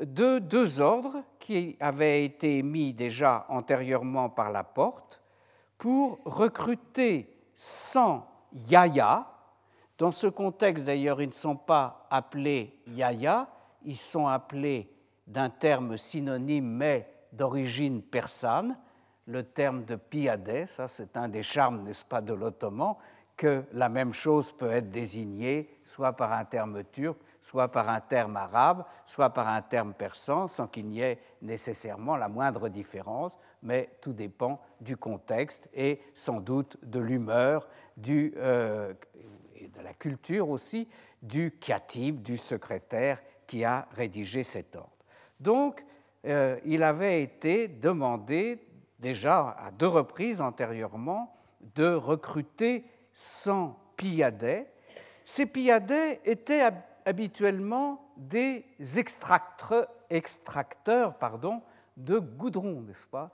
de 0.00 0.38
deux 0.38 0.80
ordres 0.80 1.24
qui 1.40 1.76
avaient 1.80 2.24
été 2.24 2.58
émis 2.58 2.92
déjà 2.92 3.44
antérieurement 3.48 4.30
par 4.30 4.52
la 4.52 4.62
porte 4.62 5.20
pour 5.78 6.20
recruter 6.24 7.36
100 7.56 8.24
yaya. 8.68 9.26
Dans 9.98 10.12
ce 10.12 10.28
contexte, 10.28 10.84
d'ailleurs, 10.84 11.20
ils 11.20 11.30
ne 11.30 11.34
sont 11.34 11.56
pas 11.56 12.06
appelés 12.08 12.78
yaya, 12.86 13.48
ils 13.82 13.96
sont 13.96 14.28
appelés 14.28 14.88
d'un 15.26 15.50
terme 15.50 15.96
synonyme 15.96 16.68
mais 16.68 17.15
d'origine 17.36 18.02
persane, 18.02 18.78
le 19.26 19.42
terme 19.42 19.84
de 19.84 19.96
piadé, 19.96 20.66
ça 20.66 20.88
c'est 20.88 21.16
un 21.16 21.28
des 21.28 21.42
charmes, 21.42 21.82
n'est-ce 21.82 22.04
pas, 22.04 22.20
de 22.20 22.32
l'ottoman, 22.32 22.96
que 23.36 23.64
la 23.72 23.88
même 23.88 24.12
chose 24.12 24.50
peut 24.50 24.70
être 24.70 24.90
désignée 24.90 25.68
soit 25.84 26.14
par 26.14 26.32
un 26.32 26.44
terme 26.44 26.84
turc, 26.84 27.18
soit 27.40 27.68
par 27.68 27.88
un 27.88 28.00
terme 28.00 28.36
arabe, 28.36 28.84
soit 29.04 29.30
par 29.30 29.46
un 29.46 29.62
terme 29.62 29.92
persan, 29.92 30.48
sans 30.48 30.66
qu'il 30.66 30.86
n'y 30.86 31.00
ait 31.00 31.20
nécessairement 31.42 32.16
la 32.16 32.28
moindre 32.28 32.68
différence, 32.68 33.36
mais 33.62 33.90
tout 34.00 34.14
dépend 34.14 34.60
du 34.80 34.96
contexte 34.96 35.68
et 35.74 36.00
sans 36.14 36.40
doute 36.40 36.78
de 36.82 36.98
l'humeur, 36.98 37.68
euh, 38.08 38.94
et 39.54 39.68
de 39.68 39.80
la 39.80 39.92
culture 39.94 40.48
aussi, 40.48 40.88
du 41.22 41.52
katib, 41.52 42.22
du 42.22 42.38
secrétaire 42.38 43.20
qui 43.46 43.64
a 43.64 43.86
rédigé 43.92 44.42
cet 44.44 44.76
ordre. 44.76 44.90
Donc, 45.38 45.84
euh, 46.26 46.58
il 46.64 46.82
avait 46.82 47.22
été 47.22 47.68
demandé 47.68 48.60
déjà 48.98 49.56
à 49.60 49.70
deux 49.70 49.86
reprises 49.86 50.40
antérieurement 50.40 51.36
de 51.74 51.92
recruter 51.92 52.84
100 53.12 53.78
pilladets. 53.96 54.66
Ces 55.24 55.46
pilladets 55.46 56.20
étaient 56.24 56.68
habituellement 57.04 58.12
des 58.16 58.64
extracteurs, 58.90 59.88
de 61.96 62.18
goudron, 62.18 62.82
n'est-ce 62.82 63.06
pas? 63.06 63.30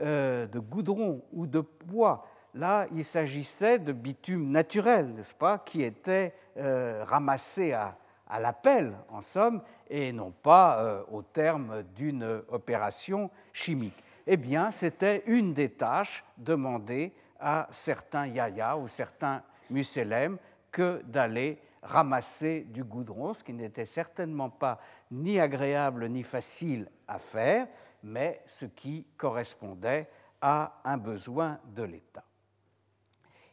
Euh, 0.00 0.46
De 0.46 0.58
goudron 0.58 1.22
ou 1.32 1.46
de 1.46 1.62
bois. 1.84 2.26
Là, 2.54 2.86
il 2.94 3.04
s'agissait 3.04 3.78
de 3.78 3.92
bitume 3.92 4.50
naturel, 4.50 5.12
n'est-ce 5.14 5.34
pas, 5.34 5.58
qui 5.58 5.82
était 5.82 6.34
euh, 6.56 7.04
ramassé 7.04 7.72
à, 7.72 7.96
à 8.28 8.40
la 8.40 8.52
pelle, 8.52 8.96
en 9.10 9.20
somme, 9.20 9.62
et 9.88 10.12
non 10.12 10.30
pas 10.30 10.82
euh, 10.82 11.02
au 11.10 11.22
terme 11.22 11.82
d'une 11.94 12.42
opération 12.48 13.30
chimique. 13.52 14.02
Eh 14.26 14.36
bien, 14.36 14.70
c'était 14.70 15.22
une 15.26 15.52
des 15.52 15.70
tâches 15.70 16.24
demandées 16.36 17.12
à 17.38 17.68
certains 17.70 18.26
yaya 18.26 18.76
ou 18.76 18.88
certains 18.88 19.42
musélèmes 19.70 20.38
que 20.72 21.02
d'aller 21.04 21.58
ramasser 21.82 22.66
du 22.68 22.82
goudron, 22.82 23.34
ce 23.34 23.44
qui 23.44 23.52
n'était 23.52 23.84
certainement 23.84 24.50
pas 24.50 24.80
ni 25.10 25.38
agréable 25.38 26.08
ni 26.08 26.22
facile 26.22 26.90
à 27.06 27.18
faire, 27.18 27.68
mais 28.02 28.42
ce 28.46 28.66
qui 28.66 29.06
correspondait 29.16 30.08
à 30.40 30.80
un 30.84 30.96
besoin 30.96 31.58
de 31.74 31.84
l'État. 31.84 32.24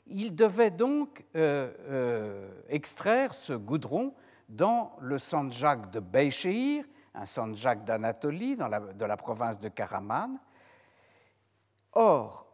Il 0.07 0.35
devait 0.35 0.71
donc 0.71 1.23
euh, 1.35 1.71
euh, 1.87 2.49
extraire 2.67 3.33
ce 3.33 3.53
goudron 3.53 4.13
dans 4.55 4.95
le 5.01 5.17
Sanjak 5.17 5.91
de 5.91 5.99
Beyşehir, 5.99 6.85
un 7.15 7.25
Sanjak 7.25 7.83
d'Anatolie, 7.83 8.55
de 8.55 9.05
la 9.05 9.17
province 9.17 9.59
de 9.59 9.69
Karaman. 9.69 10.39
Or, 11.93 12.45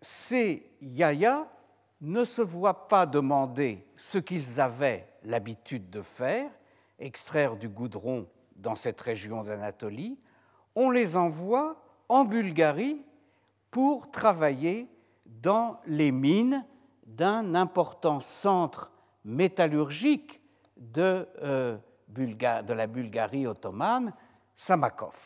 ces 0.00 0.70
yaya 0.80 1.48
ne 2.00 2.24
se 2.24 2.42
voient 2.42 2.88
pas 2.88 3.06
demander 3.06 3.86
ce 3.96 4.18
qu'ils 4.18 4.60
avaient 4.60 5.06
l'habitude 5.24 5.90
de 5.90 6.00
faire, 6.00 6.50
extraire 6.98 7.56
du 7.56 7.68
goudron 7.68 8.26
dans 8.56 8.76
cette 8.76 9.00
région 9.00 9.42
d'Anatolie, 9.42 10.18
on 10.74 10.90
les 10.90 11.16
envoie 11.16 11.76
en 12.08 12.24
Bulgarie 12.24 13.02
pour 13.70 14.10
travailler 14.10 14.88
dans 15.26 15.80
les 15.86 16.12
mines 16.12 16.64
d'un 17.06 17.54
important 17.54 18.20
centre 18.20 18.92
métallurgique 19.24 20.40
de, 20.76 21.28
euh, 21.42 21.76
de 22.08 22.72
la 22.72 22.86
Bulgarie 22.86 23.46
ottomane, 23.46 24.12
Samakov. 24.54 25.16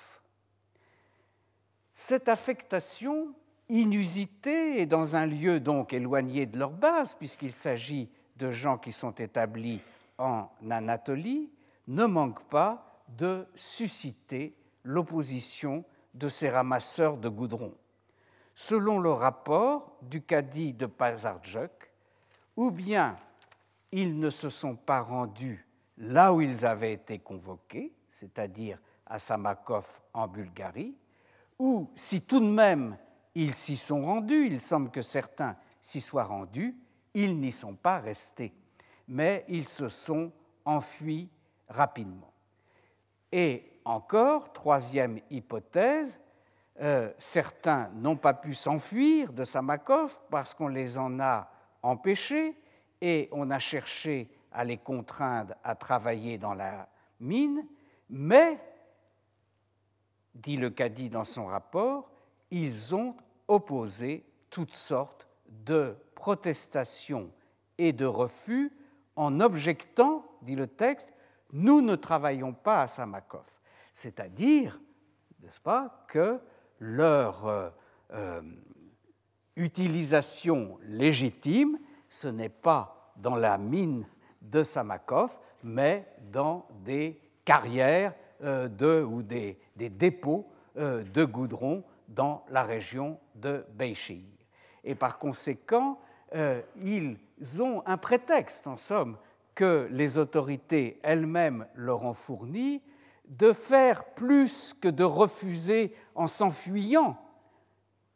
Cette 1.95 2.29
affectation 2.29 3.35
inusitée 3.69 4.81
et 4.81 4.87
dans 4.87 5.17
un 5.17 5.27
lieu 5.27 5.61
donc 5.61 5.93
éloigné 5.93 6.47
de 6.47 6.59
leur 6.59 6.71
base, 6.71 7.15
puisqu'il 7.15 7.55
s'agit 7.55 8.11
de 8.37 8.51
gens 8.51 8.79
qui 8.79 8.93
sont 8.93 9.13
établis 9.13 9.81
en 10.19 10.49
Anatolie, 10.71 11.51
ne 11.89 12.05
manque 12.05 12.43
pas 12.45 13.03
de 13.09 13.47
susciter 13.55 14.57
l'opposition 14.83 15.85
de 16.15 16.29
ces 16.29 16.49
ramasseurs 16.49 17.17
de 17.17 17.29
goudron. 17.29 17.75
Selon 18.55 18.99
le 18.99 19.11
rapport 19.11 19.97
du 20.03 20.23
cadi 20.23 20.73
de 20.73 20.87
Pazardjuk, 20.87 21.91
ou 22.57 22.71
bien 22.71 23.17
ils 23.97 24.19
ne 24.19 24.29
se 24.29 24.49
sont 24.49 24.75
pas 24.75 25.03
rendus 25.03 25.65
là 25.99 26.35
où 26.35 26.41
ils 26.41 26.67
avaient 26.67 26.95
été 26.95 27.21
convoqués, 27.21 27.95
c'est-à-dire 28.11 28.81
à 29.07 29.21
Samakov 29.21 29.87
en 30.13 30.27
Bulgarie, 30.27 30.97
ou 31.61 31.89
si 31.95 32.23
tout 32.23 32.41
de 32.41 32.51
même 32.51 32.99
ils 33.37 33.55
s'y 33.55 33.77
sont 33.77 34.05
rendus, 34.05 34.49
il 34.49 34.61
semble 34.61 34.91
que 34.91 35.01
certains 35.01 35.57
s'y 35.81 36.01
soient 36.01 36.25
rendus, 36.25 36.77
ils 37.15 37.39
n'y 37.39 37.53
sont 37.53 37.77
pas 37.77 38.01
restés, 38.01 38.53
mais 39.07 39.45
ils 39.47 39.69
se 39.69 39.89
sont 39.89 40.33
enfuis 40.65 41.29
rapidement. 41.69 42.33
Et 43.31 43.79
encore, 43.85 44.53
troisième 44.53 45.21
hypothèse, 45.31 46.19
euh, 46.81 47.13
certains 47.17 47.91
n'ont 47.95 48.17
pas 48.17 48.35
pu 48.35 48.55
s'enfuir 48.55 49.33
de 49.33 49.45
Samakov 49.45 50.19
parce 50.31 50.53
qu'on 50.53 50.67
les 50.67 50.99
en 50.99 51.21
a 51.21 51.49
empêchés 51.81 52.57
et 53.07 53.29
on 53.33 53.51
a 53.51 53.59
cherché 53.59 54.31
à 54.51 54.65
les 54.65 54.79
contraindre 54.79 55.55
à 55.63 55.75
travailler 55.75 56.39
dans 56.39 56.55
la 56.55 56.89
mine, 57.21 57.67
mais, 58.09 58.59
dit 60.35 60.57
le 60.57 60.71
cadi 60.71 61.11
dans 61.11 61.25
son 61.25 61.45
rapport, 61.45 62.11
ils 62.51 62.95
ont 62.95 63.15
opposé 63.47 64.25
toutes 64.49 64.73
sortes 64.73 65.29
de 65.49 65.95
protestations 66.15 67.31
et 67.77 67.93
de 67.93 68.07
refus 68.07 68.73
en 69.17 69.39
objectant, 69.41 70.25
dit 70.41 70.57
le 70.57 70.67
texte, 70.67 71.13
nous 71.53 71.83
ne 71.83 71.97
travaillons 71.97 72.55
pas 72.55 72.81
à 72.81 72.87
Samakov. 72.87 73.47
C'est-à-dire, 73.93 74.81
n'est-ce 75.43 75.61
pas, 75.61 76.07
que 76.09 76.41
leur 76.79 77.47
euh, 77.47 77.69
euh, 78.15 78.41
utilisation 79.57 80.79
légitime, 80.85 81.79
ce 82.09 82.29
n'est 82.29 82.49
pas 82.49 82.94
dans 83.17 83.37
la 83.37 83.59
mine 83.59 84.07
de 84.43 84.63
Samakov, 84.63 85.39
mais 85.63 86.07
dans 86.31 86.67
des 86.85 87.21
carrières 87.45 88.15
euh, 88.43 88.69
de, 88.69 89.03
ou 89.03 89.23
des, 89.23 89.59
dépôts 89.77 90.49
de 90.77 91.25
goudron 91.25 91.85
dans 92.09 92.45
la 92.49 92.65
région 92.65 93.21
de 93.37 93.65
Beishir. 93.75 94.25
Et 94.83 94.97
par 94.97 95.19
conséquent, 95.19 96.01
ils 96.77 97.17
ont 97.61 97.81
un 97.87 97.97
prétexte, 97.97 98.67
en 98.67 98.77
somme, 98.77 99.17
que 99.55 99.89
les 99.91 100.19
autorités 100.19 100.99
elles-mêmes 101.03 101.67
leur 101.75 102.05
ont 102.05 102.13
fourni 102.13 102.83
de 103.29 103.53
faire 103.53 104.05
plus 104.05 104.75
que 104.75 104.89
de 104.89 105.05
refuser 105.05 105.95
en 106.15 106.27
s'enfuyant 106.27 107.17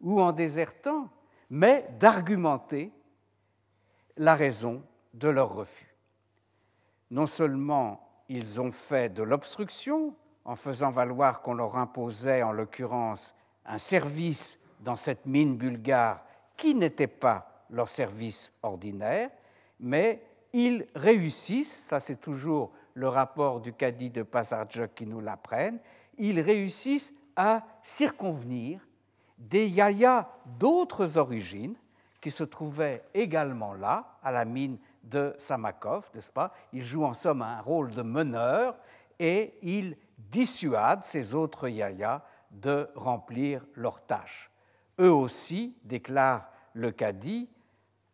ou 0.00 0.20
en 0.20 0.32
désertant, 0.32 1.08
mais 1.50 1.88
d'argumenter 1.98 2.92
la 4.16 4.34
raison 4.34 4.82
de 5.14 5.28
leur 5.28 5.54
refus. 5.54 5.94
Non 7.10 7.26
seulement 7.26 8.08
ils 8.28 8.60
ont 8.60 8.72
fait 8.72 9.12
de 9.12 9.22
l'obstruction 9.22 10.14
en 10.44 10.56
faisant 10.56 10.90
valoir 10.90 11.40
qu'on 11.40 11.54
leur 11.54 11.76
imposait 11.76 12.42
en 12.42 12.52
l'occurrence 12.52 13.34
un 13.64 13.78
service 13.78 14.58
dans 14.80 14.96
cette 14.96 15.26
mine 15.26 15.56
bulgare 15.56 16.24
qui 16.56 16.74
n'était 16.74 17.06
pas 17.06 17.64
leur 17.70 17.88
service 17.88 18.52
ordinaire, 18.62 19.30
mais 19.80 20.22
ils 20.52 20.86
réussissent, 20.94 21.84
ça 21.84 22.00
c'est 22.00 22.20
toujours 22.20 22.72
le 22.94 23.08
rapport 23.08 23.60
du 23.60 23.72
cadi 23.72 24.10
de 24.10 24.22
Pazardjuk 24.22 24.94
qui 24.94 25.06
nous 25.06 25.20
l'apprennent, 25.20 25.78
ils 26.16 26.40
réussissent 26.40 27.12
à 27.36 27.62
circonvenir 27.82 28.80
des 29.38 29.68
yayas 29.68 30.28
d'autres 30.58 31.16
origines 31.16 31.76
qui 32.20 32.30
se 32.30 32.42
trouvaient 32.42 33.04
également 33.14 33.74
là, 33.74 34.18
à 34.22 34.32
la 34.32 34.44
mine 34.44 34.78
de 35.08 35.34
Samakov, 35.38 36.10
n'est-ce 36.14 36.30
pas? 36.30 36.52
Ils 36.72 36.84
jouent 36.84 37.04
en 37.04 37.14
somme 37.14 37.42
un 37.42 37.60
rôle 37.60 37.94
de 37.94 38.02
meneur 38.02 38.76
et 39.18 39.58
ils 39.62 39.96
dissuadent 40.16 41.04
ces 41.04 41.34
autres 41.34 41.68
yayas 41.68 42.22
de 42.50 42.88
remplir 42.94 43.64
leurs 43.74 44.04
tâches. 44.04 44.50
Eux 45.00 45.12
aussi, 45.12 45.76
déclare 45.84 46.50
le 46.72 46.90
cadi 46.90 47.48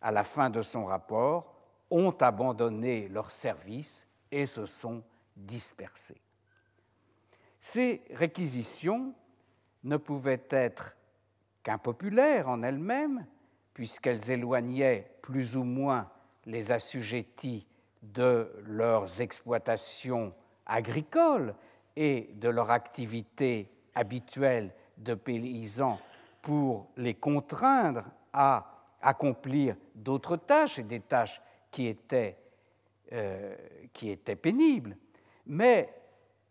à 0.01 0.13
la 0.13 0.25
fin 0.25 0.51
de 0.51 0.63
son 0.63 0.85
rapport, 0.85 1.55
ont 1.91 2.13
abandonné 2.21 3.09
leur 3.09 3.31
service 3.31 4.07
et 4.31 4.47
se 4.47 4.67
sont 4.67 5.03
dispersés. 5.37 6.21
Ces 7.61 8.03
réquisitions 8.11 9.15
ne 9.85 9.97
pouvaient 9.97 10.47
être 10.51 10.97
qu'impopulaires 11.63 12.49
en 12.49 12.63
elles-mêmes, 12.63 13.27
puisqu'elles 13.73 14.31
éloignaient 14.31 15.17
plus 15.23 15.57
ou 15.57 15.65
moins 15.65 16.11
les 16.47 16.73
assujettis 16.73 17.67
de 18.03 18.51
leurs 18.67 19.21
exploitations 19.21 20.35
agricoles 20.67 21.55
et 21.97 22.31
de 22.35 22.49
leur 22.49 22.71
activité 22.71 23.71
habituelle 23.95 24.73
de 24.99 25.15
paysans 25.15 25.99
pour 26.43 26.89
les 26.97 27.15
contraindre 27.15 28.05
à 28.33 28.67
accomplir 29.01 29.77
d'autres 29.95 30.37
tâches 30.37 30.79
et 30.79 30.83
des 30.83 31.01
tâches 31.01 31.41
qui 31.71 31.87
étaient 31.87 32.37
euh, 33.13 33.55
qui 33.93 34.11
étaient 34.11 34.35
pénibles, 34.35 34.97
mais 35.47 35.95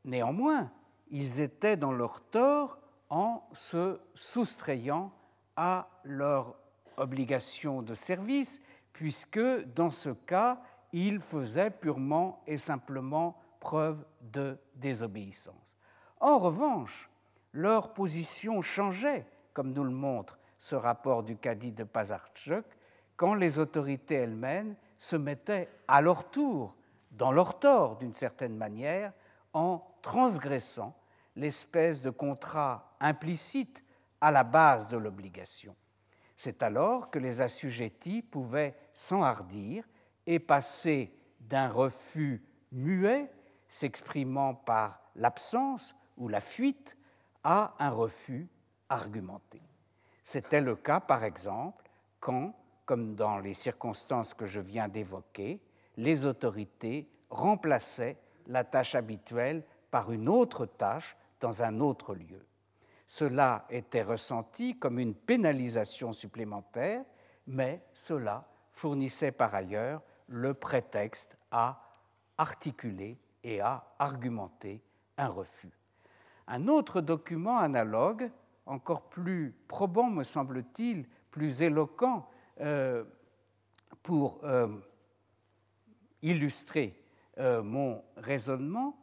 néanmoins, 0.05 0.71
ils 1.09 1.41
étaient 1.41 1.75
dans 1.75 1.91
leur 1.91 2.21
tort 2.21 2.77
en 3.09 3.43
se 3.53 3.99
soustrayant 4.13 5.11
à 5.55 5.89
leur 6.03 6.55
obligation 6.95 7.81
de 7.81 7.95
service, 7.95 8.61
puisque 8.93 9.39
dans 9.73 9.91
ce 9.91 10.09
cas, 10.09 10.61
ils 10.91 11.19
faisaient 11.19 11.71
purement 11.71 12.43
et 12.47 12.57
simplement 12.57 13.35
preuve 13.59 14.05
de 14.21 14.57
désobéissance. 14.75 15.75
En 16.19 16.37
revanche, 16.37 17.09
leur 17.51 17.93
position 17.93 18.61
changeait, 18.61 19.25
comme 19.53 19.73
nous 19.73 19.83
le 19.83 19.89
montre 19.89 20.39
ce 20.57 20.75
rapport 20.75 21.23
du 21.23 21.35
cadi 21.35 21.71
de 21.71 21.83
Pazarchuk, 21.83 22.65
quand 23.17 23.33
les 23.33 23.59
autorités 23.59 24.15
elles-mêmes 24.15 24.75
se 24.97 25.15
mettaient 25.15 25.69
à 25.87 26.01
leur 26.01 26.29
tour 26.29 26.75
dans 27.11 27.31
leur 27.31 27.59
tort 27.59 27.97
d'une 27.97 28.13
certaine 28.13 28.55
manière 28.55 29.13
en 29.53 29.85
transgressant 30.01 30.95
l'espèce 31.35 32.01
de 32.01 32.09
contrat 32.09 32.95
implicite 32.99 33.83
à 34.21 34.31
la 34.31 34.43
base 34.43 34.87
de 34.87 34.97
l'obligation. 34.97 35.75
C'est 36.43 36.61
alors 36.61 37.09
que 37.09 37.19
les 37.19 37.39
assujettis 37.39 38.21
pouvaient 38.21 38.75
s'enhardir 38.93 39.87
et 40.25 40.39
passer 40.39 41.17
d'un 41.39 41.69
refus 41.69 42.43
muet, 42.73 43.31
s'exprimant 43.69 44.53
par 44.53 44.99
l'absence 45.15 45.95
ou 46.17 46.27
la 46.27 46.41
fuite, 46.41 46.97
à 47.45 47.73
un 47.79 47.91
refus 47.91 48.49
argumenté. 48.89 49.61
C'était 50.21 50.59
le 50.59 50.75
cas, 50.75 50.99
par 50.99 51.23
exemple, 51.23 51.89
quand, 52.19 52.53
comme 52.85 53.15
dans 53.15 53.39
les 53.39 53.53
circonstances 53.53 54.33
que 54.33 54.45
je 54.45 54.59
viens 54.59 54.89
d'évoquer, 54.89 55.61
les 55.95 56.25
autorités 56.25 57.09
remplaçaient 57.29 58.17
la 58.47 58.65
tâche 58.65 58.95
habituelle 58.95 59.63
par 59.89 60.11
une 60.11 60.27
autre 60.27 60.65
tâche 60.65 61.15
dans 61.39 61.63
un 61.63 61.79
autre 61.79 62.13
lieu. 62.13 62.45
Cela 63.14 63.68
était 63.70 64.01
ressenti 64.01 64.80
comme 64.80 64.97
une 64.97 65.14
pénalisation 65.14 66.14
supplémentaire, 66.14 67.05
mais 67.45 67.84
cela 67.93 68.43
fournissait 68.72 69.32
par 69.32 69.53
ailleurs 69.53 70.01
le 70.26 70.55
prétexte 70.55 71.38
à 71.51 71.80
articuler 72.39 73.20
et 73.43 73.61
à 73.61 73.86
argumenter 73.99 74.82
un 75.20 75.28
refus. 75.28 75.78
Un 76.47 76.68
autre 76.68 77.01
document 77.01 77.59
analogue, 77.59 78.32
encore 78.66 79.03
plus 79.09 79.53
probant, 79.68 80.09
me 80.09 80.24
semble-t-il, 80.24 81.05
plus 81.30 81.61
éloquent 81.61 82.28
euh, 82.61 83.03
pour 84.01 84.39
euh, 84.43 84.76
illustrer 86.24 86.99
euh, 87.38 87.61
mon 87.61 88.03
raisonnement, 88.18 88.97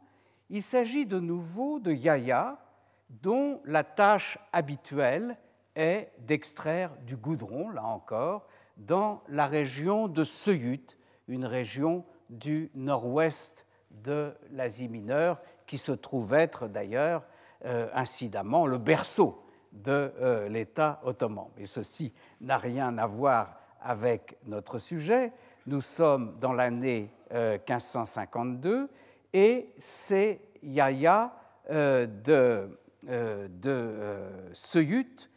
il 0.49 0.63
s'agit 0.63 1.05
de 1.05 1.21
nouveau 1.21 1.79
de 1.79 1.93
Yaya, 1.93 2.61
dont 3.21 3.61
la 3.65 3.83
tâche 3.83 4.37
habituelle 4.53 5.37
est 5.75 6.11
d'extraire 6.19 6.91
du 7.05 7.17
goudron, 7.17 7.69
là 7.69 7.83
encore, 7.85 8.47
dans 8.77 9.21
la 9.27 9.47
région 9.47 10.07
de 10.07 10.23
Seyut, 10.23 10.97
une 11.27 11.45
région 11.45 12.05
du 12.29 12.71
nord-ouest 12.73 13.65
de 13.91 14.33
l'Asie 14.51 14.87
mineure, 14.87 15.39
qui 15.65 15.77
se 15.77 15.91
trouve 15.91 16.33
être 16.33 16.67
d'ailleurs 16.67 17.23
euh, 17.65 17.89
incidemment 17.93 18.65
le 18.65 18.77
berceau 18.77 19.45
de 19.71 20.11
euh, 20.19 20.49
l'État 20.49 20.99
ottoman. 21.03 21.47
Mais 21.57 21.65
ceci 21.65 22.13
n'a 22.41 22.57
rien 22.57 22.97
à 22.97 23.05
voir 23.05 23.57
avec 23.81 24.37
notre 24.45 24.79
sujet. 24.79 25.31
Nous 25.67 25.81
sommes 25.81 26.37
dans 26.39 26.53
l'année 26.53 27.11
1552 27.31 28.69
euh, 28.69 28.87
et 29.33 29.69
c'est 29.77 30.41
Yahya 30.63 31.33
de, 31.69 32.77
de 33.03 34.51
Seyut 34.53 35.29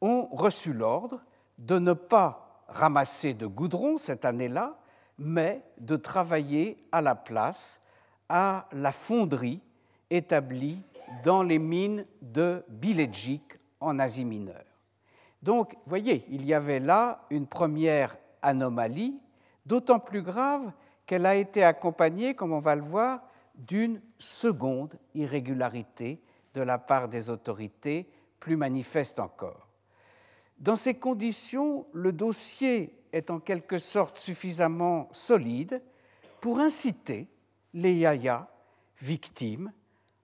ont 0.00 0.28
reçu 0.32 0.72
l'ordre 0.72 1.22
de 1.58 1.78
ne 1.78 1.92
pas 1.92 2.64
ramasser 2.68 3.34
de 3.34 3.46
goudron 3.46 3.98
cette 3.98 4.24
année-là, 4.24 4.78
mais 5.18 5.62
de 5.78 5.96
travailler 5.96 6.82
à 6.92 7.02
la 7.02 7.14
place 7.14 7.80
à 8.28 8.68
la 8.72 8.92
fonderie 8.92 9.60
établie 10.08 10.80
dans 11.24 11.42
les 11.42 11.58
mines 11.58 12.06
de 12.22 12.64
Biledjik 12.68 13.58
en 13.80 13.98
Asie 13.98 14.24
mineure. 14.24 14.64
Donc, 15.42 15.76
voyez, 15.86 16.24
il 16.28 16.46
y 16.46 16.54
avait 16.54 16.80
là 16.80 17.26
une 17.30 17.46
première 17.46 18.16
anomalie, 18.40 19.20
d'autant 19.66 19.98
plus 19.98 20.22
grave 20.22 20.72
qu'elle 21.10 21.26
a 21.26 21.34
été 21.34 21.64
accompagnée, 21.64 22.36
comme 22.36 22.52
on 22.52 22.60
va 22.60 22.76
le 22.76 22.82
voir, 22.82 23.22
d'une 23.56 24.00
seconde 24.16 24.94
irrégularité 25.16 26.22
de 26.54 26.60
la 26.60 26.78
part 26.78 27.08
des 27.08 27.30
autorités, 27.30 28.08
plus 28.38 28.54
manifeste 28.54 29.18
encore. 29.18 29.66
Dans 30.60 30.76
ces 30.76 30.94
conditions, 30.94 31.84
le 31.92 32.12
dossier 32.12 32.96
est 33.12 33.28
en 33.28 33.40
quelque 33.40 33.80
sorte 33.80 34.18
suffisamment 34.18 35.08
solide 35.10 35.82
pour 36.40 36.60
inciter 36.60 37.26
les 37.74 37.94
yayas 37.94 38.48
victimes 39.00 39.72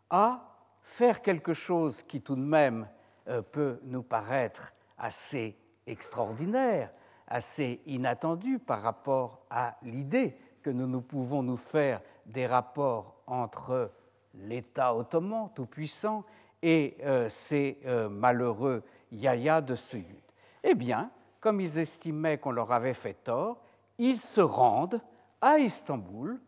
à 0.09 0.57
faire 0.83 1.21
quelque 1.21 1.53
chose 1.53 2.05
qui 2.05 2.21
tout 2.21 2.37
de 2.37 2.41
même 2.41 2.89
euh, 3.27 3.43
peut 3.43 3.81
nous 3.83 4.05
paraître 4.05 4.73
assez 4.99 5.59
extraordinaire, 5.85 6.93
assez 7.27 7.81
inattendu 7.87 8.61
par 8.61 8.83
rapport 8.83 9.45
à 9.51 9.79
l'idée 9.83 10.37
que 10.67 10.71
nous, 10.73 10.89
nous 10.89 11.01
pouvons 11.01 11.45
nous 11.45 11.57
faire 11.57 12.01
des 12.27 12.45
rapports 12.45 13.23
entre 13.29 13.93
l'État 14.35 14.97
ottoman 14.97 15.49
tout-puissant 15.55 16.25
et 16.61 16.97
euh, 17.05 17.29
ces 17.29 17.79
euh, 17.87 18.09
malheureux 18.09 18.83
yayas 19.13 19.61
de 19.61 19.77
Seyud. 19.77 20.21
Eh 20.65 20.75
bien, 20.75 21.13
comme 21.39 21.61
ils 21.61 21.79
estimaient 21.79 22.39
qu'on 22.39 22.51
leur 22.51 22.73
avait 22.73 22.95
fait 22.95 23.15
tort, 23.15 23.63
ils 23.99 24.21
se 24.21 24.41
rendent 24.41 25.01
à 25.41 25.61
Istanbul, 25.61 26.41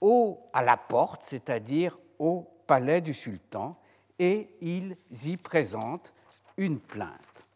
au, 0.00 0.40
à 0.52 0.60
la 0.60 0.76
porte, 0.76 1.22
c'est-à-dire 1.22 1.96
au 2.18 2.50
palais 2.66 3.00
du 3.00 3.14
sultan, 3.14 3.78
et 4.18 4.50
ils 4.60 4.96
y 5.26 5.36
présentent 5.36 6.12
une 6.56 6.80
plainte. 6.80 7.46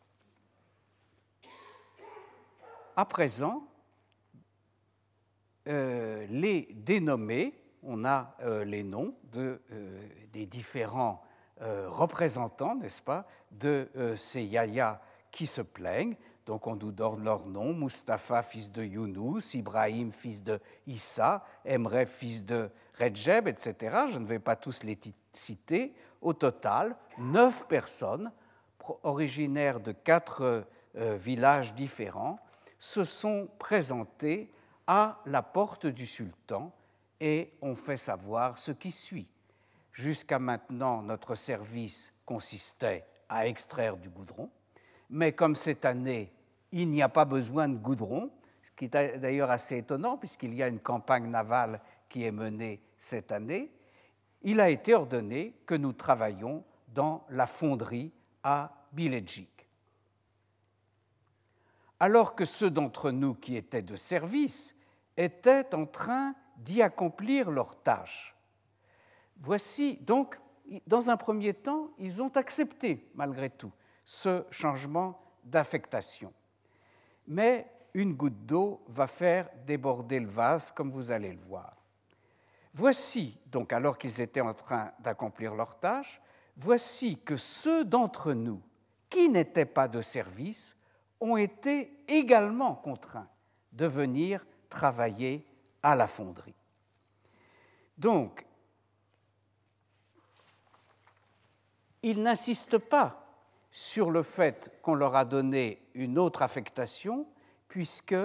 À 2.95 3.05
présent, 3.05 3.68
euh, 5.69 6.27
les 6.31 6.69
dénommés, 6.73 7.55
on 7.83 8.05
a 8.05 8.35
euh, 8.43 8.65
les 8.65 8.83
noms 8.83 9.15
de, 9.33 9.61
euh, 9.73 10.01
des 10.33 10.47
différents 10.47 11.23
représentants, 11.89 12.77
n'est-ce 12.77 13.03
pas, 13.03 13.27
de 13.51 13.89
ces 14.15 14.45
yayas 14.45 15.01
qui 15.33 15.45
se 15.45 15.61
plaignent. 15.61 16.15
Donc 16.47 16.69
on 16.69 16.77
nous 16.77 16.93
donne 16.93 17.25
leur 17.25 17.47
nom, 17.47 17.75
Mustapha, 17.75 18.45
fils 18.45 18.71
de 18.71 18.85
Younous, 18.85 19.55
Ibrahim, 19.55 20.13
fils 20.13 20.45
de 20.45 20.61
Issa, 20.87 21.45
Emre, 21.65 22.07
fils 22.07 22.45
de 22.45 22.71
Rejeb, 23.01 23.49
etc. 23.49 24.05
Je 24.13 24.19
ne 24.19 24.25
vais 24.25 24.39
pas 24.39 24.55
tous 24.55 24.85
les 24.85 24.97
citer. 25.33 25.93
Au 26.23 26.33
total, 26.33 26.95
neuf 27.19 27.67
personnes, 27.67 28.31
originaires 29.03 29.81
de 29.81 29.91
quatre 29.91 30.65
villages 30.95 31.75
différents, 31.75 32.39
se 32.79 33.05
sont 33.05 33.49
présentées 33.59 34.49
à 34.89 35.21
la 35.27 35.43
porte 35.43 35.87
du 35.87 36.07
sultan 36.07 36.73
et 37.21 37.53
ont 37.61 37.77
fait 37.77 37.99
savoir 37.99 38.59
ce 38.59 38.73
qui 38.73 38.91
suit. 38.91 39.29
Jusqu'à 39.93 40.39
maintenant, 40.39 41.03
notre 41.03 41.35
service 41.35 42.11
consistait 42.25 43.05
à 43.29 43.47
extraire 43.47 43.99
du 43.99 44.09
goudron, 44.09 44.49
mais 45.11 45.33
comme 45.33 45.57
cette 45.57 45.85
année, 45.85 46.33
il 46.73 46.89
n'y 46.89 47.03
a 47.03 47.09
pas 47.11 47.27
besoin 47.27 47.69
de 47.69 47.77
goudron, 47.77 48.31
ce 48.63 48.71
qui 48.71 48.87
est 48.87 49.19
d'ailleurs 49.19 49.51
assez 49.51 49.77
étonnant 49.77 50.17
puisqu'il 50.17 50.55
y 50.55 50.63
a 50.63 50.69
une 50.69 50.81
campagne 50.81 51.29
navale 51.29 51.81
qui 52.09 52.25
est 52.25 52.33
menée 52.33 52.81
cette 52.99 53.31
année, 53.31 53.71
il 54.43 54.61
a 54.61 54.71
été 54.71 54.95
ordonné 54.95 55.55
que 55.67 55.75
nous 55.75 55.93
travaillions 55.93 56.65
dans 56.89 57.27
la 57.29 57.47
fonderie 57.47 58.13
à 58.43 58.87
Biledjik. 58.93 59.69
Alors 62.01 62.35
que 62.35 62.45
ceux 62.47 62.71
d'entre 62.71 63.11
nous 63.11 63.35
qui 63.35 63.57
étaient 63.57 63.83
de 63.83 63.97
service 63.97 64.75
étaient 65.19 65.75
en 65.75 65.85
train 65.85 66.35
d'y 66.57 66.81
accomplir 66.81 67.51
leur 67.51 67.83
tâche. 67.83 68.35
Voici 69.37 69.99
donc, 69.99 70.41
dans 70.87 71.11
un 71.11 71.19
premier 71.19 71.53
temps, 71.53 71.91
ils 71.99 72.23
ont 72.23 72.35
accepté 72.37 73.11
malgré 73.15 73.51
tout 73.51 73.73
ce 74.07 74.47
changement 74.51 75.21
d'affectation 75.45 76.33
mais 77.29 77.71
une 77.95 78.15
goutte 78.15 78.47
d'eau 78.47 78.83
va 78.89 79.07
faire 79.07 79.49
déborder 79.67 80.19
le 80.19 80.29
vase, 80.29 80.73
comme 80.73 80.91
vous 80.91 81.13
allez 81.13 81.33
le 81.33 81.39
voir. 81.39 81.77
Voici, 82.73 83.39
donc 83.47 83.73
alors 83.73 83.99
qu'ils 83.99 84.21
étaient 84.21 84.41
en 84.41 84.55
train 84.55 84.93
d'accomplir 85.01 85.55
leur 85.55 85.79
tâche, 85.79 86.21
voici 86.57 87.19
que 87.19 87.37
ceux 87.37 87.85
d'entre 87.85 88.33
nous 88.33 88.63
qui 89.09 89.29
n'étaient 89.29 89.67
pas 89.67 89.89
de 89.89 90.03
service 90.03 90.75
ont 91.21 91.37
été 91.37 92.05
également 92.09 92.75
contraints 92.75 93.29
de 93.73 93.87
venir 93.87 94.45
travailler 94.69 95.47
à 95.83 95.95
la 95.95 96.07
fonderie. 96.07 96.55
Donc, 97.97 98.47
ils 102.03 102.23
n'insistent 102.23 102.79
pas 102.79 103.25
sur 103.71 104.11
le 104.11 104.23
fait 104.23 104.73
qu'on 104.83 104.95
leur 104.95 105.17
a 105.17 105.25
donné 105.25 105.83
une 105.95 106.19
autre 106.19 106.43
affectation, 106.43 107.27
puisque 107.69 108.17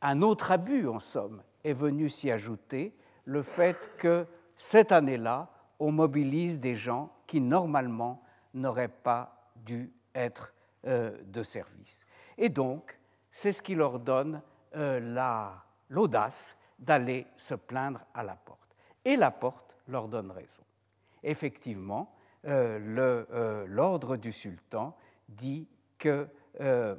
un 0.00 0.22
autre 0.22 0.52
abus, 0.52 0.86
en 0.86 1.00
somme, 1.00 1.42
est 1.64 1.72
venu 1.72 2.08
s'y 2.08 2.30
ajouter, 2.30 2.94
le 3.24 3.42
fait 3.42 3.90
que 3.98 4.26
cette 4.56 4.92
année-là, 4.92 5.50
on 5.78 5.92
mobilise 5.92 6.60
des 6.60 6.76
gens 6.76 7.12
qui 7.26 7.40
normalement 7.40 8.22
n'auraient 8.54 8.88
pas 8.88 9.50
dû 9.56 9.92
être 10.14 10.52
euh, 10.86 11.16
de 11.24 11.42
service. 11.42 12.06
Et 12.36 12.48
donc, 12.48 12.98
c'est 13.30 13.52
ce 13.52 13.62
qui 13.62 13.74
leur 13.74 13.98
donne 13.98 14.42
euh, 14.76 15.58
l'audace 15.88 16.56
d'aller 16.78 17.26
se 17.36 17.54
plaindre 17.54 18.00
à 18.14 18.22
la 18.22 18.34
porte. 18.34 18.76
Et 19.04 19.16
la 19.16 19.30
porte 19.30 19.76
leur 19.88 20.08
donne 20.08 20.30
raison. 20.30 20.62
Effectivement, 21.22 22.14
euh, 22.46 22.78
euh, 23.32 23.66
l'ordre 23.66 24.16
du 24.16 24.32
sultan 24.32 24.96
dit 25.28 25.68
que 25.98 26.28
euh, 26.60 26.94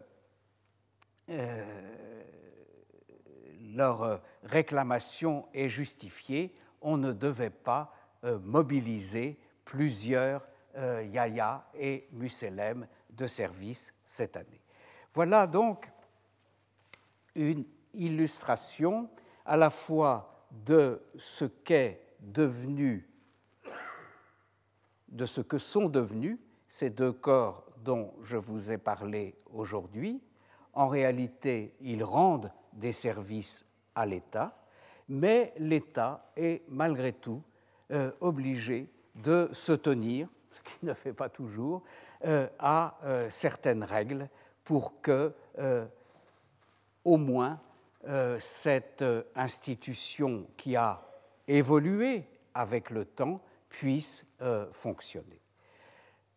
leur 3.73 4.21
réclamation 4.43 5.47
est 5.53 5.69
justifiée, 5.69 6.53
on 6.81 6.97
ne 6.97 7.13
devait 7.13 7.51
pas 7.51 7.93
mobiliser 8.43 9.39
plusieurs 9.63 10.47
Yaya 10.75 11.67
et 11.75 12.07
Muselem 12.11 12.87
de 13.11 13.27
service 13.27 13.93
cette 14.05 14.35
année. 14.37 14.61
Voilà 15.13 15.45
donc 15.45 15.91
une 17.35 17.65
illustration 17.93 19.09
à 19.45 19.57
la 19.57 19.69
fois 19.69 20.47
de 20.51 21.01
ce 21.17 21.45
qu'est 21.45 22.01
devenu 22.19 23.09
de 25.11 25.25
ce 25.25 25.41
que 25.41 25.57
sont 25.57 25.89
devenus 25.89 26.39
ces 26.67 26.89
deux 26.89 27.11
corps 27.11 27.65
dont 27.83 28.13
je 28.21 28.37
vous 28.37 28.71
ai 28.71 28.77
parlé 28.77 29.35
aujourd'hui. 29.51 30.21
En 30.73 30.87
réalité, 30.87 31.75
ils 31.81 32.03
rendent 32.03 32.51
des 32.73 32.91
services 32.91 33.65
à 33.95 34.05
l'État, 34.05 34.55
mais 35.07 35.53
l'État 35.57 36.31
est 36.35 36.63
malgré 36.69 37.13
tout 37.13 37.41
euh, 37.91 38.11
obligé 38.21 38.87
de 39.15 39.49
se 39.51 39.73
tenir, 39.73 40.27
ce 40.51 40.59
qu'il 40.61 40.87
ne 40.87 40.93
fait 40.93 41.13
pas 41.13 41.29
toujours, 41.29 41.81
euh, 42.25 42.47
à 42.59 42.99
euh, 43.03 43.29
certaines 43.29 43.83
règles 43.83 44.29
pour 44.63 45.01
que, 45.01 45.33
au 47.03 47.17
moins, 47.17 47.59
cette 48.39 49.03
institution 49.35 50.47
qui 50.55 50.75
a 50.75 51.01
évolué 51.47 52.25
avec 52.53 52.89
le 52.91 53.05
temps 53.05 53.41
puisse 53.69 54.25
euh, 54.41 54.65
fonctionner. 54.71 55.39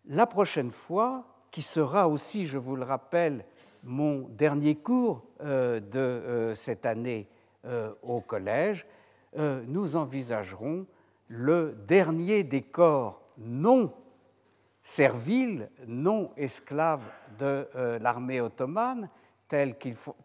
La 0.07 0.27
prochaine 0.27 0.71
fois, 0.71 1.25
qui 1.51 1.63
sera 1.63 2.09
aussi, 2.09 2.47
je 2.47 2.59
vous 2.59 2.77
le 2.77 2.83
rappelle, 2.83 3.45
mon 3.85 4.29
dernier 4.29 4.77
cours 4.77 5.25
euh, 5.43 5.81
de 5.81 5.99
euh, 5.99 6.55
cette 6.55 6.87
année 6.87 7.29
euh, 7.65 7.93
au 8.03 8.21
collège, 8.21 8.87
nous 9.35 9.97
envisagerons 9.97 10.87
le 11.29 11.75
dernier 11.87 12.45
des 12.45 12.61
corps 12.61 13.23
non 13.39 13.95
serviles, 14.83 15.71
non 15.87 16.33
esclaves 16.37 17.09
de 17.39 17.67
l'armée 18.03 18.43
ottomane, 18.43 19.09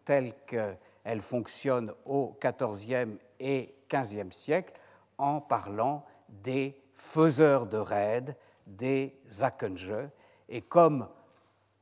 telle 0.04 0.32
qu'elle 0.46 1.20
fonctionne 1.20 1.92
au 2.06 2.38
XIVe 2.42 3.18
et 3.38 3.74
XVe 3.92 4.32
siècle, 4.32 4.72
en 5.18 5.42
parlant 5.42 6.06
des 6.28 6.80
faiseurs 6.94 7.66
de 7.66 7.76
raids, 7.76 8.36
des 8.66 9.20
Zakenje, 9.30 10.08
et 10.48 10.62
comme 10.62 11.08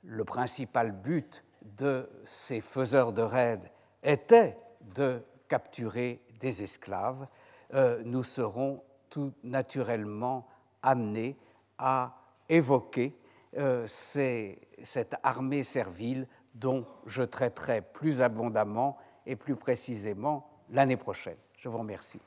le 0.03 0.24
principal 0.24 0.90
but 0.90 1.44
de 1.62 2.11
ces 2.24 2.61
faiseurs 2.61 3.12
de 3.12 3.22
raids 3.22 3.70
était 4.03 4.59
de 4.80 5.22
capturer 5.49 6.20
des 6.40 6.64
esclaves, 6.64 7.28
euh, 7.74 8.03
nous 8.05 8.24
serons 8.24 8.82
tout 9.09 9.32
naturellement 9.44 10.49
amenés 10.82 11.36
à 11.78 12.16
évoquer 12.49 13.16
euh, 13.57 13.86
cette 13.86 15.14
armée 15.22 15.62
servile 15.62 16.26
dont 16.57 16.84
je 17.07 17.22
traiterai 17.22 17.82
plus 17.82 18.22
abondamment 18.22 18.96
et 19.26 19.36
plus 19.36 19.54
précisément 19.57 20.48
l'année 20.70 20.96
prochaine. 20.96 21.36
Je 21.59 21.68
vous 21.68 21.76
remercie. 21.78 22.20